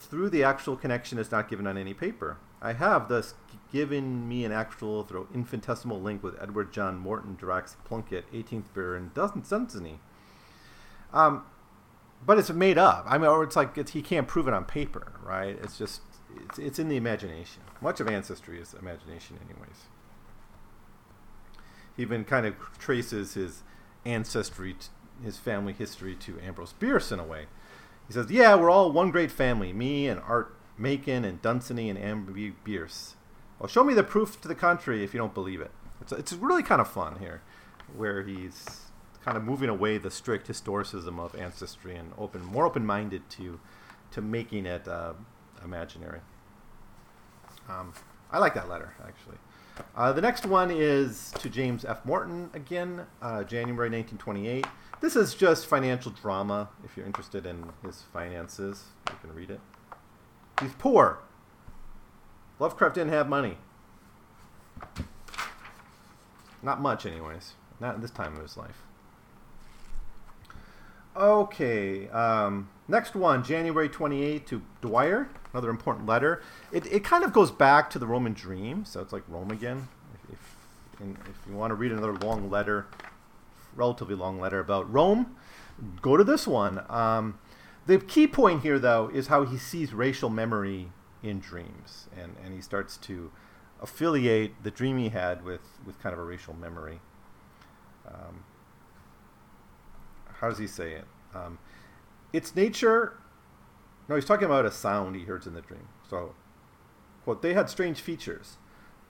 through 0.00 0.30
the 0.30 0.42
actual 0.42 0.76
connection 0.76 1.18
is 1.18 1.30
not 1.30 1.48
given 1.48 1.66
on 1.66 1.78
any 1.78 1.94
paper. 1.94 2.38
I 2.60 2.72
have 2.72 3.08
thus 3.08 3.34
given 3.72 4.28
me 4.28 4.44
an 4.44 4.52
actual, 4.52 5.04
through 5.04 5.28
infinitesimal 5.34 6.00
link 6.00 6.22
with 6.22 6.40
Edward 6.40 6.72
John 6.72 6.98
Moreton 6.98 7.36
Drax 7.36 7.76
Plunkett, 7.84 8.30
18th 8.32 8.74
Baron 8.74 9.10
Dunsany. 9.14 10.00
Um, 11.12 11.44
but 12.24 12.38
it's 12.38 12.50
made 12.50 12.78
up. 12.78 13.04
I 13.08 13.18
mean, 13.18 13.28
or 13.28 13.42
it's 13.42 13.56
like 13.56 13.76
it's, 13.78 13.92
he 13.92 14.02
can't 14.02 14.28
prove 14.28 14.48
it 14.48 14.54
on 14.54 14.64
paper, 14.64 15.12
right? 15.24 15.58
It's 15.62 15.76
just 15.76 16.02
it's, 16.48 16.58
it's 16.58 16.78
in 16.78 16.88
the 16.88 16.96
imagination. 16.96 17.62
Much 17.80 18.00
of 18.00 18.08
ancestry 18.08 18.60
is 18.60 18.74
imagination, 18.74 19.38
anyways. 19.44 19.86
He 21.96 22.02
even 22.02 22.24
kind 22.24 22.46
of 22.46 22.54
traces 22.78 23.34
his 23.34 23.62
ancestry, 24.04 24.76
his 25.22 25.38
family 25.38 25.72
history 25.72 26.14
to 26.16 26.40
Ambrose 26.40 26.72
Bierce 26.72 27.12
in 27.12 27.18
a 27.18 27.24
way. 27.24 27.46
He 28.06 28.12
says, 28.12 28.30
"Yeah, 28.30 28.54
we're 28.56 28.70
all 28.70 28.90
one 28.90 29.10
great 29.10 29.30
family. 29.30 29.72
Me 29.72 30.08
and 30.08 30.20
Art 30.20 30.54
Machen 30.76 31.24
and 31.24 31.40
Dunsany 31.42 31.88
and 31.88 31.98
Ambrose 31.98 32.52
Bierce. 32.64 33.16
Well, 33.58 33.68
show 33.68 33.84
me 33.84 33.94
the 33.94 34.02
proof 34.02 34.40
to 34.40 34.48
the 34.48 34.54
contrary 34.54 35.04
if 35.04 35.14
you 35.14 35.18
don't 35.18 35.34
believe 35.34 35.60
it." 35.60 35.70
It's, 36.00 36.12
it's 36.12 36.32
really 36.32 36.64
kind 36.64 36.80
of 36.80 36.88
fun 36.88 37.18
here, 37.20 37.42
where 37.96 38.22
he's 38.22 38.88
kind 39.24 39.36
of 39.36 39.44
moving 39.44 39.68
away 39.68 39.98
the 39.98 40.10
strict 40.10 40.48
historicism 40.48 41.20
of 41.20 41.34
ancestry 41.36 41.94
and 41.94 42.12
open, 42.18 42.44
more 42.44 42.66
open-minded 42.66 43.30
to, 43.30 43.60
to 44.10 44.20
making 44.20 44.66
it 44.66 44.88
uh, 44.88 45.12
imaginary. 45.64 46.20
Um, 47.68 47.92
I 48.32 48.38
like 48.38 48.54
that 48.54 48.68
letter 48.68 48.94
actually. 49.04 49.36
Uh, 49.96 50.12
the 50.12 50.20
next 50.20 50.46
one 50.46 50.70
is 50.70 51.32
to 51.38 51.48
James 51.48 51.84
F. 51.84 52.04
Morton 52.04 52.50
again, 52.54 53.06
uh, 53.20 53.44
January 53.44 53.88
1928. 53.90 54.66
This 55.00 55.16
is 55.16 55.34
just 55.34 55.66
financial 55.66 56.12
drama. 56.12 56.68
If 56.84 56.96
you're 56.96 57.06
interested 57.06 57.46
in 57.46 57.64
his 57.84 58.02
finances, 58.12 58.84
you 59.10 59.16
can 59.20 59.34
read 59.34 59.50
it. 59.50 59.60
He's 60.60 60.72
poor. 60.74 61.18
Lovecraft 62.58 62.94
didn't 62.94 63.12
have 63.12 63.28
money. 63.28 63.58
Not 66.62 66.80
much, 66.80 67.04
anyways. 67.04 67.54
Not 67.80 67.96
at 67.96 68.00
this 68.00 68.12
time 68.12 68.36
of 68.36 68.42
his 68.42 68.56
life. 68.56 68.82
Okay, 71.14 72.08
um, 72.08 72.70
next 72.88 73.14
one, 73.14 73.44
January 73.44 73.88
28 73.88 74.46
to 74.46 74.62
Dwyer, 74.80 75.28
another 75.52 75.68
important 75.68 76.06
letter. 76.06 76.42
It, 76.72 76.86
it 76.86 77.04
kind 77.04 77.22
of 77.22 77.34
goes 77.34 77.50
back 77.50 77.90
to 77.90 77.98
the 77.98 78.06
Roman 78.06 78.32
dream, 78.32 78.86
so 78.86 79.00
it's 79.00 79.12
like 79.12 79.22
Rome 79.28 79.50
again. 79.50 79.88
If, 80.32 80.38
if, 81.00 81.16
if 81.28 81.36
you 81.46 81.54
want 81.54 81.70
to 81.70 81.74
read 81.74 81.92
another 81.92 82.14
long 82.14 82.50
letter, 82.50 82.86
relatively 83.76 84.14
long 84.14 84.40
letter 84.40 84.58
about 84.58 84.90
Rome, 84.90 85.36
go 86.00 86.16
to 86.16 86.24
this 86.24 86.46
one. 86.46 86.82
Um, 86.88 87.38
the 87.84 87.98
key 87.98 88.26
point 88.26 88.62
here, 88.62 88.78
though, 88.78 89.10
is 89.12 89.26
how 89.26 89.44
he 89.44 89.58
sees 89.58 89.92
racial 89.92 90.30
memory 90.30 90.92
in 91.22 91.40
dreams, 91.40 92.08
and, 92.16 92.36
and 92.42 92.54
he 92.54 92.62
starts 92.62 92.96
to 92.96 93.30
affiliate 93.82 94.62
the 94.62 94.70
dream 94.70 94.96
he 94.96 95.10
had 95.10 95.44
with, 95.44 95.60
with 95.84 96.00
kind 96.00 96.14
of 96.14 96.18
a 96.18 96.24
racial 96.24 96.54
memory. 96.54 97.00
Um, 98.08 98.44
how 100.42 100.48
does 100.48 100.58
he 100.58 100.66
say 100.66 100.92
it? 100.92 101.04
Um, 101.34 101.58
its 102.32 102.54
nature. 102.54 103.14
No, 104.08 104.16
he's 104.16 104.24
talking 104.24 104.44
about 104.44 104.66
a 104.66 104.72
sound 104.72 105.14
he 105.14 105.22
heard 105.22 105.46
in 105.46 105.54
the 105.54 105.62
dream. 105.62 105.88
So, 106.10 106.34
quote, 107.22 107.40
they 107.40 107.54
had 107.54 107.70
strange 107.70 108.00
features, 108.00 108.58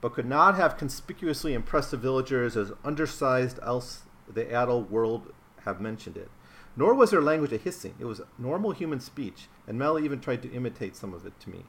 but 0.03 0.13
could 0.13 0.27
not 0.27 0.57
have 0.57 0.77
conspicuously 0.77 1.55
impressed 1.55 1.91
the 1.91 1.97
villagers 1.97 2.57
as 2.57 2.73
undersized, 2.85 3.59
else 3.63 4.03
the 4.33 4.53
adult 4.53 4.91
world 4.91 5.33
have 5.65 5.81
mentioned 5.81 6.19
it. 6.19 6.31
Nor 6.77 6.95
was 6.95 7.11
their 7.11 7.23
language 7.23 7.53
a 7.53 7.57
hissing. 7.57 7.95
It 7.99 8.05
was 8.05 8.21
normal 8.39 8.73
human 8.73 9.01
speech, 9.01 9.49
and 9.67 9.79
Melly 9.79 10.05
even 10.05 10.21
tried 10.21 10.43
to 10.43 10.53
imitate 10.53 10.97
some 10.97 11.15
of 11.15 11.25
it 11.25 11.39
to 11.41 11.51
me. 11.51 11.65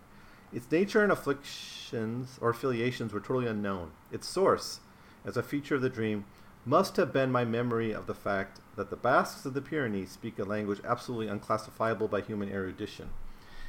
Its 0.51 0.69
nature 0.69 1.01
and 1.01 1.11
afflictions 1.11 2.37
or 2.41 2.49
affiliations 2.49 3.13
were 3.13 3.21
totally 3.21 3.47
unknown. 3.47 3.91
Its 4.11 4.27
source, 4.27 4.81
as 5.25 5.37
a 5.37 5.43
feature 5.43 5.75
of 5.75 5.81
the 5.81 5.89
dream, 5.89 6.25
must 6.65 6.95
have 6.95 7.11
been 7.11 7.31
my 7.31 7.43
memory 7.43 7.91
of 7.91 8.07
the 8.07 8.13
fact 8.13 8.59
that 8.77 8.89
the 8.89 8.95
Basques 8.95 9.45
of 9.45 9.53
the 9.53 9.61
Pyrenees 9.61 10.11
speak 10.11 10.39
a 10.39 10.43
language 10.43 10.79
absolutely 10.85 11.27
unclassifiable 11.27 12.07
by 12.07 12.21
human 12.21 12.49
erudition. 12.49 13.09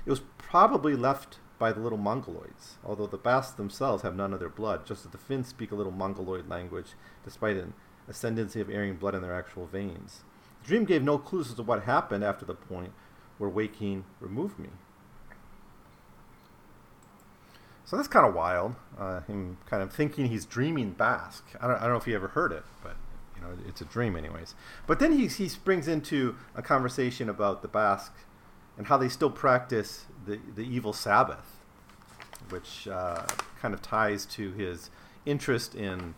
It 0.06 0.10
was 0.10 0.22
probably 0.38 0.94
left 0.94 1.38
by 1.58 1.72
the 1.72 1.80
little 1.80 1.98
Mongoloids, 1.98 2.74
although 2.84 3.06
the 3.06 3.16
Basques 3.16 3.54
themselves 3.54 4.02
have 4.02 4.14
none 4.14 4.32
of 4.32 4.38
their 4.38 4.48
blood, 4.48 4.86
just 4.86 5.04
as 5.04 5.10
the 5.10 5.18
Finns 5.18 5.48
speak 5.48 5.72
a 5.72 5.74
little 5.74 5.92
Mongoloid 5.92 6.48
language, 6.48 6.92
despite 7.24 7.56
an 7.56 7.74
ascendancy 8.08 8.60
of 8.60 8.68
Aryan 8.68 8.96
blood 8.96 9.14
in 9.14 9.22
their 9.22 9.34
actual 9.34 9.66
veins. 9.66 10.22
The 10.62 10.68
dream 10.68 10.84
gave 10.84 11.02
no 11.02 11.18
clues 11.18 11.48
as 11.48 11.54
to 11.56 11.62
what 11.62 11.84
happened 11.84 12.22
after 12.22 12.44
the 12.44 12.54
point 12.54 12.92
where 13.38 13.50
waking 13.50 14.04
removed 14.20 14.58
me. 14.58 14.68
So 17.84 17.96
that's 17.96 18.08
kind 18.08 18.26
of 18.26 18.34
wild. 18.34 18.74
Uh, 18.98 19.20
him 19.22 19.58
kind 19.66 19.82
of 19.82 19.92
thinking 19.92 20.26
he's 20.26 20.46
dreaming 20.46 20.92
Basque. 20.92 21.44
I 21.60 21.66
don't, 21.66 21.76
I 21.76 21.80
don't 21.80 21.90
know 21.90 21.96
if 21.96 22.06
you 22.06 22.14
ever 22.14 22.28
heard 22.28 22.52
it, 22.52 22.64
but 22.82 22.96
you 23.36 23.42
know, 23.42 23.48
it's 23.68 23.80
a 23.80 23.84
dream, 23.84 24.16
anyways. 24.16 24.54
But 24.86 24.98
then 25.00 25.12
he 25.12 25.26
he 25.26 25.48
springs 25.48 25.86
into 25.86 26.36
a 26.54 26.62
conversation 26.62 27.28
about 27.28 27.62
the 27.62 27.68
Basque 27.68 28.14
and 28.78 28.86
how 28.86 28.96
they 28.96 29.08
still 29.08 29.30
practice 29.30 30.06
the 30.26 30.40
the 30.54 30.62
evil 30.62 30.92
Sabbath, 30.92 31.60
which 32.48 32.88
uh, 32.88 33.22
kind 33.60 33.74
of 33.74 33.82
ties 33.82 34.24
to 34.26 34.52
his 34.52 34.90
interest 35.26 35.74
in 35.74 36.14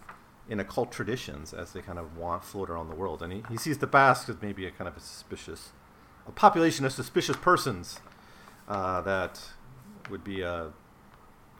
in 0.48 0.60
occult 0.60 0.92
traditions 0.92 1.52
as 1.52 1.72
they 1.72 1.80
kind 1.80 1.98
of 1.98 2.16
want 2.16 2.44
float 2.44 2.70
around 2.70 2.88
the 2.88 2.94
world. 2.94 3.22
And 3.22 3.32
he, 3.32 3.42
he 3.50 3.56
sees 3.56 3.78
the 3.78 3.86
Basque 3.88 4.28
as 4.28 4.36
maybe 4.40 4.66
a 4.66 4.70
kind 4.70 4.86
of 4.86 4.96
a 4.96 5.00
suspicious, 5.00 5.72
a 6.28 6.30
population 6.30 6.84
of 6.84 6.92
suspicious 6.92 7.36
persons 7.36 7.98
uh, 8.68 9.00
that 9.00 9.40
would 10.08 10.22
be 10.22 10.42
a 10.42 10.72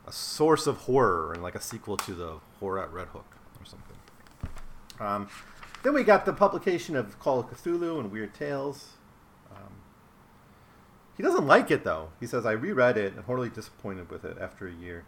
a 0.07 0.13
source 0.13 0.67
of 0.67 0.79
horror 0.79 1.33
and 1.33 1.43
like 1.43 1.55
a 1.55 1.61
sequel 1.61 1.97
to 1.97 2.15
the 2.15 2.39
horror 2.61 2.83
at 2.83 2.93
Red 2.93 3.09
Hook 3.09 3.27
or 3.61 3.67
something. 3.67 3.97
Um, 5.01 5.29
then 5.83 5.95
we 5.95 6.05
got 6.05 6.25
the 6.25 6.33
publication 6.33 6.97
of 6.97 7.19
Call 7.19 7.41
of 7.41 7.47
Cthulhu 7.47 7.99
and 8.01 8.11
Weird 8.11 8.35
Tales. 8.35 8.93
Um, 9.51 9.75
he 11.17 11.23
doesn't 11.23 11.47
like 11.47 11.71
it 11.71 11.85
though. 11.85 12.11
He 12.21 12.27
says 12.27 12.47
I 12.47 12.53
reread 12.53 12.97
it 12.97 13.15
and 13.15 13.25
horribly 13.25 13.51
disappointed 13.51 14.11
with 14.11 14.25
it 14.25 14.39
after 14.41 14.67
a 14.67 14.73
year. 14.73 15.05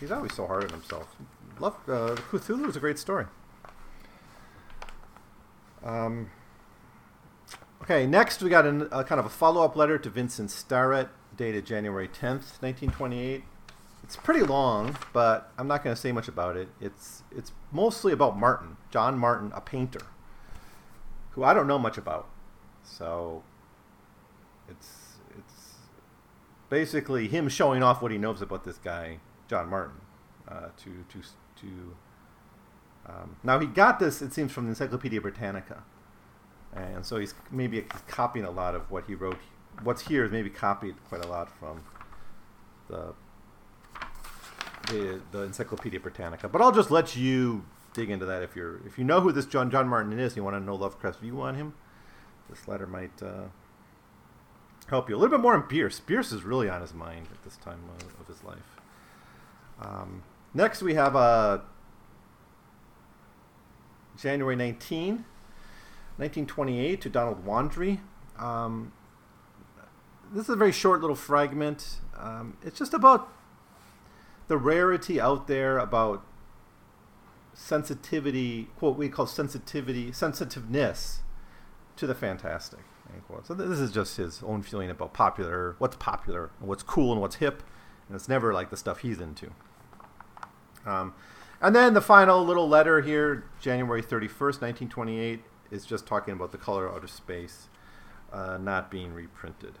He's 0.00 0.10
always 0.10 0.34
so 0.34 0.46
hard 0.46 0.64
on 0.64 0.70
himself. 0.70 1.14
Love 1.60 1.76
uh, 1.86 2.16
Cthulhu 2.30 2.68
is 2.68 2.76
a 2.76 2.80
great 2.80 2.98
story. 2.98 3.26
Um, 5.84 6.30
okay, 7.82 8.06
next 8.06 8.42
we 8.42 8.50
got 8.50 8.66
an, 8.66 8.88
a 8.92 9.04
kind 9.04 9.18
of 9.18 9.26
a 9.26 9.30
follow-up 9.30 9.76
letter 9.76 9.98
to 9.98 10.10
Vincent 10.10 10.50
Starrett 10.50 11.08
dated 11.42 11.66
January 11.66 12.06
10th, 12.06 12.62
1928. 12.62 13.42
It's 14.04 14.14
pretty 14.14 14.44
long, 14.44 14.96
but 15.12 15.50
I'm 15.58 15.66
not 15.66 15.82
going 15.82 15.92
to 15.92 16.00
say 16.00 16.12
much 16.12 16.28
about 16.28 16.56
it. 16.56 16.68
It's 16.80 17.24
it's 17.32 17.50
mostly 17.72 18.12
about 18.12 18.38
Martin, 18.38 18.76
John 18.92 19.18
Martin, 19.18 19.50
a 19.52 19.60
painter, 19.60 20.02
who 21.30 21.42
I 21.42 21.52
don't 21.52 21.66
know 21.66 21.80
much 21.80 21.98
about. 21.98 22.28
So 22.84 23.42
it's 24.68 25.16
it's 25.36 25.54
basically 26.68 27.26
him 27.26 27.48
showing 27.48 27.82
off 27.82 28.02
what 28.02 28.12
he 28.12 28.18
knows 28.18 28.40
about 28.40 28.62
this 28.62 28.78
guy, 28.78 29.18
John 29.48 29.68
Martin, 29.68 30.00
uh, 30.48 30.68
to 30.84 31.04
to 31.08 31.28
to. 31.62 31.96
Um, 33.04 33.36
now 33.42 33.58
he 33.58 33.66
got 33.66 33.98
this, 33.98 34.22
it 34.22 34.32
seems, 34.32 34.52
from 34.52 34.66
the 34.66 34.70
Encyclopedia 34.70 35.20
Britannica, 35.20 35.82
and 36.72 37.04
so 37.04 37.18
he's 37.18 37.34
maybe 37.50 37.84
copying 38.06 38.44
a 38.44 38.50
lot 38.52 38.76
of 38.76 38.88
what 38.92 39.06
he 39.08 39.16
wrote 39.16 39.38
what's 39.82 40.02
here 40.02 40.24
is 40.24 40.32
maybe 40.32 40.50
copied 40.50 40.94
quite 41.08 41.24
a 41.24 41.28
lot 41.28 41.50
from 41.58 41.82
the 42.88 43.14
the, 44.88 45.20
the 45.30 45.42
Encyclopedia 45.42 46.00
Britannica. 46.00 46.48
But 46.48 46.60
I'll 46.60 46.72
just 46.72 46.90
let 46.90 47.14
you 47.16 47.64
dig 47.94 48.10
into 48.10 48.26
that 48.26 48.42
if 48.42 48.56
you're 48.56 48.84
if 48.86 48.98
you 48.98 49.04
know 49.04 49.20
who 49.20 49.32
this 49.32 49.46
John 49.46 49.70
John 49.70 49.88
Martin 49.88 50.18
is 50.18 50.32
and 50.32 50.36
you 50.38 50.44
want 50.44 50.56
to 50.56 50.60
know 50.60 50.74
Lovecraft's 50.74 51.20
view 51.20 51.40
on 51.40 51.54
him. 51.54 51.74
This 52.50 52.66
letter 52.68 52.86
might 52.86 53.22
uh, 53.22 53.44
help 54.88 55.08
you 55.08 55.16
a 55.16 55.18
little 55.18 55.36
bit 55.36 55.42
more 55.42 55.54
on 55.54 55.66
Bierce. 55.68 56.00
Bierce 56.00 56.32
is 56.32 56.42
really 56.42 56.68
on 56.68 56.80
his 56.80 56.92
mind 56.92 57.28
at 57.32 57.42
this 57.44 57.56
time 57.56 57.80
of, 57.98 58.20
of 58.20 58.26
his 58.26 58.44
life. 58.44 58.80
Um, 59.80 60.22
next, 60.52 60.82
we 60.82 60.94
have 60.94 61.16
uh, 61.16 61.60
January 64.18 64.56
19, 64.56 65.24
1928 66.16 67.00
to 67.00 67.08
Donald 67.08 67.46
Wandrei. 67.46 68.00
Um, 68.38 68.92
this 70.32 70.44
is 70.44 70.50
a 70.50 70.56
very 70.56 70.72
short 70.72 71.00
little 71.00 71.16
fragment. 71.16 71.98
Um, 72.18 72.56
it's 72.62 72.78
just 72.78 72.94
about 72.94 73.28
the 74.48 74.56
rarity 74.56 75.20
out 75.20 75.46
there 75.46 75.78
about 75.78 76.24
sensitivity, 77.54 78.68
quote 78.76 78.96
we 78.96 79.08
call 79.08 79.26
sensitivity, 79.26 80.10
sensitiveness 80.10 81.20
to 81.96 82.06
the 82.06 82.14
fantastic. 82.14 82.80
End 83.12 83.24
quote. 83.26 83.46
So 83.46 83.54
this 83.54 83.78
is 83.78 83.92
just 83.92 84.16
his 84.16 84.42
own 84.42 84.62
feeling 84.62 84.90
about 84.90 85.12
popular, 85.12 85.76
what's 85.78 85.96
popular, 85.96 86.50
and 86.60 86.68
what's 86.68 86.82
cool, 86.82 87.12
and 87.12 87.20
what's 87.20 87.36
hip, 87.36 87.62
and 88.08 88.16
it's 88.16 88.28
never 88.28 88.54
like 88.54 88.70
the 88.70 88.76
stuff 88.76 89.00
he's 89.00 89.20
into. 89.20 89.50
Um, 90.86 91.14
and 91.60 91.76
then 91.76 91.94
the 91.94 92.00
final 92.00 92.44
little 92.44 92.68
letter 92.68 93.02
here, 93.02 93.44
January 93.60 94.02
31st, 94.02 94.60
1928, 94.60 95.40
is 95.70 95.84
just 95.84 96.06
talking 96.06 96.34
about 96.34 96.52
the 96.52 96.58
color 96.58 96.90
out 96.90 97.04
of 97.04 97.10
space 97.10 97.68
uh, 98.32 98.56
not 98.58 98.90
being 98.90 99.12
reprinted 99.12 99.78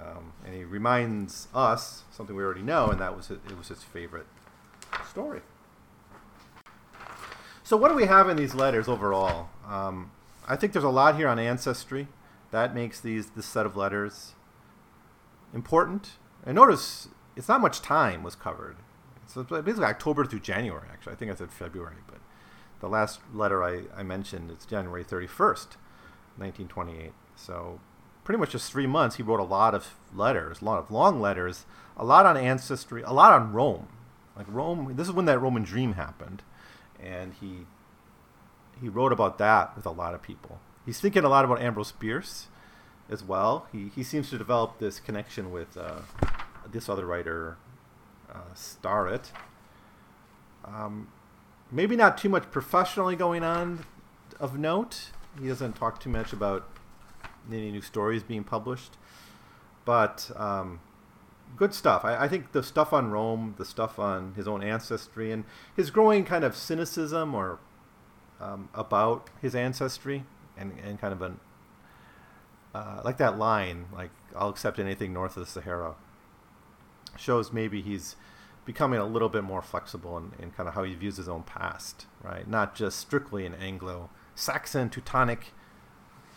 Um, 0.00 0.32
and 0.44 0.54
he 0.54 0.64
reminds 0.64 1.48
us 1.54 2.02
something 2.10 2.34
we 2.34 2.42
already 2.42 2.62
know, 2.62 2.88
and 2.88 3.00
that 3.00 3.16
was 3.16 3.30
it, 3.30 3.40
it 3.48 3.56
was 3.56 3.68
his 3.68 3.82
favorite 3.82 4.26
story. 5.08 5.40
So, 7.62 7.76
what 7.76 7.88
do 7.88 7.94
we 7.94 8.06
have 8.06 8.28
in 8.28 8.36
these 8.36 8.54
letters 8.54 8.88
overall? 8.88 9.48
Um, 9.66 10.10
I 10.46 10.56
think 10.56 10.72
there's 10.72 10.84
a 10.84 10.90
lot 10.90 11.16
here 11.16 11.28
on 11.28 11.38
ancestry. 11.38 12.08
That 12.50 12.74
makes 12.74 13.00
these 13.00 13.30
this 13.30 13.46
set 13.46 13.66
of 13.66 13.76
letters 13.76 14.34
important. 15.54 16.12
And 16.44 16.56
notice 16.56 17.08
it's 17.36 17.48
not 17.48 17.60
much 17.60 17.80
time 17.80 18.22
was 18.22 18.34
covered. 18.34 18.76
So 19.26 19.42
basically 19.42 19.84
October 19.84 20.26
through 20.26 20.40
January, 20.40 20.86
actually. 20.92 21.14
I 21.14 21.16
think 21.16 21.30
I 21.32 21.34
said 21.34 21.50
February, 21.50 21.96
but 22.06 22.18
the 22.80 22.88
last 22.88 23.20
letter 23.32 23.64
I, 23.64 23.84
I 23.96 24.02
mentioned 24.02 24.50
is 24.50 24.66
January 24.66 25.04
31st, 25.04 25.76
1928. 26.36 27.12
So 27.36 27.80
pretty 28.24 28.38
much 28.38 28.50
just 28.50 28.72
three 28.72 28.86
months, 28.86 29.16
he 29.16 29.22
wrote 29.22 29.40
a 29.40 29.44
lot 29.44 29.74
of 29.74 29.94
letters, 30.14 30.60
a 30.60 30.64
lot 30.64 30.78
of 30.78 30.90
long 30.90 31.20
letters, 31.20 31.66
a 31.96 32.04
lot 32.04 32.26
on 32.26 32.36
ancestry, 32.36 33.02
a 33.02 33.12
lot 33.12 33.32
on 33.32 33.52
Rome. 33.52 33.88
Like 34.36 34.46
Rome, 34.48 34.94
this 34.96 35.06
is 35.06 35.14
when 35.14 35.26
that 35.26 35.38
Roman 35.38 35.62
dream 35.62 35.92
happened, 35.92 36.42
and 37.00 37.34
he 37.34 37.66
he 38.80 38.88
wrote 38.88 39.12
about 39.12 39.38
that 39.38 39.76
with 39.76 39.86
a 39.86 39.90
lot 39.90 40.14
of 40.14 40.22
people. 40.22 40.58
He's 40.84 40.98
thinking 41.00 41.22
a 41.24 41.28
lot 41.28 41.44
about 41.44 41.62
Ambrose 41.62 41.92
Bierce 41.92 42.48
as 43.08 43.22
well. 43.22 43.68
He 43.70 43.90
he 43.94 44.02
seems 44.02 44.30
to 44.30 44.38
develop 44.38 44.78
this 44.78 44.98
connection 44.98 45.52
with 45.52 45.76
uh, 45.76 46.00
this 46.68 46.88
other 46.88 47.06
writer, 47.06 47.58
uh, 48.32 48.54
Starrett. 48.54 49.30
Um, 50.64 51.08
maybe 51.70 51.94
not 51.94 52.18
too 52.18 52.28
much 52.28 52.50
professionally 52.50 53.14
going 53.14 53.44
on 53.44 53.84
of 54.40 54.58
note. 54.58 55.10
He 55.40 55.48
doesn't 55.48 55.74
talk 55.74 56.00
too 56.00 56.10
much 56.10 56.32
about 56.32 56.73
any 57.50 57.70
new 57.70 57.80
stories 57.80 58.22
being 58.22 58.44
published. 58.44 58.96
But 59.84 60.30
um, 60.36 60.80
good 61.56 61.74
stuff. 61.74 62.04
I, 62.04 62.24
I, 62.24 62.28
think 62.28 62.52
the 62.52 62.62
stuff 62.62 62.92
on 62.92 63.10
Rome, 63.10 63.54
the 63.58 63.64
stuff 63.64 63.98
on 63.98 64.34
his 64.34 64.48
own 64.48 64.62
ancestry, 64.62 65.30
and 65.30 65.44
his 65.76 65.90
growing 65.90 66.24
kind 66.24 66.44
of 66.44 66.56
cynicism 66.56 67.34
or 67.34 67.58
um, 68.40 68.68
about 68.74 69.30
his 69.42 69.54
ancestry, 69.54 70.24
and, 70.56 70.72
and 70.84 70.98
kind 70.98 71.12
of 71.12 71.22
an 71.22 71.40
uh, 72.74 73.00
like 73.04 73.18
that 73.18 73.38
line, 73.38 73.86
like 73.92 74.10
I'll 74.34 74.48
accept 74.48 74.78
anything 74.78 75.12
north 75.12 75.36
of 75.36 75.44
the 75.44 75.50
Sahara, 75.50 75.94
shows 77.16 77.52
maybe 77.52 77.80
he's 77.80 78.16
becoming 78.64 78.98
a 78.98 79.06
little 79.06 79.28
bit 79.28 79.44
more 79.44 79.62
flexible 79.62 80.18
in, 80.18 80.32
in 80.40 80.50
kind 80.50 80.68
of 80.68 80.74
how 80.74 80.82
he 80.82 80.94
views 80.94 81.16
his 81.16 81.28
own 81.28 81.42
past, 81.44 82.06
right? 82.22 82.48
Not 82.48 82.74
just 82.74 82.98
strictly 82.98 83.46
an 83.46 83.54
Anglo-Saxon, 83.54 84.90
Teutonic 84.90 85.52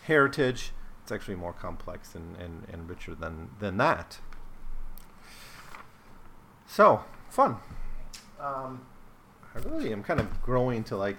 heritage, 0.04 0.74
it's 1.08 1.12
actually 1.14 1.36
more 1.36 1.54
complex 1.54 2.16
and, 2.16 2.36
and, 2.36 2.68
and 2.70 2.90
richer 2.90 3.16
than, 3.16 3.52
than 3.62 3.78
that. 3.78 4.18
So, 6.66 7.06
fun. 7.30 7.56
Um, 8.42 8.86
I 9.56 9.60
really 9.60 9.94
am 9.94 10.04
kind 10.04 10.20
of 10.20 10.42
growing 10.42 10.84
to 10.84 10.98
like 10.98 11.18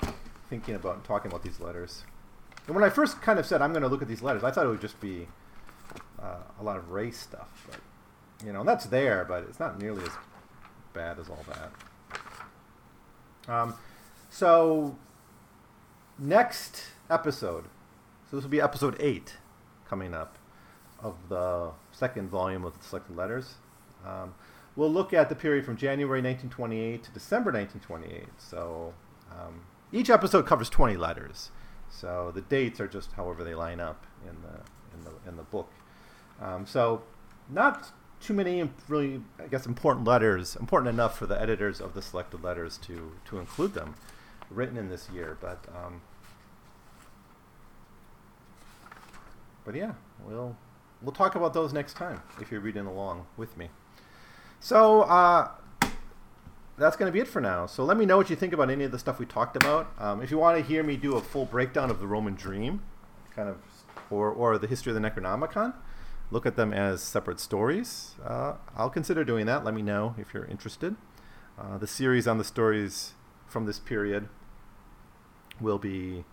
thinking 0.51 0.75
about 0.75 0.97
and 0.97 1.05
talking 1.05 1.31
about 1.31 1.43
these 1.43 1.59
letters. 1.59 2.05
And 2.67 2.75
when 2.75 2.85
I 2.85 2.91
first 2.91 3.23
kind 3.23 3.39
of 3.39 3.47
said 3.47 3.63
I'm 3.63 3.73
going 3.73 3.83
to 3.83 3.89
look 3.89 4.03
at 4.03 4.09
these 4.09 4.21
letters, 4.21 4.45
I 4.45 4.51
thought 4.51 4.67
it 4.67 4.69
would 4.69 4.83
just 4.83 5.01
be 5.01 5.27
uh, 6.23 6.43
a 6.61 6.63
lot 6.63 6.77
of 6.77 6.91
race 6.91 7.19
stuff. 7.19 7.67
But, 7.71 7.81
you 8.47 8.53
know, 8.53 8.65
that's 8.65 8.85
there, 8.85 9.25
but 9.25 9.45
it's 9.45 9.59
not 9.59 9.81
nearly 9.81 10.05
as 10.05 10.13
bad 10.93 11.19
as 11.19 11.31
all 11.31 11.47
that. 11.49 11.73
Um, 13.51 13.75
so, 14.29 14.99
next 16.19 16.89
episode. 17.09 17.65
So 18.31 18.37
this 18.37 18.45
will 18.45 18.51
be 18.51 18.61
episode 18.61 18.95
eight 19.01 19.39
coming 19.89 20.15
up 20.15 20.37
of 21.01 21.17
the 21.29 21.71
second 21.93 22.29
volume 22.29 22.65
of 22.65 22.77
the 22.77 22.85
Selected 22.85 23.17
Letters. 23.17 23.55
Um, 24.07 24.35
we'll 24.77 24.93
look 24.93 25.13
at 25.13 25.29
the 25.29 25.35
period 25.35 25.65
from 25.65 25.77
January 25.77 26.21
1928 26.21 27.03
to 27.05 27.11
December 27.11 27.53
1928. 27.53 28.29
So 28.39 28.95
um, 29.31 29.63
each 29.93 30.11
episode 30.11 30.47
covers 30.47 30.69
20 30.71 30.97
letters. 30.97 31.51
So 31.91 32.33
the 32.35 32.43
dates 32.43 32.81
are 32.81 32.89
just 32.89 33.13
however 33.13 33.45
they 33.45 33.55
line 33.55 33.81
up 33.81 34.07
in 34.29 34.37
the 34.43 34.61
in 34.95 35.05
the 35.05 35.29
in 35.29 35.37
the 35.37 35.43
book. 35.43 35.71
Um, 36.41 36.67
so 36.67 37.03
not 37.49 37.93
too 38.21 38.35
many 38.35 38.69
really, 38.89 39.23
I 39.39 39.47
guess, 39.47 39.67
important 39.67 40.07
letters, 40.07 40.57
important 40.57 40.93
enough 40.93 41.17
for 41.17 41.27
the 41.27 41.41
editors 41.41 41.81
of 41.81 41.95
the 41.95 42.03
selected 42.03 42.43
letters 42.43 42.79
to 42.79 43.13
to 43.27 43.39
include 43.39 43.75
them, 43.75 43.95
written 44.51 44.77
in 44.77 44.89
this 44.89 45.09
year. 45.11 45.39
But 45.41 45.65
um, 45.75 46.03
but 49.69 49.75
yeah, 49.75 49.93
we'll 50.25 50.57
we'll 51.03 51.13
talk 51.13 51.35
about 51.35 51.53
those 51.53 51.75
next 51.75 51.95
time 51.95 52.23
if 52.41 52.51
you're 52.51 52.59
reading 52.59 52.87
along 52.87 53.27
with 53.37 53.55
me. 53.59 53.69
So 54.61 55.03
uh, 55.03 55.51
that's 56.79 56.97
going 56.97 57.07
to 57.07 57.13
be 57.13 57.21
it 57.21 57.29
for 57.29 57.43
now. 57.43 57.67
So 57.67 57.85
let 57.85 57.99
me 57.99 58.07
know 58.07 58.17
what 58.17 58.31
you 58.31 58.37
think 58.37 58.55
about 58.55 58.71
any 58.71 58.85
of 58.85 58.93
the 58.93 58.99
stuff 58.99 59.19
we 59.19 59.27
talked 59.27 59.57
about. 59.57 59.93
Um, 59.99 60.23
if 60.23 60.31
you 60.31 60.39
want 60.39 60.57
to 60.57 60.65
hear 60.65 60.83
me 60.83 60.97
do 60.97 61.17
a 61.17 61.21
full 61.21 61.45
breakdown 61.45 61.91
of 61.91 62.01
the 62.01 62.07
Roman 62.07 62.35
Dream, 62.35 62.81
kind 63.37 63.51
of, 63.51 63.59
or 64.09 64.31
or 64.31 64.57
the 64.57 64.67
history 64.67 64.91
of 64.91 65.03
the 65.03 65.07
Necronomicon, 65.07 65.75
look 66.31 66.47
at 66.47 66.57
them 66.57 66.73
as 66.73 67.03
separate 67.03 67.39
stories. 67.39 68.15
Uh, 68.25 68.55
I'll 68.75 68.89
consider 68.89 69.23
doing 69.23 69.45
that. 69.45 69.67
Let 69.67 69.75
me 69.75 69.83
know 69.83 70.15
if 70.17 70.33
you're 70.33 70.47
interested. 70.47 70.97
Uh, 71.59 71.77
the 71.77 71.87
series 71.87 72.27
on 72.27 72.39
the 72.39 72.45
stories 72.45 73.13
from 73.47 73.67
this 73.67 73.79
period 73.79 74.31
will 75.61 75.79
be 75.79 76.25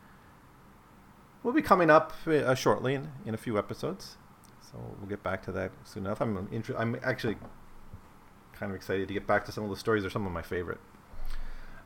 will 1.45 1.53
be 1.53 1.61
coming 1.61 1.91
up 1.91 2.11
uh, 2.27 2.55
shortly 2.55 2.95
in, 2.95 3.11
in 3.25 3.33
a 3.35 3.37
few 3.37 3.57
episodes. 3.57 4.17
So 4.63 4.79
we'll 4.99 5.07
get 5.07 5.21
back 5.21 5.43
to 5.43 5.51
that 5.51 5.71
soon 5.83 6.05
enough. 6.05 6.19
I'm 6.19 6.49
I'm 6.75 6.97
actually 7.03 7.37
kind 8.53 8.71
of 8.71 8.75
excited 8.75 9.07
to 9.07 9.13
get 9.13 9.27
back 9.27 9.45
to 9.45 9.51
some 9.51 9.63
of 9.63 9.69
the 9.69 9.77
stories. 9.77 10.03
Are 10.03 10.09
some 10.09 10.25
of 10.25 10.33
my 10.33 10.41
favorite. 10.41 10.79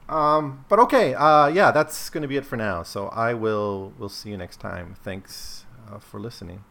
Um, 0.08 0.66
but 0.70 0.80
okay, 0.80 1.14
uh, 1.14 1.48
yeah, 1.48 1.72
that's 1.72 2.10
going 2.10 2.24
to 2.24 2.28
be 2.28 2.38
it 2.38 2.46
for 2.46 2.56
now. 2.56 2.84
So 2.84 3.10
I 3.10 3.34
will 3.34 3.94
will 4.00 4.10
see 4.10 4.30
you 4.30 4.38
next 4.38 4.62
time. 4.62 4.96
Thanks 5.04 5.66
uh, 5.92 6.00
for 6.00 6.20
listening. 6.20 6.64